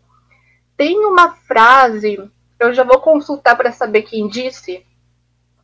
Tem 0.76 0.98
uma 1.06 1.36
frase, 1.36 2.30
eu 2.60 2.74
já 2.74 2.84
vou 2.84 3.00
consultar 3.00 3.56
para 3.56 3.72
saber 3.72 4.04
quem 4.04 4.28
disse, 4.28 4.86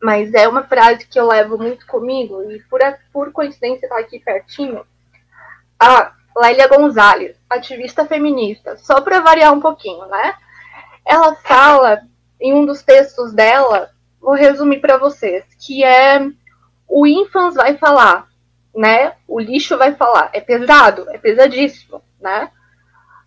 mas 0.01 0.33
é 0.33 0.47
uma 0.47 0.63
frase 0.63 1.05
que 1.05 1.19
eu 1.19 1.27
levo 1.27 1.57
muito 1.57 1.85
comigo, 1.85 2.41
e 2.51 2.59
por, 2.63 2.79
por 3.11 3.31
coincidência 3.31 3.85
está 3.85 3.99
aqui 3.99 4.19
pertinho. 4.19 4.85
A 5.79 6.13
Lélia 6.37 6.67
Gonzalez, 6.67 7.35
ativista 7.49 8.05
feminista, 8.05 8.77
só 8.77 9.01
para 9.01 9.19
variar 9.19 9.53
um 9.53 9.59
pouquinho, 9.59 10.05
né? 10.07 10.35
Ela 11.05 11.35
fala 11.35 12.01
em 12.39 12.53
um 12.53 12.65
dos 12.65 12.81
textos 12.81 13.33
dela, 13.33 13.91
vou 14.21 14.33
resumir 14.33 14.79
para 14.79 14.97
vocês, 14.97 15.43
que 15.59 15.83
é 15.83 16.25
o 16.87 17.05
Infans 17.05 17.55
vai 17.55 17.77
falar, 17.77 18.27
né? 18.75 19.13
O 19.27 19.39
lixo 19.39 19.77
vai 19.77 19.95
falar. 19.95 20.29
É 20.33 20.41
pesado, 20.41 21.07
é 21.09 21.17
pesadíssimo, 21.17 22.01
né? 22.19 22.49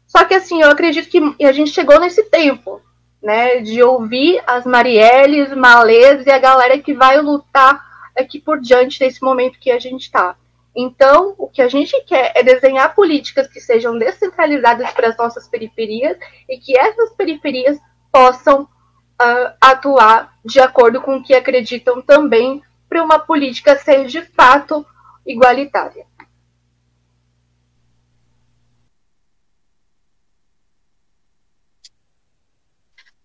Só 0.07 0.25
que 0.25 0.35
assim, 0.35 0.61
eu 0.61 0.71
acredito 0.71 1.09
que 1.09 1.45
a 1.45 1.53
gente 1.53 1.71
chegou 1.71 1.99
nesse 2.01 2.25
tempo, 2.25 2.83
né, 3.23 3.61
de 3.61 3.83
ouvir 3.83 4.43
as 4.47 4.65
Marielles, 4.65 5.55
Malês 5.55 6.27
e 6.27 6.31
a 6.31 6.39
galera 6.39 6.79
que 6.79 6.93
vai 6.93 7.21
lutar 7.21 7.81
aqui 8.17 8.41
por 8.41 8.61
diante 8.61 9.01
nesse 9.01 9.23
momento 9.23 9.59
que 9.61 9.71
a 9.71 9.79
gente 9.79 10.03
está. 10.03 10.37
Então, 10.75 11.35
o 11.39 11.49
que 11.49 11.61
a 11.61 11.69
gente 11.69 11.99
quer 12.05 12.33
é 12.35 12.43
desenhar 12.43 12.95
políticas 12.95 13.47
que 13.47 13.61
sejam 13.61 13.99
descentralizadas 13.99 14.91
para 14.93 15.09
as 15.09 15.17
nossas 15.17 15.47
periferias 15.47 16.17
e 16.49 16.59
que 16.59 16.77
essas 16.79 17.15
periferias 17.15 17.79
possam 18.11 18.63
uh, 18.63 19.53
atuar 19.61 20.33
de 20.45 20.61
acordo 20.61 21.01
com 21.01 21.17
o 21.17 21.23
que 21.23 21.35
acreditam 21.35 22.01
também 22.01 22.63
para 22.89 23.03
uma 23.03 23.19
política 23.19 23.77
ser 23.77 24.07
de 24.07 24.23
fato 24.23 24.85
igualitária. 25.27 26.07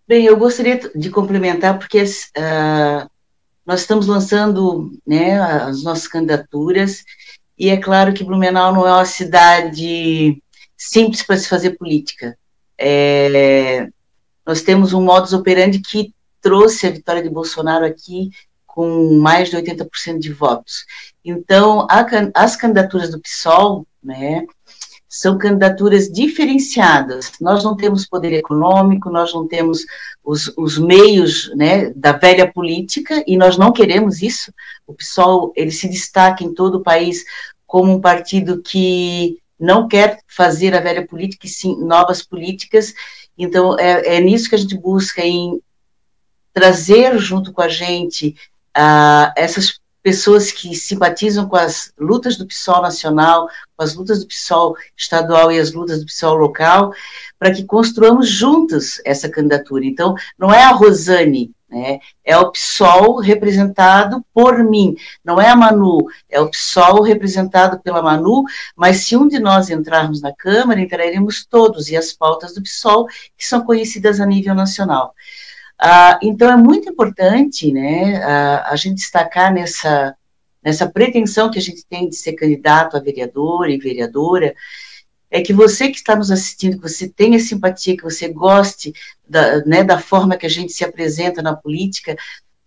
Bem, 0.08 0.24
eu 0.24 0.38
gostaria 0.38 0.80
de 0.94 1.10
complementar, 1.10 1.78
porque 1.78 2.02
uh, 2.02 3.10
nós 3.66 3.80
estamos 3.80 4.06
lançando 4.06 4.90
né, 5.06 5.38
as 5.38 5.82
nossas 5.82 6.08
candidaturas, 6.08 7.04
e 7.58 7.68
é 7.68 7.76
claro 7.76 8.14
que 8.14 8.24
Blumenau 8.24 8.72
não 8.72 8.88
é 8.88 8.90
uma 8.90 9.04
cidade 9.04 10.42
simples 10.78 11.22
para 11.22 11.36
se 11.36 11.46
fazer 11.46 11.76
política. 11.76 12.38
É, 12.78 13.86
nós 14.46 14.62
temos 14.62 14.94
um 14.94 15.02
modus 15.02 15.34
operandi 15.34 15.78
que 15.78 16.14
trouxe 16.40 16.86
a 16.86 16.90
vitória 16.90 17.22
de 17.22 17.28
Bolsonaro 17.28 17.84
aqui 17.84 18.30
com 18.66 19.12
mais 19.20 19.50
de 19.50 19.58
80% 19.58 20.20
de 20.20 20.32
votos. 20.32 20.86
Então, 21.22 21.86
a, 21.90 22.06
as 22.34 22.56
candidaturas 22.56 23.10
do 23.10 23.20
PSOL, 23.20 23.86
né, 24.02 24.46
são 25.08 25.38
candidaturas 25.38 26.08
diferenciadas. 26.10 27.32
Nós 27.40 27.64
não 27.64 27.74
temos 27.74 28.06
poder 28.06 28.32
econômico, 28.34 29.08
nós 29.08 29.32
não 29.32 29.48
temos 29.48 29.86
os, 30.22 30.52
os 30.56 30.76
meios 30.76 31.50
né, 31.56 31.90
da 31.96 32.12
velha 32.12 32.52
política, 32.52 33.24
e 33.26 33.36
nós 33.36 33.56
não 33.56 33.72
queremos 33.72 34.22
isso. 34.22 34.52
O 34.86 34.92
PSOL 34.92 35.52
ele 35.56 35.70
se 35.70 35.88
destaca 35.88 36.44
em 36.44 36.52
todo 36.52 36.76
o 36.76 36.82
país 36.82 37.24
como 37.66 37.92
um 37.92 38.00
partido 38.00 38.62
que 38.62 39.38
não 39.58 39.88
quer 39.88 40.20
fazer 40.26 40.74
a 40.74 40.80
velha 40.80 41.06
política, 41.06 41.46
e 41.46 41.50
sim 41.50 41.76
novas 41.78 42.22
políticas. 42.22 42.92
Então, 43.36 43.78
é, 43.78 44.16
é 44.16 44.20
nisso 44.20 44.48
que 44.48 44.54
a 44.54 44.58
gente 44.58 44.76
busca, 44.76 45.22
em 45.24 45.60
trazer 46.52 47.18
junto 47.18 47.52
com 47.52 47.62
a 47.62 47.68
gente 47.68 48.34
uh, 48.76 49.32
essas 49.36 49.80
pessoas 50.08 50.50
que 50.50 50.74
simpatizam 50.74 51.46
com 51.46 51.56
as 51.56 51.92
lutas 51.98 52.38
do 52.38 52.46
PSOL 52.46 52.80
nacional, 52.80 53.46
com 53.76 53.84
as 53.84 53.94
lutas 53.94 54.20
do 54.20 54.26
PSOL 54.26 54.74
estadual 54.96 55.52
e 55.52 55.58
as 55.58 55.70
lutas 55.70 56.00
do 56.00 56.06
PSOL 56.06 56.34
local, 56.34 56.94
para 57.38 57.52
que 57.52 57.62
construamos 57.62 58.26
juntos 58.26 59.02
essa 59.04 59.28
candidatura. 59.28 59.84
Então, 59.84 60.14
não 60.38 60.50
é 60.50 60.64
a 60.64 60.70
Rosane, 60.70 61.52
né, 61.68 61.98
é 62.24 62.38
o 62.38 62.50
PSOL 62.50 63.20
representado 63.20 64.24
por 64.32 64.64
mim, 64.64 64.96
não 65.22 65.38
é 65.38 65.50
a 65.50 65.56
Manu, 65.56 65.98
é 66.30 66.40
o 66.40 66.48
PSOL 66.48 67.02
representado 67.02 67.78
pela 67.80 68.00
Manu, 68.00 68.44
mas 68.74 69.04
se 69.04 69.14
um 69.14 69.28
de 69.28 69.38
nós 69.38 69.68
entrarmos 69.68 70.22
na 70.22 70.32
Câmara, 70.34 70.80
entraremos 70.80 71.44
todos, 71.44 71.90
e 71.90 71.96
as 71.98 72.14
pautas 72.14 72.54
do 72.54 72.62
PSOL, 72.62 73.06
que 73.36 73.44
são 73.44 73.60
conhecidas 73.60 74.20
a 74.20 74.24
nível 74.24 74.54
nacional. 74.54 75.14
Ah, 75.80 76.18
então, 76.22 76.50
é 76.50 76.56
muito 76.56 76.88
importante 76.88 77.72
né, 77.72 78.16
a, 78.22 78.72
a 78.72 78.76
gente 78.76 78.96
destacar 78.96 79.52
nessa, 79.52 80.16
nessa 80.62 80.90
pretensão 80.90 81.50
que 81.50 81.58
a 81.58 81.62
gente 81.62 81.86
tem 81.86 82.08
de 82.08 82.16
ser 82.16 82.32
candidato 82.32 82.96
a 82.96 83.00
vereador 83.00 83.70
e 83.70 83.78
vereadora, 83.78 84.54
é 85.30 85.40
que 85.40 85.52
você 85.52 85.88
que 85.88 85.98
está 85.98 86.16
nos 86.16 86.30
assistindo, 86.30 86.76
que 86.76 86.88
você 86.88 87.08
tenha 87.08 87.38
simpatia, 87.38 87.96
que 87.96 88.02
você 88.02 88.28
goste 88.28 88.92
da, 89.28 89.64
né, 89.64 89.84
da 89.84 89.98
forma 89.98 90.36
que 90.36 90.46
a 90.46 90.50
gente 90.50 90.72
se 90.72 90.84
apresenta 90.84 91.42
na 91.42 91.54
política, 91.54 92.16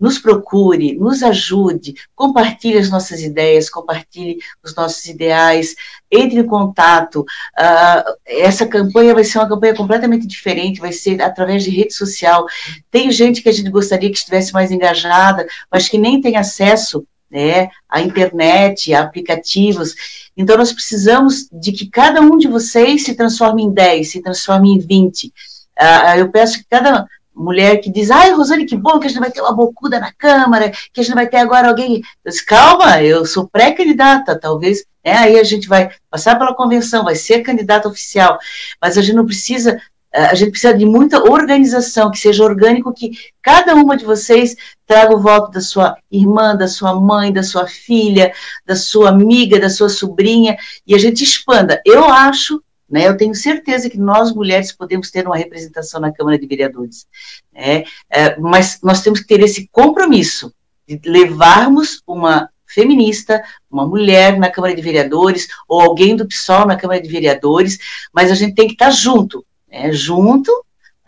nos 0.02 0.18
procure, 0.18 0.98
nos 0.98 1.22
ajude, 1.22 1.94
compartilhe 2.16 2.80
as 2.80 2.90
nossas 2.90 3.22
ideias, 3.22 3.70
compartilhe 3.70 4.40
os 4.64 4.74
nossos 4.76 5.06
ideais, 5.06 5.76
entre 6.12 6.40
em 6.40 6.48
contato. 6.48 7.22
Uh, 7.22 8.14
essa 8.26 8.66
campanha 8.66 9.14
vai 9.14 9.24
ser 9.24 9.38
uma 9.38 9.48
campanha 9.48 9.76
completamente 9.76 10.26
diferente, 10.26 10.82
vai 10.82 10.92
ser 10.92 11.22
através 11.22 11.64
de 11.64 11.70
rede 11.70 11.94
social. 11.94 12.48
Tem 12.90 13.12
gente 13.12 13.44
que 13.44 13.50
a 13.50 13.52
gente 13.52 13.70
gostaria 13.70 14.10
que 14.10 14.18
estivesse 14.18 14.52
mais 14.52 14.72
engajada, 14.72 15.48
mas 15.72 15.88
que 15.88 16.00
nem 16.00 16.20
tem 16.20 16.36
acesso 16.36 17.06
né, 17.30 17.70
à 17.88 18.02
internet, 18.02 18.94
a 18.94 19.02
aplicativos. 19.02 19.94
Então, 20.36 20.58
nós 20.58 20.74
precisamos 20.74 21.48
de 21.52 21.72
que 21.72 21.86
cada 21.86 22.22
um 22.22 22.38
de 22.38 22.48
vocês 22.48 23.06
se 23.06 23.14
transforme 23.14 23.62
em 23.62 23.72
10, 23.72 24.12
se 24.12 24.22
transforme 24.22 24.74
em 24.74 24.80
20. 24.80 25.28
Uh, 25.28 25.32
ah, 25.78 26.18
eu 26.18 26.30
peço 26.30 26.58
que 26.58 26.66
cada 26.70 27.08
mulher 27.34 27.78
que 27.78 27.90
diz, 27.92 28.12
ai, 28.12 28.32
Rosane, 28.32 28.66
que 28.66 28.76
bom 28.76 29.00
que 29.00 29.08
a 29.08 29.10
gente 29.10 29.20
vai 29.20 29.32
ter 29.32 29.42
uma 29.42 29.54
bocuda 29.54 30.00
na 30.00 30.12
Câmara, 30.12 30.72
que 30.94 31.02
a 31.02 31.04
gente 31.04 31.16
vai 31.16 31.28
ter 31.28 31.38
agora 31.38 31.70
alguém. 31.70 32.02
Eu 32.24 32.32
disse, 32.32 32.46
calma, 32.46 33.02
eu 33.02 33.26
sou 33.26 33.48
pré-candidata, 33.48 34.38
talvez, 34.40 34.84
né, 35.04 35.14
aí 35.18 35.40
a 35.40 35.44
gente 35.44 35.68
vai 35.68 35.90
passar 36.10 36.38
pela 36.38 36.54
convenção, 36.54 37.04
vai 37.04 37.16
ser 37.16 37.42
candidata 37.42 37.88
oficial, 37.88 38.38
mas 38.82 38.98
a 38.98 39.02
gente 39.02 39.16
não 39.16 39.26
precisa, 39.26 39.80
eh, 40.14 40.26
a 40.26 40.36
gente 40.36 40.52
precisa 40.52 40.74
de 40.74 40.86
muita 40.86 41.24
organização, 41.24 42.12
que 42.12 42.20
seja 42.20 42.44
orgânico, 42.44 42.94
que 42.94 43.12
cada 43.42 43.74
uma 43.76 43.98
de 43.98 44.06
vocês 44.06 44.56
traga 44.86 45.16
o 45.16 45.20
voto 45.20 45.52
da 45.52 45.62
sua 45.62 45.96
irmã, 46.12 46.56
da 46.56 46.68
sua 46.68 47.00
mãe, 47.00 47.32
da 47.32 47.44
sua 47.44 47.66
filha, 47.66 48.34
da 48.66 48.76
sua 48.76 49.10
amiga, 49.10 49.60
da 49.60 49.70
sua 49.70 49.90
sobrinha, 49.90 50.58
e 50.86 50.94
a 50.94 50.98
gente 50.98 51.24
expanda. 51.24 51.82
Eu 51.86 52.06
acho 52.06 52.62
né? 52.92 53.08
Eu 53.08 53.16
tenho 53.16 53.34
certeza 53.34 53.90
que 53.90 53.98
nós, 53.98 54.34
mulheres, 54.34 54.72
podemos 54.72 55.10
ter 55.10 55.26
uma 55.26 55.38
representação 55.38 56.02
na 56.02 56.12
Câmara 56.12 56.38
de 56.38 56.46
Vereadores. 56.46 57.08
Né? 57.54 57.86
É, 58.10 58.38
mas 58.40 58.80
nós 58.84 59.02
temos 59.02 59.22
que 59.22 59.28
ter 59.28 59.40
esse 59.40 59.70
compromisso 59.72 60.54
de 60.88 61.00
levarmos 61.10 62.02
uma 62.06 62.50
feminista, 62.68 63.42
uma 63.70 63.88
mulher 63.88 64.38
na 64.38 64.50
Câmara 64.50 64.76
de 64.76 64.82
Vereadores, 64.82 65.48
ou 65.68 65.82
alguém 65.82 66.16
do 66.16 66.28
PSOL 66.28 66.66
na 66.66 66.76
Câmara 66.76 67.02
de 67.02 67.10
Vereadores, 67.10 67.78
mas 68.14 68.30
a 68.30 68.36
gente 68.36 68.56
tem 68.56 68.68
que 68.68 68.74
estar 68.74 68.92
junto, 68.92 69.46
né? 69.70 69.92
junto 69.92 70.52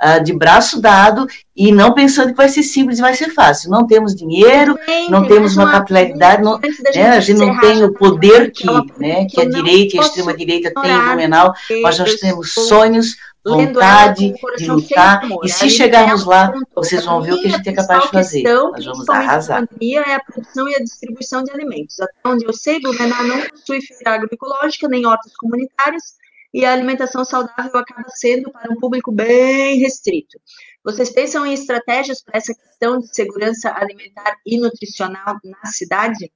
uh, 0.04 0.24
de 0.24 0.34
braço 0.34 0.82
dado 0.82 1.26
e 1.56 1.72
não 1.72 1.94
pensando 1.94 2.30
que 2.30 2.38
vai 2.38 2.50
ser 2.50 2.64
simples 2.64 3.00
e 3.00 3.02
vai 3.02 3.14
ser 3.14 3.30
fácil. 3.30 3.70
Não 3.70 3.86
temos 3.86 4.16
dinheiro, 4.16 4.78
Bem, 4.86 5.10
não 5.10 5.28
temos 5.28 5.56
uma 5.56 5.72
capilaridade, 5.72 6.42
não, 6.42 6.60
né, 6.60 7.10
a 7.10 7.20
gente 7.20 7.40
não 7.40 7.60
tem 7.60 7.84
o 7.84 7.94
poder 7.94 8.52
que, 8.52 8.66
né, 8.98 9.26
que 9.26 9.40
a 9.40 9.46
direita 9.46 9.96
e 9.96 10.00
a 10.00 10.04
extrema-direita 10.04 10.74
têm 10.82 10.92
em 10.92 11.00
Blumenau, 11.00 11.54
mas 11.82 12.00
nós 12.00 12.16
temos 12.16 12.54
sonhos, 12.54 13.16
vontade 13.46 14.34
de 14.58 14.72
lutar, 14.72 15.22
e 15.44 15.50
se 15.50 15.70
chegarmos 15.70 16.26
lá, 16.26 16.54
vocês 16.74 17.04
vão 17.04 17.22
ver 17.22 17.34
o 17.34 17.42
que 17.42 17.48
a 17.48 17.52
gente 17.52 17.70
é 17.70 17.74
capaz 17.74 18.04
de 18.04 18.10
fazer. 18.10 18.44
Nós 18.44 18.86
vamos 18.86 19.10
arrasar. 19.10 19.68
é 19.82 20.16
a 20.16 20.20
produção 20.20 20.68
e 20.70 20.76
a 20.76 20.80
distribuição 20.80 21.44
de 21.44 21.52
alimentos. 21.52 22.00
Até 22.00 22.14
onde 22.26 22.46
eu 22.46 22.54
sei, 22.54 22.80
Blumenau 22.80 23.24
não 23.24 23.42
possui 23.42 23.82
feira 23.82 24.16
agroecológica, 24.16 24.88
nem 24.88 25.06
hortas 25.06 25.36
comunitárias, 25.36 26.16
e 26.54 26.64
a 26.64 26.72
alimentação 26.72 27.26
saudável 27.26 27.80
acaba 27.80 28.08
sendo 28.10 28.52
para 28.52 28.72
um 28.72 28.76
público 28.76 29.12
bem 29.12 29.80
restrito. 29.80 30.40
Vocês 30.84 31.10
pensam 31.10 31.46
em 31.46 31.54
estratégias 31.54 32.22
para 32.22 32.38
essa 32.38 32.54
questão 32.54 33.00
de 33.00 33.14
segurança 33.14 33.74
alimentar 33.76 34.38
e 34.46 34.60
nutricional 34.60 35.38
na 35.44 35.66
cidade? 35.72 36.32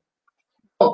Bom, 0.80 0.94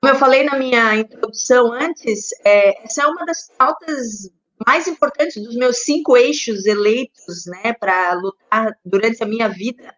como 0.00 0.14
eu 0.14 0.18
falei 0.18 0.44
na 0.44 0.58
minha 0.58 0.96
introdução 0.96 1.72
antes, 1.72 2.30
é, 2.44 2.82
essa 2.84 3.02
é 3.02 3.06
uma 3.06 3.26
das 3.26 3.50
pautas 3.58 4.30
mais 4.66 4.86
importantes 4.86 5.42
dos 5.42 5.56
meus 5.56 5.78
cinco 5.78 6.16
eixos 6.16 6.66
eleitos, 6.66 7.46
né, 7.46 7.72
para 7.74 8.12
lutar 8.14 8.78
durante 8.84 9.22
a 9.22 9.26
minha 9.26 9.48
vida 9.48 9.94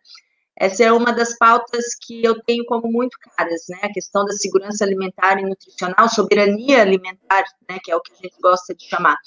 essa 0.57 0.85
é 0.85 0.93
uma 0.93 1.13
das 1.13 1.37
pautas 1.37 1.97
que 2.01 2.25
eu 2.25 2.41
tenho 2.43 2.65
como 2.67 2.91
muito 2.91 3.19
caras, 3.19 3.63
né? 3.69 3.79
A 3.83 3.93
questão 3.93 4.25
da 4.25 4.33
segurança 4.33 4.85
alimentar 4.85 5.39
e 5.41 5.43
nutricional, 5.43 6.09
soberania 6.09 6.83
alimentar, 6.83 7.45
né? 7.69 7.79
Que 7.83 7.91
é 7.91 7.97
o 7.97 8.01
que 8.01 8.13
a 8.13 8.17
gente 8.17 8.37
gosta 8.41 8.75
de 8.75 8.85
chamar. 8.85 9.19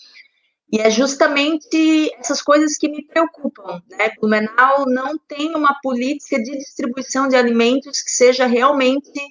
E 0.71 0.79
é 0.79 0.89
justamente 0.89 2.11
essas 2.17 2.41
coisas 2.41 2.77
que 2.77 2.89
me 2.89 3.05
preocupam, 3.05 3.81
né? 3.89 4.11
Blumenau 4.19 4.85
não 4.85 5.17
tem 5.17 5.53
uma 5.55 5.77
política 5.81 6.41
de 6.41 6.57
distribuição 6.57 7.27
de 7.27 7.35
alimentos 7.35 8.01
que 8.01 8.11
seja 8.11 8.45
realmente 8.45 9.21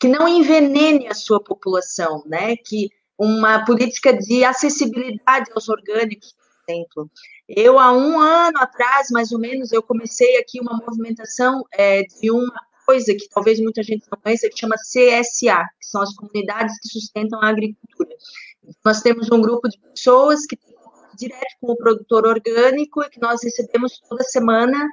que 0.00 0.08
não 0.08 0.26
envenene 0.26 1.06
a 1.06 1.14
sua 1.14 1.42
população, 1.42 2.22
né? 2.26 2.56
Que 2.56 2.88
uma 3.18 3.64
política 3.64 4.12
de 4.12 4.44
acessibilidade 4.44 5.50
aos 5.54 5.68
orgânicos, 5.68 6.34
exemplo, 6.72 7.10
eu, 7.48 7.78
há 7.78 7.92
um 7.92 8.20
ano 8.20 8.58
atrás, 8.58 9.10
mais 9.10 9.32
ou 9.32 9.38
menos, 9.38 9.72
eu 9.72 9.82
comecei 9.82 10.36
aqui 10.38 10.60
uma 10.60 10.76
movimentação 10.76 11.64
é, 11.72 12.02
de 12.02 12.30
uma 12.30 12.60
coisa 12.86 13.14
que 13.14 13.28
talvez 13.28 13.60
muita 13.60 13.82
gente 13.82 14.06
não 14.10 14.18
conheça, 14.20 14.48
que 14.48 14.58
chama 14.58 14.74
CSA, 14.76 15.64
que 15.80 15.86
são 15.86 16.02
as 16.02 16.14
comunidades 16.14 16.78
que 16.80 16.88
sustentam 16.88 17.40
a 17.40 17.48
agricultura. 17.48 18.10
Nós 18.84 19.00
temos 19.00 19.30
um 19.30 19.40
grupo 19.40 19.68
de 19.68 19.78
pessoas 19.78 20.46
que 20.46 20.56
direto 21.16 21.56
com 21.60 21.72
o 21.72 21.76
produtor 21.76 22.26
orgânico 22.26 23.02
e 23.02 23.10
que 23.10 23.20
nós 23.20 23.42
recebemos 23.42 24.00
toda 24.08 24.24
semana 24.24 24.88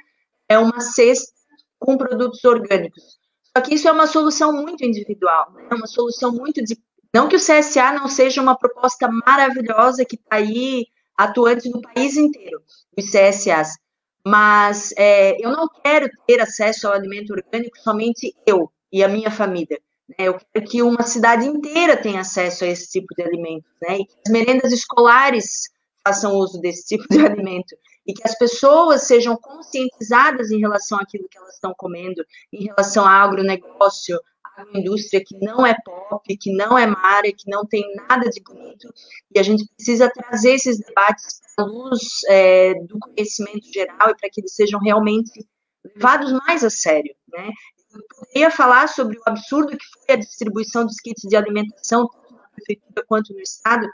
é 0.47 0.59
uma 0.59 0.79
cesta 0.81 1.31
com 1.79 1.97
produtos 1.97 2.43
orgânicos. 2.43 3.17
Só 3.55 3.63
que 3.63 3.75
isso 3.75 3.87
é 3.87 3.91
uma 3.91 4.05
solução 4.05 4.51
muito 4.53 4.83
individual, 4.83 5.53
é 5.57 5.61
né? 5.61 5.69
uma 5.71 5.87
solução 5.87 6.31
muito 6.31 6.61
de 6.63 6.77
não 7.13 7.27
que 7.27 7.35
o 7.35 7.39
CSA 7.39 7.91
não 7.93 8.07
seja 8.07 8.41
uma 8.41 8.55
proposta 8.55 9.09
maravilhosa 9.25 10.05
que 10.05 10.15
está 10.15 10.35
aí 10.35 10.85
atuantes 11.19 11.69
no 11.69 11.81
país 11.81 12.15
inteiro, 12.15 12.61
os 12.97 13.11
CSAs. 13.11 13.77
Mas 14.25 14.93
é, 14.97 15.37
eu 15.43 15.51
não 15.51 15.67
quero 15.83 16.09
ter 16.25 16.39
acesso 16.39 16.87
ao 16.87 16.93
alimento 16.93 17.33
orgânico 17.33 17.77
somente 17.79 18.33
eu 18.45 18.71
e 18.91 19.03
a 19.03 19.07
minha 19.07 19.29
família. 19.29 19.79
Né? 20.07 20.15
Eu 20.19 20.39
quero 20.53 20.65
que 20.65 20.81
uma 20.81 21.03
cidade 21.03 21.45
inteira 21.45 21.97
tenha 21.97 22.21
acesso 22.21 22.63
a 22.63 22.67
esse 22.67 22.89
tipo 22.89 23.13
de 23.15 23.23
alimento, 23.23 23.65
né? 23.81 23.97
E 23.99 24.05
que 24.05 24.15
as 24.25 24.31
merendas 24.31 24.71
escolares 24.71 25.69
façam 26.01 26.35
uso 26.35 26.59
desse 26.61 26.87
tipo 26.87 27.05
de 27.09 27.19
alimento 27.25 27.75
e 28.07 28.13
que 28.13 28.25
as 28.25 28.37
pessoas 28.37 29.03
sejam 29.03 29.35
conscientizadas 29.35 30.51
em 30.51 30.59
relação 30.59 30.97
àquilo 30.99 31.27
que 31.29 31.37
elas 31.37 31.55
estão 31.55 31.73
comendo, 31.77 32.25
em 32.51 32.63
relação 32.63 33.05
ao 33.05 33.27
agronegócio, 33.27 34.19
agroindústria 34.61 35.23
que 35.25 35.37
não 35.39 35.65
é 35.65 35.75
pop, 35.83 36.37
que 36.37 36.51
não 36.53 36.77
é 36.77 36.85
Mara, 36.85 37.31
que 37.31 37.49
não 37.49 37.65
tem 37.65 37.83
nada 37.95 38.29
de 38.29 38.41
bonito, 38.41 38.87
e 39.33 39.39
a 39.39 39.43
gente 39.43 39.67
precisa 39.75 40.09
trazer 40.09 40.53
esses 40.53 40.79
debates 40.79 41.41
à 41.57 41.63
luz 41.63 42.01
é, 42.27 42.73
do 42.85 42.99
conhecimento 42.99 43.71
geral 43.71 44.09
e 44.09 44.15
para 44.15 44.29
que 44.29 44.41
eles 44.41 44.53
sejam 44.53 44.79
realmente 44.79 45.45
levados 45.83 46.31
mais 46.45 46.63
a 46.63 46.69
sério, 46.69 47.13
né? 47.27 47.49
Eu 47.91 48.01
poderia 48.07 48.51
falar 48.51 48.87
sobre 48.87 49.17
o 49.17 49.21
absurdo 49.25 49.75
que 49.75 49.85
foi 50.05 50.15
a 50.15 50.19
distribuição 50.19 50.85
dos 50.85 50.97
kits 50.97 51.27
de 51.27 51.35
alimentação, 51.35 52.07
tanto 52.07 52.35
na 52.35 52.47
prefeitura 52.49 53.05
quanto 53.07 53.33
no 53.33 53.39
estado, 53.39 53.87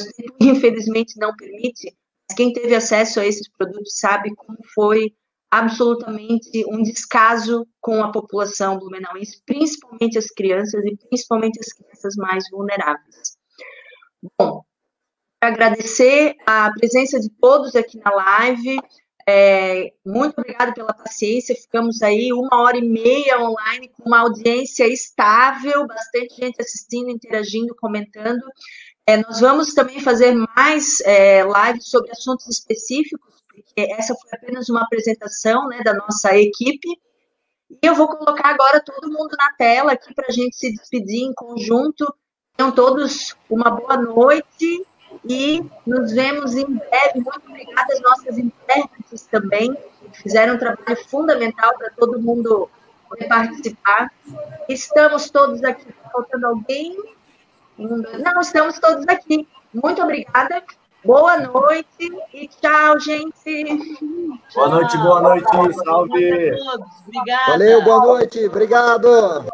mas 0.00 0.12
infelizmente 0.40 1.18
não 1.18 1.34
permite, 1.34 1.96
mas 2.28 2.36
quem 2.36 2.52
teve 2.52 2.74
acesso 2.74 3.18
a 3.18 3.26
esses 3.26 3.48
produtos 3.48 3.98
sabe 3.98 4.34
como 4.36 4.58
foi 4.72 5.12
absolutamente 5.50 6.64
um 6.68 6.82
descaso 6.82 7.66
com 7.80 8.02
a 8.04 8.12
população 8.12 8.78
blumenauense, 8.78 9.42
principalmente 9.44 10.16
as 10.16 10.26
crianças 10.26 10.84
e 10.84 10.96
principalmente 10.96 11.58
as 11.58 11.72
crianças 11.72 12.14
mais 12.16 12.44
vulneráveis. 12.50 13.36
Bom, 14.38 14.62
agradecer 15.40 16.36
a 16.46 16.70
presença 16.72 17.18
de 17.18 17.28
todos 17.30 17.74
aqui 17.74 17.98
na 17.98 18.10
live. 18.10 18.78
É, 19.28 19.92
muito 20.04 20.38
obrigada 20.38 20.72
pela 20.72 20.92
paciência. 20.92 21.54
Ficamos 21.54 22.00
aí 22.02 22.32
uma 22.32 22.62
hora 22.62 22.76
e 22.76 22.82
meia 22.82 23.40
online 23.40 23.88
com 23.88 24.04
uma 24.04 24.20
audiência 24.20 24.86
estável, 24.86 25.86
bastante 25.86 26.36
gente 26.36 26.60
assistindo, 26.60 27.10
interagindo, 27.10 27.74
comentando. 27.74 28.42
É, 29.06 29.16
nós 29.16 29.40
vamos 29.40 29.74
também 29.74 30.00
fazer 30.00 30.32
mais 30.56 31.00
é, 31.00 31.42
lives 31.42 31.88
sobre 31.88 32.12
assuntos 32.12 32.46
específicos 32.46 33.39
essa 33.76 34.14
foi 34.14 34.30
apenas 34.32 34.68
uma 34.68 34.82
apresentação 34.82 35.68
né, 35.68 35.80
da 35.82 35.94
nossa 35.94 36.36
equipe. 36.36 36.88
E 37.70 37.86
eu 37.86 37.94
vou 37.94 38.08
colocar 38.08 38.48
agora 38.48 38.82
todo 38.84 39.10
mundo 39.10 39.36
na 39.38 39.52
tela 39.56 39.92
aqui 39.92 40.12
para 40.14 40.26
a 40.28 40.32
gente 40.32 40.56
se 40.56 40.72
despedir 40.72 41.22
em 41.22 41.34
conjunto. 41.34 42.12
Tenham 42.56 42.72
todos 42.72 43.36
uma 43.48 43.70
boa 43.70 43.96
noite 43.96 44.86
e 45.24 45.64
nos 45.86 46.12
vemos 46.12 46.54
em 46.54 46.66
breve. 46.66 47.20
Muito 47.20 47.48
obrigada 47.48 47.92
às 47.92 48.00
nossas 48.00 48.38
intérpretes 48.38 49.22
também, 49.26 49.74
que 50.12 50.22
fizeram 50.22 50.54
um 50.54 50.58
trabalho 50.58 50.96
fundamental 51.08 51.76
para 51.78 51.90
todo 51.90 52.20
mundo 52.20 52.68
poder 53.08 53.28
participar. 53.28 54.10
Estamos 54.68 55.30
todos 55.30 55.62
aqui. 55.64 55.92
Tá 55.92 56.10
faltando 56.10 56.46
alguém? 56.46 56.96
Não, 57.78 58.40
estamos 58.40 58.78
todos 58.78 59.06
aqui. 59.08 59.48
Muito 59.72 60.02
obrigada. 60.02 60.62
Boa 61.02 61.38
noite 61.38 62.12
e 62.34 62.46
tchau, 62.46 63.00
gente. 63.00 64.38
Boa 64.54 64.68
noite, 64.68 64.98
boa 64.98 65.20
noite. 65.22 65.74
Salve. 65.84 66.50
Valeu, 67.48 67.82
boa 67.82 67.98
noite. 68.00 68.46
Obrigado. 68.46 69.46